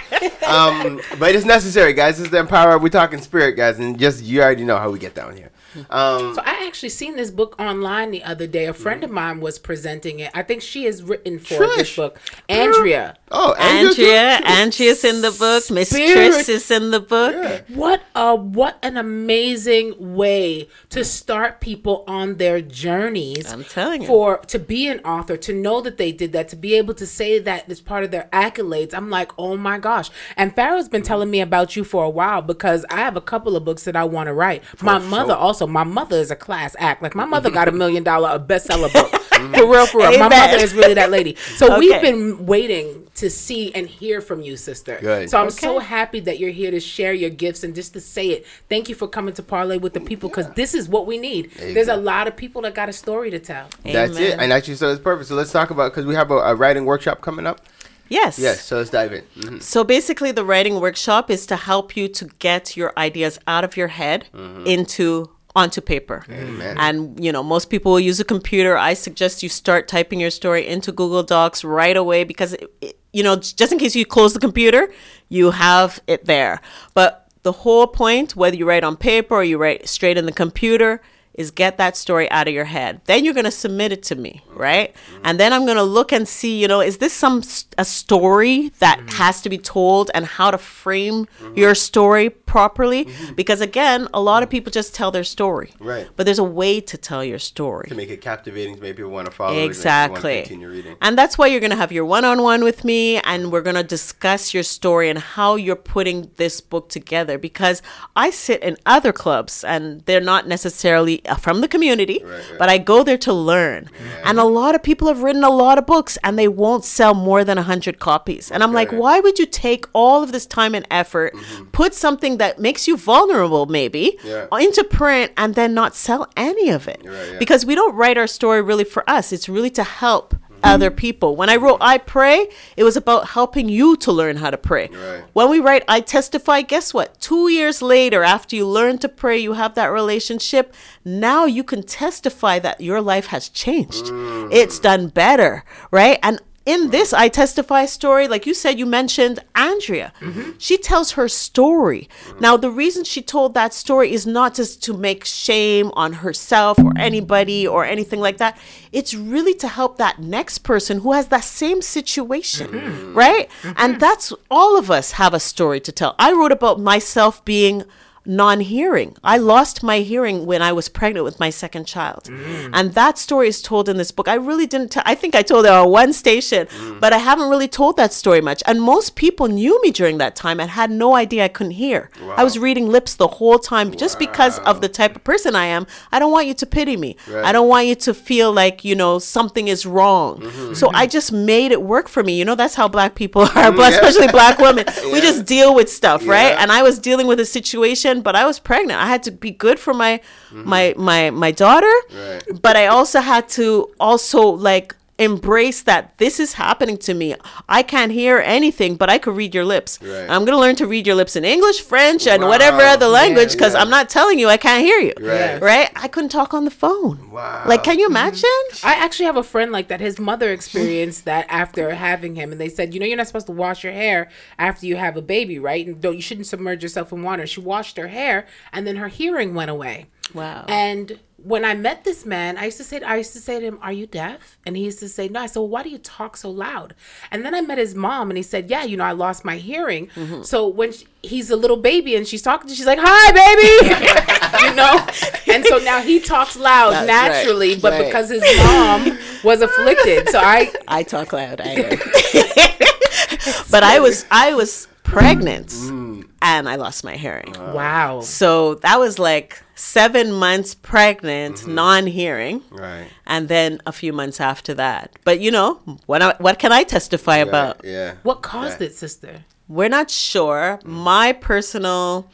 um, 0.46 1.00
but 1.18 1.34
it's 1.34 1.44
necessary, 1.46 1.92
guys. 1.92 2.18
This 2.18 2.26
is 2.26 2.30
the 2.30 2.38
empower. 2.38 2.78
We're 2.78 2.88
talking 2.88 3.20
spirit, 3.20 3.52
guys, 3.56 3.78
and 3.78 3.98
just 3.98 4.22
you 4.24 4.42
already 4.42 4.64
know 4.64 4.78
how 4.78 4.90
we 4.90 4.98
get 4.98 5.14
down 5.14 5.36
here. 5.36 5.50
Um, 5.90 6.34
So 6.34 6.42
I 6.44 6.64
actually 6.66 6.90
seen 6.90 7.16
this 7.16 7.30
book 7.30 7.54
online 7.58 8.10
the 8.10 8.22
other 8.24 8.46
day. 8.46 8.66
A 8.66 8.72
friend 8.74 9.02
of 9.04 9.10
mine 9.10 9.40
was 9.40 9.58
presenting 9.58 10.20
it. 10.20 10.30
I 10.34 10.42
think 10.42 10.62
she 10.62 10.84
has 10.84 11.02
written 11.02 11.38
for 11.38 11.58
this 11.76 11.94
book. 11.96 12.20
Andrea. 12.48 13.16
oh, 13.30 13.54
Andrea, 13.54 14.38
too. 14.38 14.44
Andrea's 14.44 15.04
in 15.04 15.20
the 15.22 15.30
book. 15.30 15.70
Miss 15.70 15.92
Trish 15.92 16.48
is 16.48 16.70
in 16.70 16.90
the 16.90 17.00
book. 17.00 17.34
Yeah. 17.34 17.60
What 17.76 18.02
a 18.14 18.34
what 18.34 18.78
an 18.82 18.96
amazing 18.96 19.94
way 20.14 20.68
to 20.90 21.04
start 21.04 21.60
people 21.60 22.04
on 22.06 22.36
their 22.36 22.60
journeys. 22.60 23.52
I'm 23.52 23.64
telling 23.64 24.02
you. 24.02 24.06
For 24.06 24.38
to 24.38 24.58
be 24.58 24.88
an 24.88 25.00
author, 25.00 25.36
to 25.36 25.52
know 25.52 25.80
that 25.80 25.96
they 25.98 26.12
did 26.12 26.32
that, 26.32 26.48
to 26.48 26.56
be 26.56 26.74
able 26.74 26.94
to 26.94 27.06
say 27.06 27.38
that 27.38 27.70
as 27.70 27.80
part 27.80 28.04
of 28.04 28.10
their 28.10 28.28
accolades. 28.32 28.94
I'm 28.94 29.10
like, 29.10 29.32
oh 29.38 29.56
my 29.56 29.78
gosh. 29.78 30.10
And 30.36 30.54
Pharaoh's 30.54 30.88
been 30.88 31.02
telling 31.02 31.30
me 31.30 31.40
about 31.40 31.76
you 31.76 31.84
for 31.84 32.04
a 32.04 32.10
while 32.10 32.42
because 32.42 32.84
I 32.90 32.96
have 32.96 33.16
a 33.16 33.20
couple 33.20 33.56
of 33.56 33.64
books 33.64 33.84
that 33.84 33.96
I 33.96 34.04
want 34.04 34.26
to 34.28 34.32
write. 34.34 34.62
my 34.82 34.98
mother 34.98 35.34
sure. 35.34 35.42
Also, 35.62 35.72
my 35.72 35.84
mother 35.84 36.16
is 36.16 36.30
a 36.30 36.36
class 36.36 36.74
act. 36.78 37.02
Like 37.02 37.14
my 37.14 37.24
mother 37.24 37.50
got 37.50 37.68
a 37.68 37.70
mm-hmm. 37.70 37.78
million 37.78 38.02
dollar 38.02 38.30
a 38.30 38.38
bestseller 38.40 38.92
book. 38.92 39.10
Mm-hmm. 39.12 39.54
for 39.54 39.66
real, 39.66 39.86
for 39.86 39.98
real. 39.98 40.18
My 40.18 40.28
mother 40.28 40.58
is 40.58 40.72
really 40.72 40.94
that 40.94 41.10
lady. 41.10 41.34
So 41.56 41.76
we've 41.76 42.00
been 42.00 42.46
waiting 42.46 43.08
to 43.16 43.28
see 43.28 43.74
and 43.74 43.88
hear 43.88 44.20
from 44.20 44.40
you, 44.40 44.56
sister. 44.56 44.98
Good. 45.00 45.30
So 45.30 45.40
I'm 45.40 45.50
so 45.50 45.80
happy 45.80 46.20
that 46.20 46.38
you're 46.38 46.50
here 46.50 46.70
to 46.70 46.78
share 46.78 47.12
your 47.12 47.30
gifts 47.30 47.64
and 47.64 47.74
just 47.74 47.92
to 47.94 48.00
say 48.00 48.28
it. 48.28 48.46
Thank 48.68 48.88
you 48.88 48.94
for 48.94 49.08
coming 49.08 49.34
to 49.34 49.42
parley 49.42 49.78
with 49.78 49.94
the 49.94 50.00
people 50.00 50.28
because 50.28 50.48
this 50.54 50.74
is 50.74 50.88
what 50.88 51.06
we 51.06 51.18
need. 51.18 51.50
you 51.60 51.74
There's 51.74 51.88
go. 51.88 51.96
a 51.96 52.02
lot 52.12 52.28
of 52.28 52.36
people 52.36 52.62
that 52.62 52.74
got 52.74 52.88
a 52.88 52.92
story 52.92 53.30
to 53.30 53.40
tell. 53.40 53.68
That's 53.84 54.16
it. 54.16 54.38
And 54.38 54.52
actually, 54.52 54.76
so 54.76 54.90
it's 54.90 55.00
perfect. 55.00 55.28
So 55.28 55.34
let's 55.34 55.50
talk 55.50 55.70
about 55.70 55.90
because 55.90 56.06
we 56.06 56.14
have 56.14 56.30
a, 56.30 56.36
a 56.36 56.54
writing 56.54 56.84
workshop 56.84 57.20
coming 57.20 57.46
up. 57.46 57.60
Yes. 58.08 58.38
Yes. 58.38 58.62
So 58.62 58.76
let's 58.76 58.90
dive 58.90 59.12
in. 59.12 59.24
Mhm. 59.38 59.62
So 59.62 59.82
basically, 59.82 60.30
the 60.30 60.44
writing 60.44 60.78
workshop 60.80 61.30
is 61.30 61.46
to 61.46 61.56
help 61.56 61.96
you 61.96 62.06
to 62.08 62.26
get 62.38 62.76
your 62.76 62.92
ideas 62.96 63.40
out 63.48 63.64
of 63.64 63.76
your 63.76 63.88
head 63.88 64.28
mm-hmm. 64.32 64.66
into 64.66 65.31
onto 65.54 65.80
paper. 65.80 66.24
Amen. 66.30 66.76
And 66.78 67.22
you 67.22 67.30
know, 67.32 67.42
most 67.42 67.68
people 67.70 67.92
will 67.92 68.00
use 68.00 68.20
a 68.20 68.24
computer. 68.24 68.76
I 68.76 68.94
suggest 68.94 69.42
you 69.42 69.48
start 69.48 69.86
typing 69.88 70.20
your 70.20 70.30
story 70.30 70.66
into 70.66 70.92
Google 70.92 71.22
Docs 71.22 71.62
right 71.64 71.96
away 71.96 72.24
because 72.24 72.54
it, 72.54 72.70
it- 72.80 72.98
you 73.14 73.22
know, 73.22 73.36
just 73.36 73.70
in 73.72 73.78
case 73.78 73.94
you 73.94 74.06
close 74.06 74.32
the 74.32 74.40
computer, 74.40 74.90
you 75.28 75.50
have 75.50 76.00
it 76.06 76.24
there. 76.24 76.62
But 76.94 77.28
the 77.42 77.52
whole 77.52 77.86
point, 77.86 78.34
whether 78.36 78.56
you 78.56 78.66
write 78.66 78.84
on 78.84 78.96
paper 78.96 79.34
or 79.34 79.44
you 79.44 79.58
write 79.58 79.86
straight 79.86 80.16
in 80.16 80.24
the 80.24 80.32
computer, 80.32 81.02
is 81.34 81.50
get 81.50 81.78
that 81.78 81.96
story 81.96 82.30
out 82.30 82.46
of 82.46 82.54
your 82.54 82.66
head. 82.66 83.00
Then 83.06 83.24
you're 83.24 83.34
going 83.34 83.44
to 83.44 83.50
submit 83.50 83.92
it 83.92 84.02
to 84.04 84.14
me, 84.14 84.42
right? 84.54 84.94
And 85.24 85.40
then 85.40 85.52
I'm 85.52 85.64
going 85.64 85.76
to 85.76 85.82
look 85.82 86.12
and 86.12 86.28
see, 86.28 86.60
you 86.60 86.68
know, 86.68 86.80
is 86.80 86.98
this 86.98 87.12
some 87.12 87.42
a 87.78 87.84
story 87.84 88.68
that 88.80 88.98
mm-hmm. 88.98 89.08
has 89.16 89.40
to 89.42 89.48
be 89.48 89.58
told 89.58 90.10
and 90.14 90.26
how 90.26 90.50
to 90.50 90.58
frame 90.58 91.26
mm-hmm. 91.26 91.58
your 91.58 91.74
story 91.74 92.28
properly? 92.28 93.06
Mm-hmm. 93.06 93.34
Because 93.34 93.60
again, 93.60 94.08
a 94.12 94.20
lot 94.20 94.42
of 94.42 94.50
people 94.50 94.70
just 94.70 94.94
tell 94.94 95.10
their 95.10 95.24
story. 95.24 95.72
Right. 95.80 96.08
But 96.16 96.26
there's 96.26 96.38
a 96.38 96.44
way 96.44 96.80
to 96.82 96.98
tell 96.98 97.24
your 97.24 97.38
story. 97.38 97.88
To 97.88 97.94
make 97.94 98.10
it 98.10 98.20
captivating, 98.20 98.76
to 98.76 98.82
make 98.82 98.96
people 98.96 99.10
want 99.10 99.26
to 99.26 99.32
follow. 99.32 99.52
it, 99.52 99.56
make 99.56 99.62
people 99.62 99.70
Exactly. 99.70 100.34
wanna 100.34 100.42
Continue 100.42 100.70
reading. 100.70 100.96
And 101.00 101.16
that's 101.16 101.38
why 101.38 101.46
you're 101.46 101.60
going 101.60 101.70
to 101.70 101.76
have 101.76 101.92
your 101.92 102.04
one 102.04 102.24
on 102.24 102.42
one 102.42 102.62
with 102.62 102.84
me, 102.84 103.18
and 103.20 103.50
we're 103.50 103.62
going 103.62 103.76
to 103.76 103.82
discuss 103.82 104.52
your 104.52 104.62
story 104.62 105.08
and 105.08 105.18
how 105.18 105.56
you're 105.56 105.76
putting 105.76 106.30
this 106.36 106.60
book 106.60 106.88
together. 106.88 107.38
Because 107.38 107.80
I 108.14 108.30
sit 108.30 108.62
in 108.62 108.76
other 108.84 109.12
clubs, 109.12 109.64
and 109.64 110.02
they're 110.02 110.20
not 110.20 110.46
necessarily 110.46 111.21
uh, 111.26 111.34
from 111.34 111.60
the 111.60 111.68
community, 111.68 112.20
right. 112.24 112.42
but 112.58 112.68
I 112.68 112.78
go 112.78 113.02
there 113.02 113.18
to 113.18 113.32
learn. 113.32 113.88
And 114.24 114.38
a 114.38 114.44
lot 114.44 114.74
of 114.74 114.82
people 114.82 115.08
have 115.08 115.22
written 115.22 115.44
a 115.44 115.50
lot 115.50 115.78
of 115.78 115.86
books, 115.86 116.18
and 116.24 116.38
they 116.38 116.48
won't 116.48 116.84
sell 116.84 117.14
more 117.14 117.44
than 117.44 117.56
100 117.56 117.98
copies. 117.98 118.50
And 118.50 118.62
I'm 118.62 118.72
like, 118.72 118.90
why 118.90 119.20
would 119.20 119.38
you 119.38 119.46
take 119.46 119.86
all 119.92 120.22
of 120.22 120.32
this 120.32 120.46
time 120.46 120.74
and 120.74 120.86
effort, 120.90 121.34
put 121.72 121.94
something 121.94 122.38
that 122.38 122.58
makes 122.58 122.88
you 122.88 122.96
vulnerable, 122.96 123.66
maybe, 123.66 124.18
Yeah. 124.24 124.46
into 124.58 124.84
print, 124.84 125.32
and 125.36 125.54
then 125.54 125.74
not 125.74 125.94
sell 125.94 126.28
any 126.36 126.70
of 126.70 126.88
it? 126.88 127.02
Right, 127.04 127.32
yeah. 127.32 127.38
Because 127.38 127.64
we 127.66 127.74
don't 127.74 127.94
write 127.94 128.18
our 128.18 128.26
story 128.26 128.62
really 128.62 128.84
for 128.84 129.08
us. 129.08 129.32
It's 129.32 129.48
really 129.48 129.70
to 129.70 129.82
help 129.82 130.34
other 130.62 130.90
people. 130.90 131.36
When 131.36 131.48
I 131.50 131.56
wrote 131.56 131.78
I 131.80 131.98
Pray, 131.98 132.48
it 132.76 132.84
was 132.84 132.96
about 132.96 133.30
helping 133.30 133.68
you 133.68 133.96
to 133.96 134.12
learn 134.12 134.36
how 134.36 134.50
to 134.50 134.58
pray. 134.58 134.88
Right. 134.88 135.24
When 135.32 135.50
we 135.50 135.60
write 135.60 135.84
I 135.88 136.00
Testify, 136.00 136.62
guess 136.62 136.92
what? 136.92 137.20
Two 137.20 137.48
years 137.48 137.82
later, 137.82 138.22
after 138.22 138.56
you 138.56 138.66
learn 138.66 138.98
to 138.98 139.08
pray, 139.08 139.38
you 139.38 139.54
have 139.54 139.74
that 139.74 139.86
relationship, 139.86 140.74
now 141.04 141.44
you 141.44 141.64
can 141.64 141.82
testify 141.82 142.58
that 142.60 142.80
your 142.80 143.00
life 143.00 143.26
has 143.26 143.48
changed. 143.48 144.06
Mm. 144.06 144.52
It's 144.52 144.78
done 144.78 145.08
better, 145.08 145.64
right? 145.90 146.18
And 146.22 146.40
in 146.64 146.90
this 146.90 147.12
I 147.12 147.28
Testify 147.28 147.86
story, 147.86 148.28
like 148.28 148.46
you 148.46 148.54
said, 148.54 148.78
you 148.78 148.86
mentioned 148.86 149.40
Andrea. 149.54 150.12
Mm-hmm. 150.20 150.52
She 150.58 150.76
tells 150.78 151.12
her 151.12 151.28
story. 151.28 152.08
Now, 152.40 152.56
the 152.56 152.70
reason 152.70 153.04
she 153.04 153.22
told 153.22 153.54
that 153.54 153.74
story 153.74 154.12
is 154.12 154.26
not 154.26 154.54
just 154.54 154.82
to 154.84 154.96
make 154.96 155.24
shame 155.24 155.90
on 155.94 156.12
herself 156.14 156.78
or 156.78 156.92
anybody 156.96 157.66
or 157.66 157.84
anything 157.84 158.20
like 158.20 158.38
that. 158.38 158.58
It's 158.92 159.14
really 159.14 159.54
to 159.54 159.68
help 159.68 159.98
that 159.98 160.20
next 160.20 160.58
person 160.58 161.00
who 161.00 161.12
has 161.12 161.28
that 161.28 161.44
same 161.44 161.82
situation, 161.82 162.68
mm-hmm. 162.68 163.14
right? 163.14 163.48
Mm-hmm. 163.62 163.72
And 163.76 164.00
that's 164.00 164.32
all 164.50 164.78
of 164.78 164.90
us 164.90 165.12
have 165.12 165.34
a 165.34 165.40
story 165.40 165.80
to 165.80 165.92
tell. 165.92 166.14
I 166.18 166.32
wrote 166.32 166.52
about 166.52 166.78
myself 166.78 167.44
being 167.44 167.84
non-hearing. 168.24 169.16
I 169.24 169.38
lost 169.38 169.82
my 169.82 170.00
hearing 170.00 170.46
when 170.46 170.62
I 170.62 170.72
was 170.72 170.88
pregnant 170.88 171.24
with 171.24 171.40
my 171.40 171.50
second 171.50 171.86
child. 171.86 172.24
Mm. 172.24 172.70
And 172.72 172.94
that 172.94 173.18
story 173.18 173.48
is 173.48 173.62
told 173.62 173.88
in 173.88 173.96
this 173.96 174.10
book. 174.10 174.28
I 174.28 174.34
really 174.34 174.66
didn't 174.66 174.90
tell 174.92 175.02
I 175.06 175.14
think 175.14 175.34
I 175.34 175.42
told 175.42 175.66
it 175.66 175.72
on 175.72 175.90
one 175.90 176.12
station, 176.12 176.66
mm. 176.66 177.00
but 177.00 177.12
I 177.12 177.18
haven't 177.18 177.48
really 177.48 177.68
told 177.68 177.96
that 177.96 178.12
story 178.12 178.40
much. 178.40 178.62
And 178.66 178.80
most 178.80 179.16
people 179.16 179.48
knew 179.48 179.80
me 179.82 179.90
during 179.90 180.18
that 180.18 180.36
time 180.36 180.60
and 180.60 180.70
had 180.70 180.90
no 180.90 181.14
idea 181.14 181.44
I 181.44 181.48
couldn't 181.48 181.72
hear. 181.72 182.10
I 182.36 182.44
was 182.44 182.58
reading 182.58 182.88
lips 182.88 183.14
the 183.14 183.28
whole 183.28 183.58
time 183.58 183.92
just 183.92 184.18
because 184.18 184.58
of 184.60 184.80
the 184.80 184.88
type 184.88 185.16
of 185.16 185.24
person 185.24 185.54
I 185.54 185.66
am. 185.66 185.86
I 186.10 186.18
don't 186.18 186.32
want 186.32 186.46
you 186.46 186.54
to 186.54 186.66
pity 186.66 186.96
me. 186.96 187.16
I 187.34 187.52
don't 187.52 187.68
want 187.68 187.86
you 187.86 187.94
to 187.96 188.14
feel 188.14 188.52
like, 188.52 188.84
you 188.84 188.94
know, 188.94 189.18
something 189.18 189.68
is 189.68 189.84
wrong. 189.84 190.40
Mm-hmm. 190.40 190.74
So 190.74 190.90
I 190.92 191.06
just 191.06 191.32
made 191.32 191.72
it 191.72 191.82
work 191.82 192.08
for 192.08 192.22
me. 192.22 192.38
You 192.38 192.44
know, 192.44 192.54
that's 192.54 192.74
how 192.74 192.88
black 192.88 193.14
people 193.14 193.42
are, 193.54 193.72
black- 193.72 193.94
especially 193.94 194.28
black 194.28 194.58
women. 194.58 194.86
We 195.12 195.20
just 195.28 195.44
deal 195.44 195.74
with 195.74 195.90
stuff, 195.90 196.26
right? 196.26 196.52
And 196.58 196.70
I 196.70 196.82
was 196.82 196.98
dealing 196.98 197.26
with 197.26 197.40
a 197.40 197.44
situation, 197.44 198.11
but 198.20 198.36
I 198.36 198.44
was 198.46 198.58
pregnant. 198.58 199.00
I 199.00 199.06
had 199.06 199.22
to 199.24 199.30
be 199.30 199.50
good 199.50 199.78
for 199.78 199.94
my 199.94 200.20
my 200.52 200.94
my 200.96 201.30
my 201.30 201.50
daughter, 201.50 201.92
Right. 202.12 202.42
but 202.60 202.76
I 202.76 202.86
also 202.88 203.20
had 203.20 203.48
to 203.50 203.88
also 203.98 204.40
like 204.46 204.94
embrace 205.22 205.82
that 205.82 206.18
this 206.18 206.40
is 206.40 206.54
happening 206.54 206.96
to 206.98 207.14
me. 207.14 207.34
I 207.68 207.82
can't 207.82 208.12
hear 208.12 208.38
anything, 208.38 208.96
but 208.96 209.08
I 209.10 209.18
could 209.18 209.36
read 209.36 209.54
your 209.54 209.64
lips. 209.64 209.98
Right. 210.02 210.28
I'm 210.28 210.44
gonna 210.44 210.58
learn 210.58 210.76
to 210.76 210.86
read 210.86 211.06
your 211.06 211.16
lips 211.16 211.36
in 211.36 211.44
English, 211.44 211.80
French, 211.80 212.26
and 212.26 212.42
Wow. 212.42 212.48
whatever 212.48 212.80
other 212.82 213.08
language 213.08 213.52
because 213.52 213.74
yeah. 213.74 213.80
I'm 213.80 213.90
not 213.90 214.08
telling 214.08 214.38
you 214.38 214.48
I 214.48 214.56
can't 214.56 214.82
hear 214.82 214.98
you. 214.98 215.14
Right. 215.20 215.60
Right? 215.60 215.90
I 215.96 216.08
couldn't 216.08 216.30
talk 216.30 216.54
on 216.54 216.64
the 216.64 216.70
phone. 216.70 217.30
Wow. 217.30 217.64
Like, 217.66 217.84
can 217.84 217.98
you 217.98 218.06
mm-hmm. 218.06 218.16
imagine? 218.16 218.84
I 218.84 218.94
actually 218.94 219.26
have 219.26 219.36
a 219.36 219.42
friend 219.42 219.72
like 219.72 219.88
that. 219.88 220.00
His 220.00 220.18
mother 220.18 220.52
experienced 220.52 221.24
that 221.24 221.46
after 221.48 221.94
having 221.94 222.34
him, 222.34 222.52
and 222.52 222.60
they 222.60 222.68
said, 222.68 222.94
you 222.94 223.00
know, 223.00 223.06
you're 223.06 223.16
not 223.16 223.26
supposed 223.26 223.46
to 223.46 223.52
wash 223.52 223.84
your 223.84 223.92
hair 223.92 224.28
after 224.58 224.86
you 224.86 224.96
have 224.96 225.16
a 225.16 225.22
baby, 225.22 225.58
right? 225.58 225.86
And 225.86 226.00
don't 226.00 226.16
you 226.16 226.22
shouldn't 226.22 226.46
submerge 226.46 226.82
yourself 226.82 227.12
in 227.12 227.22
water. 227.22 227.46
She 227.46 227.60
washed 227.60 227.96
her 227.96 228.08
hair, 228.08 228.46
and 228.72 228.86
then 228.86 228.96
her 228.96 229.08
hearing 229.08 229.54
went 229.54 229.70
away. 229.70 230.06
Wow. 230.34 230.64
And 230.68 231.18
when 231.44 231.64
I 231.64 231.74
met 231.74 232.04
this 232.04 232.24
man, 232.24 232.56
I 232.56 232.66
used 232.66 232.78
to 232.78 232.84
say, 232.84 233.00
I 233.00 233.16
used 233.16 233.32
to 233.32 233.40
say 233.40 233.58
to 233.60 233.66
him, 233.66 233.78
"Are 233.82 233.92
you 233.92 234.06
deaf?" 234.06 234.58
And 234.64 234.76
he 234.76 234.84
used 234.84 234.98
to 235.00 235.08
say, 235.08 235.28
"No." 235.28 235.40
I 235.40 235.46
said, 235.46 235.60
"Well, 235.60 235.68
why 235.68 235.82
do 235.82 235.88
you 235.90 235.98
talk 235.98 236.36
so 236.36 236.50
loud?" 236.50 236.94
And 237.30 237.44
then 237.44 237.54
I 237.54 237.60
met 237.60 237.78
his 237.78 237.94
mom, 237.94 238.30
and 238.30 238.36
he 238.36 238.42
said, 238.42 238.70
"Yeah, 238.70 238.84
you 238.84 238.96
know, 238.96 239.04
I 239.04 239.12
lost 239.12 239.44
my 239.44 239.56
hearing. 239.56 240.06
Mm-hmm. 240.08 240.42
So 240.42 240.68
when 240.68 240.92
she, 240.92 241.06
he's 241.22 241.50
a 241.50 241.56
little 241.56 241.76
baby 241.76 242.16
and 242.16 242.26
she's 242.26 242.42
talking 242.42 242.68
to, 242.68 242.74
she's 242.74 242.86
like, 242.86 242.98
"Hi, 243.00 243.32
baby," 243.32 244.66
you 244.68 244.74
know. 244.74 245.06
And 245.54 245.64
so 245.66 245.78
now 245.78 246.00
he 246.00 246.20
talks 246.20 246.56
loud 246.56 246.92
That's 246.92 247.08
right. 247.08 247.28
naturally, 247.28 247.76
but 247.76 247.92
Right. 247.92 248.06
because 248.06 248.30
his 248.30 248.42
mom 248.58 249.18
was 249.44 249.60
afflicted, 249.62 250.28
so 250.28 250.38
I 250.38 250.72
I 250.88 251.02
talk 251.02 251.32
loud. 251.32 251.60
I 251.60 251.74
know. 251.74 251.88
but 253.70 253.82
I 253.82 253.98
was 254.00 254.24
I 254.30 254.54
was 254.54 254.86
pregnant, 255.02 255.68
mm. 255.68 256.24
and 256.40 256.68
I 256.68 256.76
lost 256.76 257.04
my 257.04 257.16
hearing. 257.16 257.52
Wow. 257.58 258.20
So 258.20 258.76
that 258.76 258.98
was 258.98 259.18
like 259.18 259.62
seven 259.82 260.32
months 260.32 260.74
pregnant, 260.74 261.56
mm-hmm. 261.56 261.74
non 261.74 262.06
hearing. 262.06 262.62
Right. 262.70 263.08
And 263.26 263.48
then 263.48 263.80
a 263.86 263.92
few 263.92 264.12
months 264.12 264.40
after 264.40 264.74
that. 264.74 265.18
But 265.24 265.40
you 265.40 265.50
know, 265.50 265.74
what, 266.06 266.22
I, 266.22 266.34
what 266.38 266.58
can 266.58 266.72
I 266.72 266.84
testify 266.84 267.38
about? 267.38 267.80
Yeah. 267.84 268.14
What 268.22 268.42
caused 268.42 268.80
it, 268.80 268.94
sister? 268.94 269.44
We're 269.68 269.88
not 269.88 270.10
sure. 270.10 270.78
Mm. 270.82 270.86
My 270.86 271.32
personal, 271.32 272.30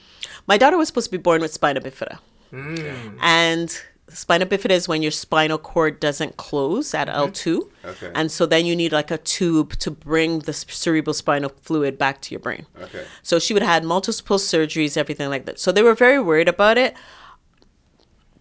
my 0.46 0.58
daughter 0.58 0.76
was 0.76 0.88
supposed 0.88 1.06
to 1.06 1.16
be 1.16 1.22
born 1.22 1.40
with 1.40 1.52
spina 1.52 1.80
bifida. 1.80 2.18
Mm. 2.52 3.18
And 3.20 3.82
spina 4.08 4.46
bifida 4.46 4.70
is 4.70 4.88
when 4.88 5.02
your 5.02 5.10
spinal 5.10 5.58
cord 5.58 6.00
doesn't 6.00 6.36
close 6.36 6.94
at 6.94 7.08
mm-hmm. 7.08 7.30
L2. 7.30 7.70
Okay. 7.84 8.12
And 8.14 8.30
so 8.30 8.44
then 8.46 8.66
you 8.66 8.76
need 8.76 8.92
like 8.92 9.10
a 9.10 9.18
tube 9.18 9.72
to 9.78 9.90
bring 9.90 10.40
the 10.40 10.52
cerebral 10.52 11.14
spinal 11.14 11.52
fluid 11.62 11.96
back 11.96 12.20
to 12.22 12.34
your 12.34 12.40
brain. 12.40 12.66
Okay. 12.80 13.04
So 13.22 13.38
she 13.38 13.54
would 13.54 13.62
have 13.62 13.72
had 13.72 13.84
multiple 13.84 14.38
surgeries, 14.38 14.96
everything 14.96 15.28
like 15.30 15.46
that. 15.46 15.58
So 15.58 15.72
they 15.72 15.82
were 15.82 15.94
very 15.94 16.20
worried 16.20 16.48
about 16.48 16.76
it. 16.76 16.94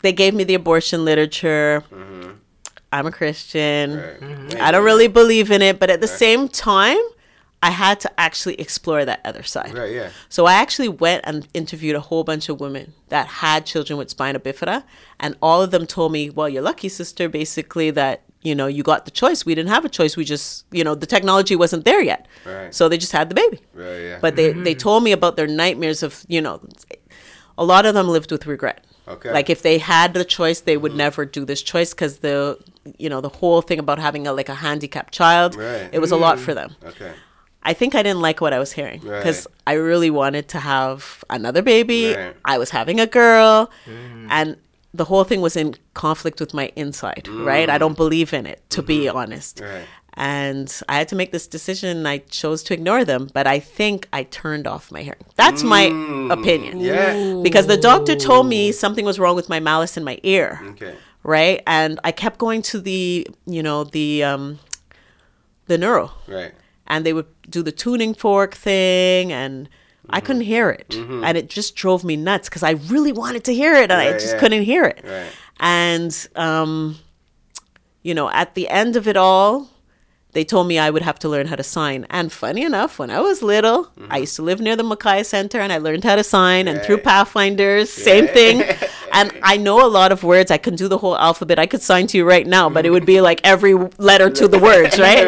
They 0.02 0.14
gave 0.14 0.34
me 0.34 0.44
the 0.44 0.54
abortion 0.54 1.06
literature. 1.06 1.84
Mm-hmm. 1.92 2.32
I'm 2.92 3.06
a 3.06 3.12
Christian. 3.12 3.98
Right. 3.98 4.20
Mm-hmm. 4.20 4.62
I 4.62 4.72
don't 4.72 4.86
really 4.86 5.08
believe 5.08 5.52
in 5.52 5.62
it, 5.62 5.80
but 5.80 5.90
at 5.90 6.02
the 6.02 6.08
same 6.08 6.48
time, 6.48 6.98
I 7.62 7.72
had 7.72 8.00
to 8.02 8.20
actually 8.20 8.56
explore 8.56 9.04
that 9.04 9.20
other 9.26 9.44
side. 9.44 9.74
Right. 9.74 9.92
Yeah. 9.92 10.10
So 10.30 10.46
I 10.46 10.54
actually 10.54 10.90
went 10.90 11.24
and 11.26 11.48
interviewed 11.54 11.96
a 11.96 12.00
whole 12.00 12.24
bunch 12.24 12.50
of 12.50 12.60
women 12.60 12.94
that 13.10 13.28
had 13.28 13.66
children 13.66 13.98
with 13.98 14.10
spina 14.10 14.40
bifida, 14.40 14.84
and 15.20 15.36
all 15.42 15.62
of 15.62 15.72
them 15.72 15.88
told 15.88 16.12
me, 16.12 16.30
"Well, 16.30 16.48
you're 16.48 16.62
lucky, 16.62 16.88
sister. 16.88 17.28
Basically, 17.28 17.90
that 17.92 18.22
you 18.42 18.54
know 18.54 18.68
you 18.68 18.84
got 18.84 19.06
the 19.06 19.12
choice. 19.12 19.44
We 19.46 19.56
didn't 19.56 19.72
have 19.72 19.86
a 19.86 19.90
choice. 19.90 20.16
We 20.16 20.24
just, 20.24 20.66
you 20.72 20.84
know, 20.84 20.94
the 20.94 21.08
technology 21.08 21.56
wasn't 21.56 21.84
there 21.84 22.02
yet, 22.02 22.28
Right. 22.46 22.74
so 22.74 22.88
they 22.88 22.98
just 22.98 23.12
had 23.12 23.30
the 23.30 23.36
baby." 23.36 23.60
Right. 23.74 24.02
Yeah. 24.02 24.20
But 24.22 24.36
they 24.36 24.54
they 24.54 24.74
mm-hmm. 24.74 24.78
told 24.78 25.04
me 25.04 25.12
about 25.12 25.36
their 25.36 25.48
nightmares 25.48 26.04
of, 26.04 26.24
you 26.28 26.42
know, 26.42 26.62
a 27.58 27.66
lot 27.66 27.88
of 27.88 27.96
them 27.96 28.08
lived 28.08 28.32
with 28.32 28.46
regret. 28.46 28.86
Okay. 29.08 29.32
Like 29.32 29.50
if 29.50 29.62
they 29.62 29.78
had 29.78 30.14
the 30.14 30.26
choice, 30.26 30.62
they 30.62 30.78
would 30.78 30.96
never 30.96 31.26
do 31.26 31.46
this 31.46 31.62
choice 31.62 31.94
because 31.94 32.20
the, 32.20 32.58
you 32.98 33.10
know, 33.10 33.22
the 33.22 33.30
whole 33.30 33.62
thing 33.62 33.80
about 33.80 34.00
having 34.00 34.28
a 34.28 34.34
like 34.34 34.50
a 34.50 34.56
handicapped 34.56 35.14
child, 35.14 35.56
Right. 35.56 35.90
it 35.92 36.00
was 36.00 36.12
a 36.12 36.18
lot 36.18 36.38
mm. 36.38 36.42
for 36.42 36.54
them. 36.54 36.76
okay. 36.84 37.14
I 37.64 37.74
think 37.74 37.96
I 37.96 38.04
didn't 38.04 38.22
like 38.22 38.40
what 38.40 38.54
I 38.54 38.60
was 38.60 38.72
hearing 38.72 39.02
because 39.02 39.46
Right. 39.46 39.56
I 39.68 39.74
really 39.74 40.10
wanted 40.10 40.48
to 40.50 40.60
have 40.60 41.24
another 41.30 41.62
baby. 41.62 42.14
Right. 42.14 42.36
I 42.46 42.58
was 42.58 42.70
having 42.70 43.00
a 43.00 43.08
girl, 43.08 43.70
mm. 43.86 44.28
and 44.30 44.58
the 44.94 45.06
whole 45.06 45.24
thing 45.24 45.42
was 45.42 45.56
in 45.56 45.76
conflict 45.94 46.40
with 46.40 46.54
my 46.54 46.72
inside. 46.76 47.24
Mm. 47.26 47.46
Right? 47.46 47.70
I 47.70 47.78
don't 47.78 47.98
believe 47.98 48.34
in 48.34 48.46
it, 48.46 48.62
to 48.72 48.82
be 48.82 49.06
mm-hmm. 49.06 49.18
honest. 49.18 49.62
Right. 49.62 49.86
And 50.20 50.68
I 50.90 50.98
had 50.98 51.08
to 51.10 51.16
make 51.16 51.32
this 51.32 51.46
decision. 51.46 51.96
and 51.98 52.08
I 52.08 52.18
chose 52.18 52.64
to 52.64 52.74
ignore 52.74 53.06
them, 53.06 53.30
but 53.34 53.46
I 53.46 53.60
think 53.60 54.08
I 54.12 54.24
turned 54.24 54.66
off 54.66 54.92
my 54.92 55.04
hearing. 55.04 55.24
That's 55.36 55.62
my 55.64 55.84
opinion. 56.32 56.80
Yeah. 56.80 57.40
Because 57.44 57.68
the 57.68 57.78
doctor 57.78 58.16
told 58.16 58.48
me 58.48 58.72
something 58.72 59.06
was 59.06 59.20
wrong 59.20 59.36
with 59.36 59.48
my 59.48 59.60
malleus 59.60 59.96
in 59.96 60.04
my 60.04 60.18
ear 60.24 60.60
Okay. 60.72 60.96
right? 61.24 61.62
And 61.68 62.00
I 62.04 62.12
kept 62.12 62.40
going 62.40 62.64
to 62.64 62.80
the, 62.82 63.28
you 63.46 63.62
know, 63.62 63.84
the 63.84 64.24
um, 64.24 64.58
the 65.68 65.78
neuro, 65.78 66.12
Right. 66.28 66.54
and 66.88 67.06
they 67.06 67.14
would 67.14 67.28
do 67.50 67.62
the 67.62 67.72
tuning 67.72 68.14
fork 68.16 68.56
thing, 68.56 69.32
and 69.32 69.70
I 70.10 70.20
couldn't 70.22 70.44
hear 70.44 70.70
it, 70.70 70.96
and 70.96 71.38
it 71.38 71.50
just 71.50 71.76
drove 71.76 72.04
me 72.04 72.16
nuts 72.16 72.48
because 72.50 72.64
I 72.64 72.72
really 72.94 73.12
wanted 73.12 73.44
to 73.44 73.54
hear 73.54 73.74
it, 73.76 73.92
and 73.92 74.02
I 74.02 74.14
just 74.14 74.34
yeah. 74.34 74.40
couldn't 74.40 74.64
hear 74.64 74.86
it. 74.86 75.04
Right. 75.04 75.32
And 75.60 76.28
um, 76.36 76.96
you 78.02 78.14
know, 78.16 78.30
at 78.32 78.56
the 78.56 78.68
end 78.70 78.96
of 78.96 79.08
it 79.08 79.16
all. 79.18 79.70
They 80.38 80.46
told 80.46 80.68
me 80.68 80.78
I 80.78 80.92
would 80.92 81.02
have 81.02 81.18
to 81.22 81.30
learn 81.30 81.48
how 81.48 81.56
to 81.56 81.64
sign. 81.64 82.06
And 82.12 82.32
funny 82.32 82.62
enough, 82.62 83.00
when 83.00 83.10
I 83.10 83.20
was 83.22 83.42
little, 83.42 83.86
mm-hmm. 83.86 84.12
I 84.12 84.18
used 84.18 84.36
to 84.36 84.44
live 84.44 84.62
near 84.62 84.76
the 84.76 84.84
Mackay 84.84 85.24
Center 85.24 85.60
and 85.60 85.74
I 85.74 85.80
learned 85.80 86.04
how 86.04 86.16
to 86.16 86.24
sign. 86.24 86.68
And 86.68 86.80
through 86.84 86.98
Right. 86.98 87.06
Pathfinders, 87.06 87.92
same 87.92 88.28
thing. 88.28 88.62
and 89.14 89.36
I 89.42 89.58
know 89.58 89.84
a 89.84 89.90
lot 89.90 90.12
of 90.12 90.24
words. 90.24 90.52
I 90.52 90.60
can 90.60 90.76
do 90.76 90.88
the 90.88 91.00
whole 91.00 91.18
alphabet. 91.18 91.58
I 91.58 91.66
could 91.66 91.82
sign 91.82 92.06
to 92.12 92.20
you 92.20 92.24
right 92.24 92.46
now, 92.46 92.70
but 92.70 92.86
it 92.86 92.92
would 92.92 93.04
be 93.04 93.16
mm-hmm. 93.16 93.24
like 93.24 93.42
every 93.44 93.74
letter 93.98 94.30
to 94.30 94.48
the 94.48 94.60
words, 94.60 95.00
right? 95.08 95.26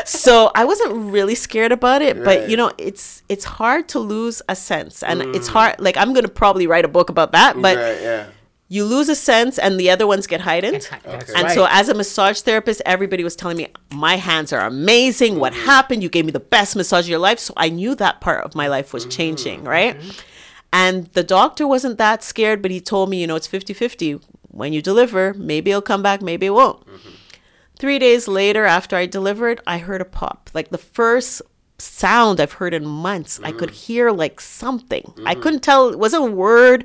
so 0.04 0.50
I 0.56 0.64
wasn't 0.64 1.12
really 1.12 1.36
scared 1.36 1.70
about 1.70 2.02
it, 2.02 2.24
but 2.24 2.50
you 2.50 2.56
know, 2.56 2.72
it's 2.78 3.22
it's 3.28 3.44
hard 3.44 3.88
to 3.90 4.00
lose 4.00 4.42
a 4.48 4.56
sense, 4.56 5.04
and 5.04 5.22
it's 5.36 5.48
mm. 5.48 5.52
hard. 5.52 5.76
Like 5.78 5.96
I'm 5.96 6.12
gonna 6.14 6.26
probably 6.26 6.66
write 6.66 6.84
a 6.84 6.88
book 6.88 7.10
about 7.10 7.30
that, 7.30 7.54
but 7.62 7.76
right. 7.76 8.02
Yeah. 8.02 8.26
You 8.72 8.84
lose 8.84 9.08
a 9.08 9.16
sense, 9.16 9.58
and 9.58 9.80
the 9.80 9.90
other 9.90 10.06
ones 10.06 10.28
get 10.28 10.42
heightened. 10.42 10.88
And 11.04 11.28
right. 11.34 11.50
so, 11.50 11.66
as 11.68 11.88
a 11.88 11.94
massage 11.94 12.40
therapist, 12.40 12.80
everybody 12.86 13.24
was 13.24 13.34
telling 13.34 13.56
me, 13.56 13.66
My 13.92 14.14
hands 14.14 14.52
are 14.52 14.64
amazing. 14.64 15.40
What 15.40 15.52
happened? 15.52 16.04
You 16.04 16.08
gave 16.08 16.24
me 16.24 16.30
the 16.30 16.38
best 16.38 16.76
massage 16.76 17.06
of 17.06 17.08
your 17.08 17.18
life. 17.18 17.40
So, 17.40 17.52
I 17.56 17.68
knew 17.68 17.96
that 17.96 18.20
part 18.20 18.44
of 18.44 18.54
my 18.54 18.68
life 18.68 18.92
was 18.92 19.06
changing, 19.06 19.64
right? 19.64 20.00
And 20.72 21.06
the 21.14 21.24
doctor 21.24 21.66
wasn't 21.66 21.98
that 21.98 22.22
scared, 22.22 22.62
but 22.62 22.70
he 22.70 22.80
told 22.80 23.10
me, 23.10 23.20
You 23.20 23.26
know, 23.26 23.34
it's 23.34 23.48
50 23.48 23.74
50. 23.74 24.20
When 24.52 24.72
you 24.72 24.80
deliver, 24.80 25.34
maybe 25.34 25.72
it'll 25.72 25.82
come 25.82 26.02
back, 26.02 26.22
maybe 26.22 26.46
it 26.46 26.50
won't. 26.50 26.86
Three 27.76 27.98
days 27.98 28.28
later, 28.28 28.66
after 28.66 28.94
I 28.94 29.06
delivered, 29.06 29.60
I 29.66 29.78
heard 29.78 30.00
a 30.00 30.04
pop. 30.04 30.48
Like 30.54 30.70
the 30.70 30.78
first 30.78 31.42
sound 31.80 32.40
I've 32.40 32.52
heard 32.52 32.74
in 32.74 32.86
months. 32.86 33.40
I 33.42 33.52
could 33.52 33.70
hear 33.70 34.10
like 34.10 34.40
something. 34.40 35.12
I 35.24 35.34
couldn't 35.34 35.60
tell, 35.60 35.88
it 35.88 35.98
wasn't 35.98 36.24
a 36.24 36.30
word, 36.30 36.84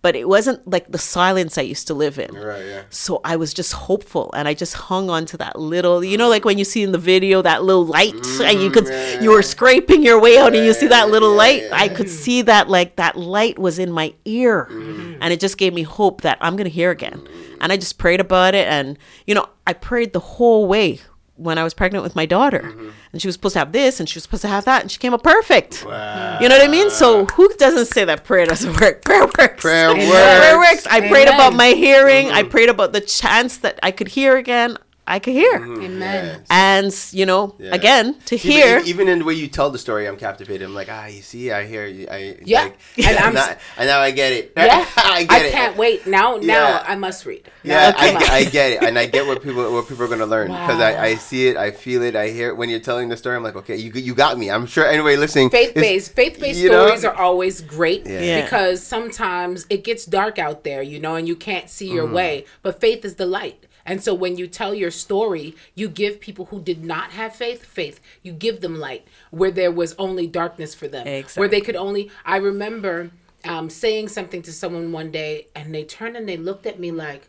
but 0.00 0.14
it 0.14 0.28
wasn't 0.28 0.66
like 0.68 0.90
the 0.90 0.98
silence 0.98 1.58
I 1.58 1.62
used 1.62 1.88
to 1.88 1.94
live 1.94 2.18
in. 2.18 2.34
Right. 2.34 2.64
Yeah. 2.64 2.82
So 2.90 3.20
I 3.24 3.36
was 3.36 3.52
just 3.52 3.72
hopeful 3.72 4.30
and 4.34 4.46
I 4.46 4.54
just 4.54 4.74
hung 4.74 5.10
on 5.10 5.26
to 5.26 5.36
that 5.38 5.58
little, 5.58 6.04
you 6.04 6.16
know, 6.16 6.28
like 6.28 6.44
when 6.44 6.56
you 6.56 6.64
see 6.64 6.82
in 6.82 6.92
the 6.92 6.98
video 6.98 7.42
that 7.42 7.64
little 7.64 7.84
light 7.84 8.14
mm-hmm, 8.14 8.42
and 8.42 8.60
you 8.60 8.70
could, 8.70 8.88
you 9.22 9.30
were 9.30 9.42
scraping 9.42 10.02
your 10.02 10.20
way 10.20 10.38
out 10.38 10.54
and 10.54 10.64
you 10.64 10.72
see 10.72 10.86
that 10.86 11.10
little 11.10 11.34
light. 11.34 11.64
I 11.72 11.88
could 11.88 12.08
see 12.08 12.42
that 12.42 12.68
like 12.68 12.96
that 12.96 13.16
light 13.16 13.58
was 13.58 13.78
in 13.78 13.90
my 13.90 14.14
ear 14.24 14.68
mm-hmm. 14.70 15.18
and 15.20 15.32
it 15.32 15.40
just 15.40 15.58
gave 15.58 15.74
me 15.74 15.82
hope 15.82 16.20
that 16.20 16.38
I'm 16.40 16.54
going 16.54 16.64
to 16.64 16.70
hear 16.70 16.90
again. 16.90 17.26
And 17.60 17.72
I 17.72 17.76
just 17.76 17.98
prayed 17.98 18.20
about 18.20 18.54
it. 18.54 18.68
And, 18.68 18.98
you 19.26 19.34
know, 19.34 19.48
I 19.66 19.72
prayed 19.72 20.12
the 20.12 20.20
whole 20.20 20.66
way 20.66 21.00
when 21.38 21.56
I 21.56 21.64
was 21.64 21.72
pregnant 21.72 22.02
with 22.02 22.16
my 22.16 22.26
daughter. 22.26 22.64
Mm-hmm. 22.64 22.90
And 23.12 23.22
she 23.22 23.28
was 23.28 23.34
supposed 23.34 23.54
to 23.54 23.60
have 23.60 23.72
this 23.72 24.00
and 24.00 24.08
she 24.08 24.16
was 24.16 24.24
supposed 24.24 24.42
to 24.42 24.48
have 24.48 24.64
that. 24.66 24.82
And 24.82 24.90
she 24.90 24.98
came 24.98 25.14
up 25.14 25.22
perfect. 25.22 25.82
You 25.82 25.88
know 25.88 26.56
what 26.56 26.62
I 26.62 26.68
mean? 26.68 26.90
So 26.90 27.26
who 27.26 27.48
doesn't 27.54 27.86
say 27.86 28.04
that 28.04 28.24
prayer 28.24 28.44
doesn't 28.44 28.78
work? 28.80 29.04
Prayer 29.08 29.24
works. 29.24 29.60
Prayer 29.62 29.94
Prayer 29.94 30.58
works. 30.58 30.84
works. 30.84 30.86
I 30.86 31.08
prayed 31.08 31.28
about 31.28 31.54
my 31.54 31.68
hearing. 31.68 32.30
I 32.30 32.42
mm-hmm. 32.42 32.50
prayed 32.50 32.68
about 32.68 32.92
the 32.92 33.00
chance 33.00 33.58
that 33.58 33.78
I 33.82 33.90
could 33.90 34.08
hear 34.08 34.36
again. 34.36 34.76
I 35.08 35.18
could 35.18 35.32
hear. 35.32 35.54
Amen. 35.56 36.42
And, 36.50 36.94
you 37.12 37.24
know, 37.26 37.54
Yeah. 37.58 37.74
again, 37.74 38.14
to 38.26 38.34
Even- 38.36 38.50
hear. 38.50 38.78
even 38.84 39.08
in 39.08 39.20
the 39.20 39.24
way 39.24 39.34
you 39.34 39.48
tell 39.48 39.70
the 39.70 39.78
story, 39.78 40.06
I'm 40.06 40.16
captivated. 40.16 40.66
I'm 40.68 40.74
like, 40.74 40.88
ah, 40.90 41.06
you 41.06 41.22
see, 41.22 41.50
I 41.50 41.64
hear 41.66 41.86
you. 41.86 42.06
I 42.10 42.36
Yeah. 42.44 42.64
like, 42.64 42.78
And 43.08 43.16
I'm 43.18 43.34
now, 43.34 43.56
and 43.78 43.86
now 43.88 44.00
I 44.00 44.10
get 44.10 44.32
it. 44.34 44.52
Yeah, 44.56 44.84
I 44.96 45.20
I, 45.20 45.24
get 45.24 45.46
it. 45.46 45.52
can't 45.52 45.76
wait. 45.78 46.06
Now, 46.06 46.36
now 46.36 46.68
Yeah. 46.68 46.84
I 46.86 46.94
must 46.96 47.24
read. 47.24 47.42
Yeah, 47.62 47.90
Now, 47.90 47.96
come 47.96 48.16
on. 48.16 48.22
I, 48.22 48.34
I 48.36 48.44
get 48.44 48.72
it, 48.72 48.82
and 48.82 48.98
I 48.98 49.06
get 49.06 49.26
what 49.26 49.42
people 49.46 49.72
what 49.72 49.88
people 49.88 50.04
are 50.04 50.08
gonna 50.08 50.26
learn 50.26 50.48
because 50.48 50.78
I, 50.80 50.92
Wow. 50.92 51.02
I 51.02 51.14
see 51.16 51.48
it, 51.48 51.56
I 51.56 51.70
feel 51.70 52.02
it, 52.02 52.14
I 52.14 52.28
hear 52.28 52.48
it 52.50 52.56
when 52.58 52.68
you're 52.68 52.78
telling 52.90 53.08
the 53.08 53.16
story. 53.16 53.34
I'm 53.36 53.42
like, 53.42 53.56
okay, 53.56 53.76
you 53.76 53.90
you 53.94 54.14
got 54.14 54.38
me. 54.38 54.50
I'm 54.50 54.66
sure 54.66 54.84
anybody 54.86 55.16
listening. 55.16 55.48
Faith 55.50 55.74
based 55.74 56.14
faith 56.14 56.38
based 56.38 56.60
you 56.60 56.70
know? 56.70 56.86
stories 56.86 57.04
are 57.04 57.14
always 57.14 57.60
great 57.62 58.06
Yeah. 58.06 58.42
because 58.42 58.82
sometimes 58.82 59.64
it 59.70 59.84
gets 59.84 60.04
dark 60.04 60.38
out 60.38 60.64
there 60.64 60.82
you 60.82 60.98
know 61.00 61.14
and 61.14 61.26
you 61.26 61.36
can't 61.36 61.68
see 61.70 61.86
Mm-hmm. 61.88 61.96
your 61.96 62.06
way 62.06 62.44
but 62.62 62.80
faith 62.80 63.04
is 63.04 63.14
the 63.14 63.24
light 63.26 63.64
and 63.88 64.02
so 64.02 64.14
when 64.14 64.36
you 64.36 64.46
tell 64.46 64.74
your 64.74 64.90
story 64.90 65.56
you 65.74 65.88
give 65.88 66.20
people 66.20 66.44
who 66.46 66.60
did 66.60 66.84
not 66.84 67.10
have 67.12 67.34
faith 67.34 67.64
faith. 67.64 68.00
You 68.22 68.32
give 68.32 68.60
them 68.60 68.78
light 68.78 69.06
where 69.30 69.50
there 69.50 69.72
was 69.72 69.94
only 69.98 70.26
darkness 70.26 70.74
for 70.74 70.86
them 70.86 71.24
where 71.34 71.48
they 71.48 71.60
could 71.60 71.76
only 71.76 72.10
i 72.24 72.36
remember 72.36 73.10
um, 73.44 73.70
saying 73.70 74.08
something 74.08 74.42
to 74.42 74.52
someone 74.52 74.92
one 74.92 75.10
day 75.10 75.46
and 75.54 75.74
they 75.74 75.84
turned 75.84 76.16
and 76.16 76.28
they 76.28 76.36
looked 76.36 76.66
at 76.66 76.78
me 76.78 76.90
like 76.90 77.28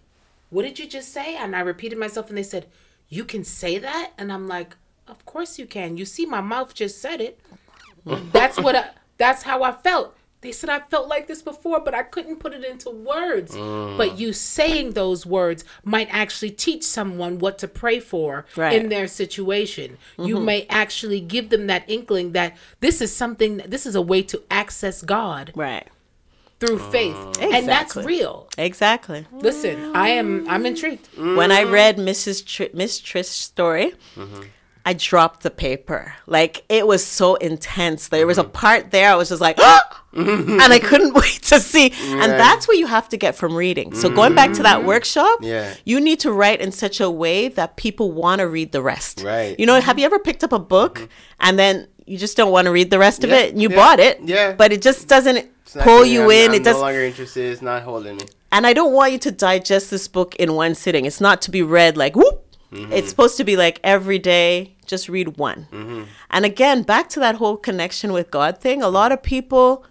what 0.51 0.63
did 0.63 0.79
you 0.79 0.87
just 0.87 1.13
say? 1.13 1.35
And 1.35 1.55
i 1.55 1.61
repeated 1.61 1.97
myself 1.97 2.29
and 2.29 2.37
they 2.37 2.43
said 2.43 2.67
you 3.07 3.23
can 3.23 3.43
say 3.43 3.77
that? 3.79 4.11
And 4.17 4.31
i'm 4.31 4.47
like 4.47 4.75
of 5.07 5.25
course 5.25 5.57
you 5.57 5.65
can. 5.65 5.97
You 5.97 6.05
see 6.05 6.25
my 6.25 6.41
mouth 6.41 6.73
just 6.73 7.01
said 7.01 7.19
it. 7.19 7.39
That's 8.31 8.59
what 8.59 8.75
I, 8.75 8.89
that's 9.17 9.43
how 9.43 9.63
I 9.63 9.73
felt. 9.73 10.15
They 10.41 10.53
said 10.53 10.69
I 10.69 10.79
felt 10.79 11.09
like 11.09 11.27
this 11.27 11.41
before, 11.41 11.81
but 11.81 11.93
I 11.93 12.03
couldn't 12.03 12.37
put 12.37 12.53
it 12.53 12.63
into 12.63 12.89
words. 12.89 13.53
Mm. 13.53 13.97
But 13.97 14.17
you 14.17 14.31
saying 14.31 14.91
those 14.91 15.25
words 15.25 15.65
might 15.83 16.07
actually 16.11 16.51
teach 16.51 16.83
someone 16.83 17.39
what 17.39 17.57
to 17.59 17.67
pray 17.67 17.99
for 17.99 18.45
Right. 18.55 18.73
in 18.73 18.89
their 18.89 19.07
situation. 19.07 19.97
You 20.17 20.35
mm-hmm. 20.35 20.45
may 20.45 20.67
actually 20.69 21.19
give 21.19 21.49
them 21.49 21.67
that 21.67 21.83
inkling 21.89 22.31
that 22.33 22.55
this 22.79 23.01
is 23.01 23.13
something 23.13 23.57
this 23.57 23.85
is 23.85 23.95
a 23.95 24.01
way 24.01 24.21
to 24.23 24.41
access 24.49 25.01
God 25.01 25.51
right. 25.55 25.87
through 26.61 26.79
mm. 26.79 26.91
faith. 26.91 27.17
And 27.41 27.67
that's 27.67 27.97
real. 27.97 28.47
Exactly. 28.57 29.27
Listen, 29.33 29.93
I 29.93 30.09
am 30.09 30.49
I'm 30.49 30.65
intrigued. 30.65 31.07
When 31.17 31.51
I 31.51 31.63
read 31.63 31.97
Mrs. 31.97 32.45
Tr- 32.45 32.73
Miss 32.73 33.01
Trish's 33.01 33.27
story, 33.27 33.93
mm-hmm. 34.15 34.43
I 34.89 34.93
dropped 34.93 35.39
the 35.43 35.51
paper. 35.51 36.01
Like 36.25 36.63
it 36.67 36.83
was 36.87 37.05
so 37.05 37.35
intense. 37.35 38.07
There 38.09 38.25
was 38.25 38.39
a 38.39 38.43
part 38.61 38.89
there 38.91 39.09
I 39.11 39.15
was 39.21 39.29
just 39.29 39.41
like, 39.47 39.57
"Ah!" 39.59 40.03
and 40.13 40.61
I 40.77 40.79
couldn't 40.79 41.13
wait 41.23 41.41
to 41.51 41.59
see. 41.59 41.87
And 42.21 42.31
that's 42.43 42.67
what 42.67 42.77
you 42.81 42.87
have 42.87 43.07
to 43.09 43.17
get 43.17 43.35
from 43.35 43.51
reading. 43.55 43.93
So 43.93 44.09
going 44.09 44.33
back 44.33 44.51
to 44.53 44.63
that 44.63 44.83
workshop, 44.91 45.39
Yeah. 45.41 45.75
you 45.85 45.99
need 46.07 46.19
to 46.21 46.31
write 46.31 46.59
in 46.65 46.71
such 46.71 46.99
a 46.99 47.09
way 47.23 47.49
that 47.49 47.75
people 47.85 48.07
want 48.11 48.39
to 48.39 48.47
read 48.47 48.71
the 48.71 48.81
rest. 48.81 49.21
Right. 49.23 49.55
You 49.59 49.65
know, 49.67 49.79
have 49.79 49.99
you 49.99 50.05
ever 50.05 50.17
picked 50.17 50.43
up 50.43 50.53
a 50.53 50.63
book 50.75 51.07
and 51.39 51.59
then 51.59 51.87
you 52.07 52.17
just 52.17 52.35
don't 52.35 52.51
want 52.51 52.65
to 52.65 52.71
read 52.71 52.89
the 52.89 52.97
rest 52.97 53.23
of 53.23 53.29
Yeah, 53.29 53.41
it. 53.41 53.51
And 53.53 53.61
you 53.61 53.69
yeah, 53.69 53.75
bought 53.75 53.99
it, 53.99 54.19
yeah. 54.23 54.53
but 54.53 54.73
it 54.73 54.81
just 54.81 55.07
doesn't 55.07 55.47
pull 55.87 56.03
you 56.03 56.21
I'm- 56.21 56.31
in. 56.31 56.49
I'm 56.49 56.55
it 56.55 56.63
does, 56.63 56.77
no 56.77 56.81
longer 56.81 57.03
interested. 57.03 57.51
It's 57.51 57.61
not 57.61 57.83
holding 57.83 58.17
me. 58.17 58.25
and 58.51 58.65
I 58.65 58.73
don't 58.73 58.93
want 58.93 59.11
you 59.13 59.19
to 59.19 59.31
digest 59.31 59.91
this 59.91 60.07
book 60.07 60.33
in 60.37 60.53
one 60.55 60.73
sitting. 60.73 61.05
It's 61.05 61.21
not 61.21 61.37
to 61.43 61.51
be 61.51 61.61
read 61.61 61.95
like 61.97 62.15
whoop. 62.15 62.45
Mm-hmm. 62.71 62.93
It's 62.93 63.09
supposed 63.09 63.37
to 63.37 63.43
be 63.43 63.55
like 63.55 63.79
every 63.83 64.19
day, 64.19 64.75
just 64.85 65.09
read 65.09 65.37
one. 65.37 65.67
Mm-hmm. 65.71 66.03
And 66.29 66.45
again, 66.45 66.83
back 66.83 67.09
to 67.09 67.19
that 67.19 67.35
whole 67.35 67.57
connection 67.57 68.13
with 68.13 68.29
God 68.31 68.59
thing. 68.59 68.81
A 68.83 68.89
lot 68.89 69.11
of 69.11 69.23
people, 69.23 69.83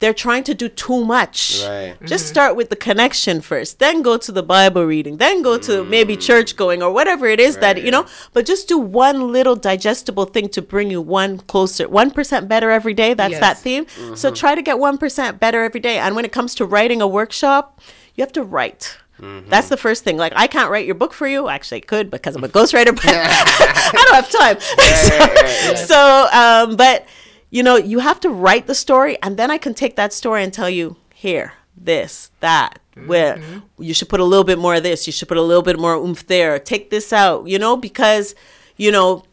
they're 0.00 0.14
trying 0.14 0.42
to 0.44 0.54
do 0.54 0.68
too 0.68 1.04
much. 1.04 1.62
Right. 1.62 1.94
Just 2.04 2.26
start 2.26 2.56
with 2.56 2.70
the 2.70 2.76
connection 2.76 3.40
first, 3.40 3.78
then 3.78 4.02
go 4.02 4.16
to 4.16 4.32
the 4.32 4.42
Bible 4.42 4.84
reading, 4.86 5.18
then 5.18 5.42
go 5.42 5.58
to 5.58 5.84
maybe 5.84 6.16
Mm. 6.16 6.22
church 6.22 6.56
going 6.56 6.82
or 6.82 6.90
whatever 6.90 7.26
it 7.26 7.38
is 7.38 7.58
that, 7.58 7.82
you 7.82 7.90
know, 7.90 8.06
but 8.32 8.46
just 8.46 8.66
do 8.66 8.78
one 8.78 9.30
little 9.30 9.54
digestible 9.54 10.24
thing 10.24 10.48
to 10.48 10.62
bring 10.62 10.90
you 10.90 11.02
one 11.02 11.38
closer, 11.38 11.86
1% 11.86 12.48
better 12.48 12.70
every 12.70 12.94
day. 12.94 13.14
That's 13.14 13.38
that 13.40 13.58
theme. 13.58 13.84
Mm-hmm. 13.84 14.14
So 14.14 14.30
try 14.30 14.54
to 14.54 14.62
get 14.62 14.78
1% 14.78 15.38
better 15.38 15.62
every 15.62 15.80
day. 15.80 15.98
And 15.98 16.16
when 16.16 16.24
it 16.24 16.32
comes 16.32 16.54
to 16.56 16.64
writing 16.64 17.02
a 17.02 17.06
workshop, 17.06 17.80
you 18.14 18.22
have 18.22 18.32
to 18.32 18.42
write. 18.42 18.96
Mm-hmm. 19.20 19.48
That's 19.48 19.68
the 19.68 19.76
first 19.76 20.04
thing. 20.04 20.16
Like 20.16 20.32
I 20.34 20.46
can't 20.46 20.70
write 20.70 20.86
your 20.86 20.94
book 20.94 21.12
for 21.12 21.26
you. 21.26 21.48
Actually, 21.48 21.78
I 21.78 21.86
could 21.86 22.10
because 22.10 22.36
I'm 22.36 22.44
a 22.44 22.48
ghostwriter, 22.48 22.94
but 22.94 23.04
I 23.06 23.90
don't 23.92 24.14
have 24.14 24.30
time. 24.30 24.60
so, 25.76 25.84
so, 25.86 26.28
um, 26.32 26.76
but 26.76 27.06
you 27.50 27.62
know, 27.62 27.76
you 27.76 27.98
have 27.98 28.20
to 28.20 28.30
write 28.30 28.66
the 28.66 28.74
story, 28.74 29.18
and 29.22 29.36
then 29.36 29.50
I 29.50 29.58
can 29.58 29.74
take 29.74 29.96
that 29.96 30.12
story 30.12 30.42
and 30.42 30.52
tell 30.52 30.70
you 30.70 30.96
here, 31.14 31.52
this, 31.76 32.30
that, 32.40 32.78
where 33.06 33.42
you 33.78 33.92
should 33.92 34.08
put 34.08 34.20
a 34.20 34.24
little 34.24 34.44
bit 34.44 34.58
more 34.58 34.76
of 34.76 34.82
this. 34.82 35.06
You 35.06 35.12
should 35.12 35.28
put 35.28 35.36
a 35.36 35.42
little 35.42 35.62
bit 35.62 35.78
more 35.78 35.94
oomph 35.94 36.26
there. 36.26 36.58
Take 36.58 36.90
this 36.90 37.12
out. 37.12 37.46
You 37.46 37.58
know, 37.58 37.76
because 37.76 38.34
you 38.76 38.90
know 38.92 39.24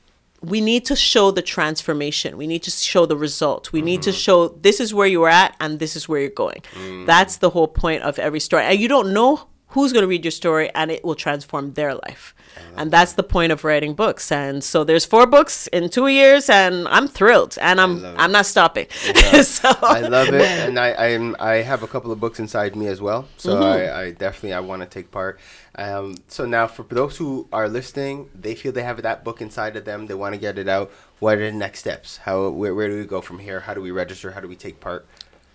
we 0.41 0.61
need 0.61 0.85
to 0.85 0.95
show 0.95 1.31
the 1.31 1.41
transformation. 1.41 2.37
We 2.37 2.47
need 2.47 2.63
to 2.63 2.71
show 2.71 3.05
the 3.05 3.17
result. 3.17 3.71
We 3.71 3.81
need 3.81 4.01
to 4.03 4.11
show 4.11 4.49
this 4.49 4.79
is 4.79 4.93
where 4.93 5.07
you 5.07 5.23
are 5.23 5.29
at 5.29 5.55
and 5.59 5.79
this 5.79 5.95
is 5.95 6.07
where 6.07 6.19
you're 6.19 6.29
going. 6.29 6.61
That's 7.05 7.37
the 7.37 7.49
whole 7.49 7.67
point 7.67 8.03
of 8.03 8.19
every 8.19 8.39
story. 8.39 8.63
And 8.63 8.79
you 8.79 8.87
don't 8.87 9.13
know 9.13 9.47
who's 9.77 9.93
going 9.93 10.01
to 10.03 10.07
read 10.07 10.25
your 10.25 10.31
story 10.31 10.67
and 10.73 10.89
it 10.91 11.03
will 11.05 11.15
transform 11.15 11.73
their 11.73 11.93
life. 11.93 12.33
And 12.75 12.89
that's 12.89 13.13
the 13.13 13.23
point 13.35 13.51
of 13.51 13.63
writing 13.63 13.93
books. 13.93 14.31
And 14.31 14.63
so 14.63 14.83
there's 14.83 15.05
four 15.05 15.25
books 15.27 15.67
in 15.67 15.89
2 15.89 16.07
years 16.07 16.49
and 16.49 16.87
I'm 16.87 17.07
thrilled 17.07 17.53
and 17.61 17.79
I'm. 17.79 17.93
I'm 18.17 18.31
not 18.31 18.45
stopping. 18.45 18.87
so 19.43 19.69
I 19.97 20.01
love 20.01 20.29
it, 20.29 20.41
and 20.67 20.79
I 20.79 20.89
I'm, 21.07 21.35
I 21.39 21.55
have 21.71 21.83
a 21.83 21.87
couple 21.87 22.11
of 22.11 22.19
books 22.19 22.39
inside 22.39 22.75
me 22.75 22.87
as 22.87 22.99
well. 23.07 23.21
So 23.37 23.49
Mm-hmm. 23.57 23.63
I, 23.63 24.01
I 24.01 24.11
definitely 24.11 24.53
I 24.53 24.59
want 24.59 24.81
to 24.81 24.87
take 24.97 25.11
part. 25.11 25.39
Um, 25.75 26.15
so 26.27 26.45
now 26.45 26.65
for 26.67 26.83
those 26.83 27.17
who 27.17 27.47
are 27.53 27.69
listening, 27.69 28.29
they 28.33 28.55
feel 28.55 28.71
they 28.71 28.83
have 28.83 29.01
that 29.03 29.23
book 29.23 29.41
inside 29.41 29.75
of 29.75 29.85
them. 29.85 30.07
They 30.07 30.15
want 30.15 30.33
to 30.33 30.41
get 30.41 30.57
it 30.57 30.67
out. 30.67 30.91
What 31.19 31.37
are 31.37 31.45
the 31.51 31.57
next 31.65 31.79
steps? 31.85 32.17
How 32.25 32.49
where, 32.49 32.73
where 32.77 32.89
do 32.89 32.97
we 32.97 33.05
go 33.05 33.21
from 33.21 33.39
here? 33.39 33.59
How 33.61 33.73
do 33.77 33.81
we 33.81 33.91
register? 33.91 34.31
How 34.31 34.41
do 34.41 34.47
we 34.47 34.55
take 34.55 34.79
part? 34.79 35.05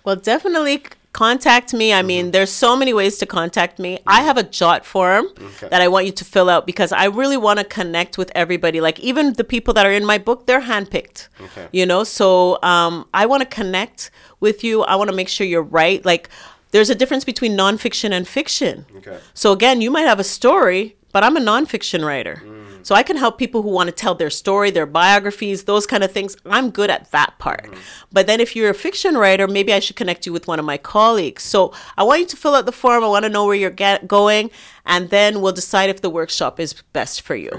Well, 0.05 0.17
definitely 0.17 0.77
contact 1.13 1.75
me. 1.75 1.93
I 1.93 2.03
mean, 2.03 2.27
mm-hmm. 2.27 2.31
there's 2.33 2.51
so 2.51 2.77
many 2.77 2.93
ways 2.95 3.19
to 3.19 3.27
contact 3.27 3.79
me. 3.79 3.99
I 4.07 4.19
mm-hmm. 4.19 4.27
have 4.27 4.39
a 4.39 4.45
JotForm 4.45 5.25
Okay. 5.39 5.69
that 5.69 5.81
I 5.83 5.89
want 5.89 6.07
you 6.07 6.13
to 6.13 6.25
fill 6.25 6.49
out 6.49 6.67
because 6.67 6.93
I 6.93 7.05
really 7.07 7.37
want 7.37 7.59
to 7.59 7.65
connect 7.65 8.17
with 8.17 8.33
everybody. 8.35 8.81
Like 8.81 8.99
even 9.01 9.35
the 9.35 9.45
people 9.45 9.75
that 9.75 9.85
are 9.87 9.93
in 9.93 10.05
my 10.05 10.19
book, 10.19 10.47
they're 10.47 10.63
handpicked. 10.63 11.29
Okay. 11.41 11.69
You 11.73 11.87
know, 11.87 12.05
so 12.05 12.63
um, 12.63 13.07
I 13.13 13.27
want 13.27 13.43
to 13.43 13.49
connect 13.49 14.11
with 14.41 14.65
you. 14.65 14.83
I 14.85 14.97
want 14.97 15.11
to 15.11 15.17
make 15.17 15.29
sure 15.29 15.47
you're 15.47 15.63
right. 15.63 16.05
Like 16.05 16.29
there's 16.71 16.91
a 16.91 16.95
difference 16.95 17.25
between 17.25 17.57
nonfiction 17.57 18.13
and 18.13 18.27
fiction. 18.27 18.87
Okay. 18.97 19.19
So 19.35 19.53
again, 19.53 19.81
you 19.81 19.91
might 19.91 20.03
have 20.03 20.19
a 20.19 20.25
story, 20.25 20.97
but 21.13 21.23
I'm 21.23 21.37
a 21.37 21.41
nonfiction 21.41 22.05
writer. 22.05 22.43
Mm. 22.45 22.62
So 22.83 22.95
I 22.95 23.03
can 23.03 23.17
help 23.17 23.39
people 23.39 23.63
who 23.63 23.71
want 23.71 23.89
to 23.89 23.93
tell 23.93 24.15
their 24.15 24.31
story, 24.31 24.71
their 24.71 24.87
biographies, 24.87 25.65
those 25.65 25.87
kind 25.87 26.03
of 26.05 26.13
things. 26.13 26.37
I'm 26.47 26.71
good 26.71 26.91
at 26.91 27.11
that 27.13 27.39
part. 27.39 27.65
Mm-hmm. 27.65 27.81
But 28.13 28.27
then 28.27 28.41
if 28.41 28.55
you're 28.57 28.71
a 28.71 28.75
fiction 28.75 29.17
writer, 29.17 29.47
maybe 29.49 29.73
I 29.73 29.79
should 29.79 29.97
connect 29.97 30.27
you 30.27 30.33
with 30.33 30.47
one 30.47 30.59
of 30.59 30.65
my 30.65 30.79
colleagues. 30.79 31.43
So 31.43 31.73
I 31.97 32.03
want 32.03 32.21
you 32.21 32.27
to 32.27 32.37
fill 32.37 32.55
out 32.55 32.67
the 32.67 32.73
form. 32.73 33.05
I 33.05 33.09
want 33.09 33.25
to 33.25 33.29
know 33.29 33.47
where 33.47 33.55
you're 33.55 33.71
get- 33.71 34.09
going, 34.09 34.51
and 34.85 35.11
then 35.11 35.41
we'll 35.41 35.53
decide 35.53 35.91
if 35.91 36.01
the 36.01 36.11
workshop 36.11 36.59
is 36.59 36.75
best 36.93 37.23
for 37.23 37.35
you. 37.35 37.51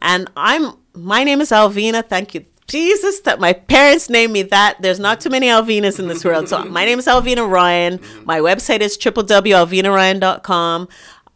And 0.00 0.30
I'm 0.36 0.76
my 0.94 1.24
name 1.24 1.40
is 1.40 1.50
Alvina. 1.50 2.06
Thank 2.06 2.34
you. 2.34 2.44
Jesus, 2.68 3.20
that 3.20 3.40
my 3.40 3.52
parents 3.52 4.08
named 4.08 4.32
me 4.32 4.42
that. 4.42 4.80
There's 4.80 5.00
not 5.00 5.20
too 5.20 5.30
many 5.30 5.48
Alvinas 5.48 5.98
in 5.98 6.08
this 6.08 6.24
world. 6.24 6.48
So 6.48 6.64
my 6.70 6.84
name 6.84 6.98
is 6.98 7.06
Alvina 7.06 7.48
Ryan. 7.48 7.98
Mm-hmm. 7.98 8.24
My 8.24 8.38
website 8.38 8.80
is 8.80 8.96
www.alvinaryan.com. 8.96 10.88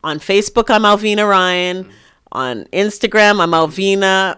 On 0.05 0.19
Facebook, 0.19 0.71
I'm 0.71 0.83
Alvina 0.83 1.29
Ryan. 1.29 1.85
Mm-hmm. 1.85 1.93
On 2.37 2.65
Instagram, 2.67 3.41
I'm 3.41 3.53
Alvina 3.53 4.37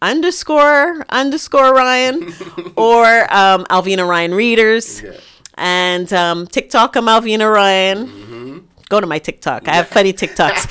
underscore 0.00 1.04
underscore 1.08 1.74
Ryan 1.74 2.32
or 2.76 3.22
um, 3.34 3.64
Alvina 3.64 4.08
Ryan 4.08 4.34
Readers. 4.34 5.02
And 5.54 6.12
um, 6.12 6.46
TikTok, 6.46 6.94
I'm 6.94 7.06
Alvina 7.06 7.52
Ryan. 7.52 8.68
Go 8.88 9.00
to 9.00 9.08
my 9.08 9.18
TikTok. 9.18 9.66
I 9.66 9.74
have 9.74 9.88
funny 9.88 10.12
TikToks. 10.12 10.66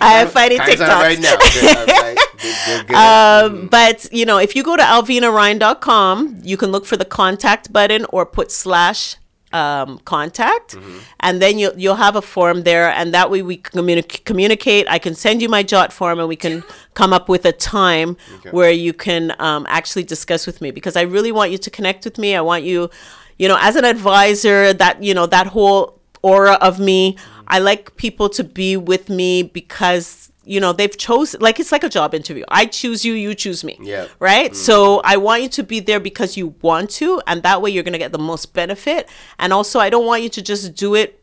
I 0.00 0.18
have 0.20 0.30
funny 0.30 0.56
Time's 0.56 0.76
TikToks. 0.76 1.00
right 1.00 1.18
now. 1.18 1.36
Good, 1.36 1.76
all 1.76 1.86
right. 1.86 2.18
Good, 2.40 2.56
good, 2.66 2.86
good. 2.86 2.96
Um, 2.96 3.66
but 3.66 4.08
you 4.12 4.24
know, 4.24 4.38
if 4.38 4.54
you 4.54 4.62
go 4.62 4.76
to 4.76 4.82
alvinaryan.com, 4.84 6.42
you 6.44 6.56
can 6.56 6.70
look 6.70 6.86
for 6.86 6.96
the 6.96 7.04
contact 7.04 7.72
button 7.72 8.06
or 8.10 8.24
put 8.24 8.52
slash 8.52 9.16
um, 9.52 9.98
contact, 10.00 10.76
and 11.20 11.40
then 11.40 11.58
you'll 11.58 11.76
you'll 11.78 11.96
have 11.96 12.16
a 12.16 12.22
form 12.22 12.62
there, 12.62 12.90
and 12.90 13.14
that 13.14 13.30
way 13.30 13.42
we 13.42 13.56
can 13.56 13.80
communi- 13.80 14.24
communicate. 14.24 14.86
I 14.88 14.98
can 14.98 15.14
send 15.14 15.40
you 15.42 15.48
my 15.48 15.64
JotForm, 15.64 16.18
and 16.18 16.28
we 16.28 16.36
can 16.36 16.62
come 16.94 17.12
up 17.12 17.28
with 17.28 17.44
a 17.44 17.52
time 17.52 18.16
where 18.50 18.70
you 18.70 18.92
can 18.92 19.34
um, 19.38 19.66
actually 19.68 20.04
discuss 20.04 20.46
with 20.46 20.60
me 20.60 20.70
because 20.70 20.96
I 20.96 21.02
really 21.02 21.32
want 21.32 21.50
you 21.50 21.58
to 21.58 21.70
connect 21.70 22.04
with 22.04 22.18
me. 22.18 22.34
I 22.36 22.40
want 22.40 22.64
you, 22.64 22.90
you 23.38 23.48
know, 23.48 23.58
as 23.60 23.76
an 23.76 23.84
advisor, 23.84 24.72
that 24.74 25.02
you 25.02 25.14
know 25.14 25.26
that 25.26 25.46
whole 25.48 25.98
aura 26.22 26.54
of 26.60 26.78
me. 26.78 27.16
I 27.46 27.60
like 27.60 27.96
people 27.96 28.28
to 28.30 28.44
be 28.44 28.76
with 28.76 29.08
me 29.08 29.42
because 29.42 30.30
you 30.48 30.60
know 30.60 30.72
they've 30.72 30.96
chosen 30.96 31.40
like 31.40 31.60
it's 31.60 31.70
like 31.70 31.84
a 31.84 31.88
job 31.88 32.14
interview. 32.14 32.44
I 32.48 32.66
choose 32.66 33.04
you 33.04 33.12
you 33.12 33.34
choose 33.34 33.62
me. 33.62 33.78
Yeah. 33.80 34.06
right? 34.18 34.52
Mm. 34.52 34.56
So 34.56 35.00
i 35.04 35.16
want 35.16 35.42
you 35.42 35.48
to 35.48 35.62
be 35.62 35.80
there 35.80 36.00
because 36.00 36.36
you 36.36 36.54
want 36.62 36.90
to 36.90 37.20
and 37.26 37.42
that 37.42 37.60
way 37.62 37.70
you're 37.70 37.82
going 37.82 37.92
to 37.92 37.98
get 37.98 38.12
the 38.12 38.18
most 38.18 38.54
benefit. 38.54 39.08
And 39.38 39.52
also 39.52 39.78
i 39.78 39.90
don't 39.90 40.06
want 40.06 40.22
you 40.22 40.28
to 40.30 40.42
just 40.42 40.74
do 40.74 40.94
it 40.94 41.22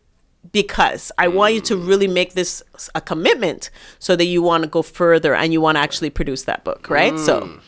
because. 0.51 1.11
I 1.17 1.27
want 1.27 1.55
you 1.55 1.61
to 1.61 1.75
mm. 1.75 1.87
really 1.87 2.07
make 2.07 2.33
this 2.33 2.61
a 2.93 3.01
commitment 3.01 3.71
so 3.99 4.15
that 4.15 4.25
you 4.25 4.41
want 4.43 4.63
to 4.63 4.69
go 4.69 4.83
further 4.83 5.33
and 5.33 5.51
you 5.51 5.59
want 5.59 5.77
to 5.77 5.81
actually 5.81 6.11
produce 6.11 6.43
that 6.43 6.63
book 6.63 6.89
right? 6.89 7.17
So 7.19 7.41
mm. 7.41 7.61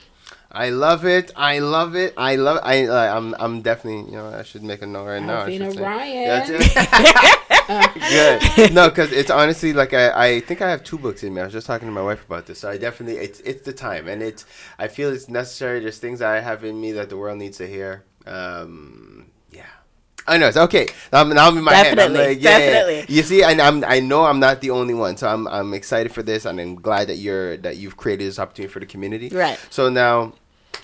I 0.52 0.70
love 0.70 1.06
it. 1.06 1.32
I 1.36 1.60
love 1.60 1.96
it. 1.96 2.14
I 2.18 2.36
love. 2.36 2.60
I. 2.64 2.86
Uh, 2.86 3.18
I'm. 3.18 3.36
I'm 3.40 3.62
definitely. 3.62 4.12
You 4.12 4.18
know. 4.18 4.30
I 4.30 4.44
should 4.44 4.64
make 4.64 4.82
a 4.82 4.88
note 4.88 5.06
right 5.06 5.22
now. 5.22 5.46
Alvina. 5.46 5.80
Ryan. 5.80 6.28
That's 6.28 6.50
it. 8.50 8.56
Good. 8.56 8.74
No, 8.74 8.90
because 8.90 9.12
it's 9.12 9.30
honestly 9.30 9.74
like 9.74 9.94
I, 9.94 10.36
I 10.36 10.40
think 10.40 10.62
I 10.62 10.70
have 10.70 10.84
two 10.84 10.98
books 10.98 11.24
in 11.24 11.34
me. 11.34 11.42
I 11.42 11.46
was 11.46 11.54
just 11.54 11.68
talking 11.68 11.88
to 11.88 11.94
my 11.94 12.02
wife 12.02 12.26
about 12.26 12.46
this. 12.46 12.60
So 12.60 12.70
I 12.70 12.78
definitely 12.78 13.18
it's 13.18 13.42
it's 13.42 13.64
the 13.64 13.74
time, 13.74 14.08
and 14.08 14.22
it's 14.24 14.46
I 14.80 14.88
feel 14.88 15.12
it's 15.12 15.28
necessary. 15.28 15.82
There's 15.82 15.98
things 15.98 16.20
that 16.20 16.30
I 16.30 16.40
have 16.40 16.64
in 16.64 16.80
me 16.80 16.94
that 16.94 17.10
the 17.10 17.18
world 17.18 17.40
needs 17.40 17.58
to 17.58 17.68
hear. 17.68 18.06
Um. 18.26 19.17
I 20.28 20.38
know. 20.38 20.48
It's 20.48 20.58
okay. 20.58 20.88
I'm, 21.14 21.30
now 21.30 21.48
I'm 21.48 21.58
in 21.58 21.64
my 21.64 21.74
head. 21.74 21.88
I'm 21.88 21.96
Definitely, 22.14 22.36
like, 22.36 22.44
yeah, 22.44 22.58
yeah. 22.58 22.72
definitely. 22.72 23.16
You 23.16 23.24
see, 23.24 23.44
and 23.44 23.62
I'm 23.62 23.84
I 23.86 24.02
know 24.02 24.26
I'm 24.26 24.40
not 24.40 24.62
the 24.62 24.72
only 24.72 24.94
one. 24.94 25.16
So 25.16 25.28
I'm 25.28 25.48
I'm 25.48 25.74
excited 25.74 26.12
for 26.12 26.22
this, 26.22 26.46
and 26.46 26.60
I'm 26.60 26.76
glad 26.76 27.08
that 27.08 27.16
you're 27.16 27.58
that 27.58 27.78
you've 27.78 27.96
created 27.96 28.28
this 28.28 28.38
opportunity 28.38 28.72
for 28.72 28.80
the 28.80 28.86
community. 28.86 29.30
Right. 29.30 29.58
So 29.70 29.90
now, 29.90 30.34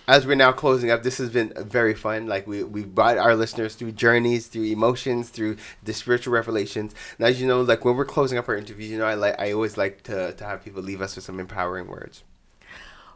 as 0.07 0.25
we're 0.25 0.35
now 0.35 0.53
closing 0.53 0.91
up, 0.91 1.03
this 1.03 1.17
has 1.17 1.29
been 1.29 1.53
very 1.57 1.93
fun. 1.93 2.27
Like 2.27 2.47
we 2.47 2.63
we 2.63 2.83
brought 2.83 3.17
our 3.17 3.35
listeners 3.35 3.75
through 3.75 3.91
journeys, 3.93 4.47
through 4.47 4.63
emotions, 4.63 5.29
through 5.29 5.57
the 5.83 5.93
spiritual 5.93 6.33
revelations. 6.33 6.95
And 7.17 7.27
as 7.27 7.41
you 7.41 7.47
know, 7.47 7.61
like 7.61 7.83
when 7.83 7.97
we're 7.97 8.05
closing 8.05 8.37
up 8.37 8.47
our 8.47 8.55
interviews, 8.55 8.91
you 8.91 8.97
know, 8.97 9.05
I 9.05 9.15
like 9.15 9.39
I 9.39 9.51
always 9.51 9.77
like 9.77 10.03
to 10.03 10.33
to 10.33 10.43
have 10.45 10.63
people 10.63 10.81
leave 10.81 11.01
us 11.01 11.15
with 11.15 11.25
some 11.25 11.39
empowering 11.39 11.87
words. 11.87 12.23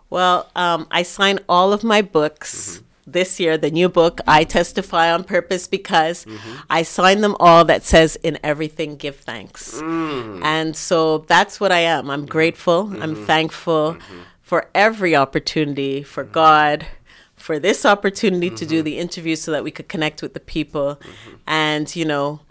Well, 0.09 0.49
um, 0.55 0.87
I 0.89 1.03
sign 1.03 1.39
all 1.49 1.73
of 1.73 1.83
my 1.83 2.01
books 2.01 2.81
this 3.07 3.39
year, 3.39 3.57
the 3.57 3.71
new 3.71 3.89
book, 3.89 4.19
I 4.27 4.43
Testify 4.43 5.11
on 5.11 5.23
Purpose, 5.23 5.67
because 5.67 6.25
I 6.69 6.83
sign 6.83 7.21
them 7.21 7.35
all 7.39 7.65
that 7.65 7.83
says, 7.83 8.17
In 8.17 8.37
everything, 8.43 8.97
give 8.97 9.15
thanks. 9.15 9.81
Mm. 9.81 10.43
And 10.43 10.75
so 10.75 11.19
that's 11.19 11.59
what 11.59 11.71
I 11.71 11.79
am. 11.79 12.11
I'm 12.11 12.25
grateful. 12.25 12.81
I'm 13.01 13.15
mm-hmm. 13.15 13.25
thankful 13.25 13.93
mm-hmm. 13.93 14.19
for 14.41 14.69
every 14.75 15.15
opportunity, 15.15 16.03
for 16.03 16.23
mm-hmm. 16.23 16.33
God. 16.33 16.87
For 17.35 17.59
this 17.59 17.85
opportunity 17.85 18.49
to 18.49 18.65
do 18.65 18.81
the 18.81 18.97
interview 18.97 19.35
so 19.35 19.51
that 19.51 19.63
we 19.63 19.69
could 19.69 19.87
connect 19.87 20.23
with 20.23 20.33
the 20.33 20.39
people. 20.39 20.99
And, 21.45 21.95
you 21.95 22.03
know, 22.03 22.41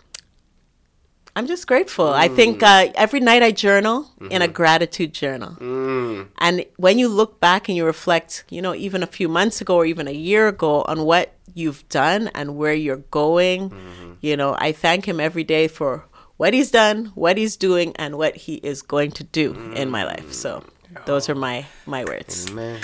I'm 1.36 1.46
just 1.46 1.66
grateful. 1.66 2.08
I 2.08 2.28
mm. 2.28 2.34
think 2.34 2.62
uh, 2.62 2.88
every 2.94 3.20
night 3.20 3.42
I 3.42 3.52
journal 3.52 4.10
in 4.30 4.40
a 4.40 4.46
mm-hmm. 4.46 4.54
gratitude 4.54 5.12
journal. 5.12 5.50
Mm. 5.60 6.28
And 6.38 6.64
when 6.78 6.98
you 6.98 7.08
look 7.08 7.40
back 7.40 7.68
and 7.68 7.76
you 7.76 7.84
reflect, 7.84 8.44
you 8.48 8.62
know, 8.62 8.74
even 8.74 9.02
a 9.02 9.06
few 9.06 9.28
months 9.28 9.60
ago 9.60 9.76
or 9.76 9.84
even 9.84 10.08
a 10.08 10.12
year 10.12 10.48
ago 10.48 10.80
on 10.88 11.04
what 11.04 11.34
you've 11.52 11.86
done 11.90 12.28
and 12.28 12.56
where 12.56 12.72
you're 12.72 13.04
going, 13.12 13.68
mm-hmm. 13.68 14.12
you 14.22 14.34
know, 14.34 14.56
I 14.58 14.72
thank 14.72 15.04
him 15.04 15.20
every 15.20 15.44
day 15.44 15.68
for 15.68 16.06
what 16.38 16.54
he's 16.54 16.70
done, 16.70 17.12
what 17.14 17.36
he's 17.36 17.58
doing, 17.58 17.92
and 17.96 18.16
what 18.16 18.34
he 18.34 18.54
is 18.54 18.80
going 18.80 19.10
to 19.12 19.24
do 19.24 19.52
in 19.76 19.90
my 19.90 20.04
life. 20.04 20.32
So 20.32 20.64
mm. 20.90 21.04
those 21.04 21.28
are 21.28 21.34
my 21.34 21.66
my 21.84 22.06
words. 22.06 22.50
Amen. 22.50 22.80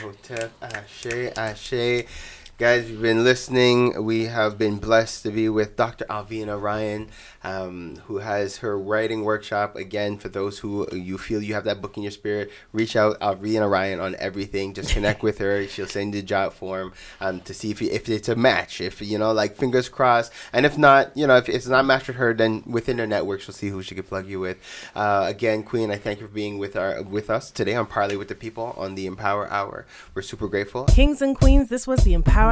Ashe, 0.60 1.32
Ashe. 1.38 2.04
Guys, 2.62 2.88
you've 2.88 3.02
been 3.02 3.24
listening. 3.24 4.04
We 4.04 4.26
have 4.26 4.56
been 4.56 4.78
blessed 4.78 5.24
to 5.24 5.32
be 5.32 5.48
with 5.48 5.74
Dr. 5.74 6.04
Alvina 6.04 6.62
Ryan 6.62 7.10
um, 7.44 7.96
who 8.06 8.18
has 8.18 8.58
her 8.58 8.78
writing 8.78 9.24
workshop. 9.24 9.76
Again, 9.76 10.18
for 10.18 10.28
those 10.28 10.58
who 10.58 10.86
you 10.94 11.18
feel 11.18 11.42
you 11.42 11.54
have 11.54 11.64
that 11.64 11.80
book 11.80 11.96
in 11.96 12.02
your 12.02 12.12
spirit, 12.12 12.50
reach 12.72 12.96
out. 12.96 13.18
Alvina 13.20 13.70
Ryan 13.70 14.00
on 14.00 14.16
everything. 14.18 14.74
Just 14.74 14.90
connect 14.90 15.22
with 15.22 15.38
her. 15.38 15.66
She'll 15.68 15.86
send 15.86 16.14
you 16.14 16.20
a 16.20 16.24
JotForm 16.24 16.92
um, 17.20 17.40
to 17.40 17.54
see 17.54 17.70
if 17.70 17.82
you, 17.82 17.90
if 17.90 18.08
it's 18.08 18.28
a 18.28 18.36
match. 18.36 18.80
If 18.80 19.02
you 19.02 19.18
know, 19.18 19.32
like 19.32 19.56
fingers 19.56 19.88
crossed. 19.88 20.32
And 20.52 20.66
if 20.66 20.78
not, 20.78 21.16
you 21.16 21.26
know, 21.26 21.36
if 21.36 21.48
it's 21.48 21.66
not 21.66 21.84
matched 21.84 22.08
with 22.08 22.16
her, 22.16 22.34
then 22.34 22.62
within 22.66 22.98
her 22.98 23.06
network, 23.06 23.40
she'll 23.40 23.54
see 23.54 23.68
who 23.68 23.82
she 23.82 23.94
can 23.94 24.04
plug 24.04 24.26
you 24.28 24.40
with. 24.40 24.58
Uh, 24.94 25.24
again, 25.28 25.62
Queen, 25.62 25.90
I 25.90 25.96
thank 25.96 26.20
you 26.20 26.26
for 26.26 26.32
being 26.32 26.58
with 26.58 26.76
our 26.76 27.02
with 27.02 27.30
us 27.30 27.50
today 27.50 27.74
on 27.74 27.86
Parley 27.86 28.16
with 28.16 28.28
the 28.28 28.34
People 28.34 28.74
on 28.76 28.94
the 28.94 29.06
Empower 29.06 29.50
Hour. 29.50 29.86
We're 30.14 30.22
super 30.22 30.48
grateful. 30.48 30.84
Kings 30.84 31.22
and 31.22 31.36
queens, 31.36 31.68
this 31.68 31.86
was 31.86 32.04
the 32.04 32.14
Empower 32.14 32.51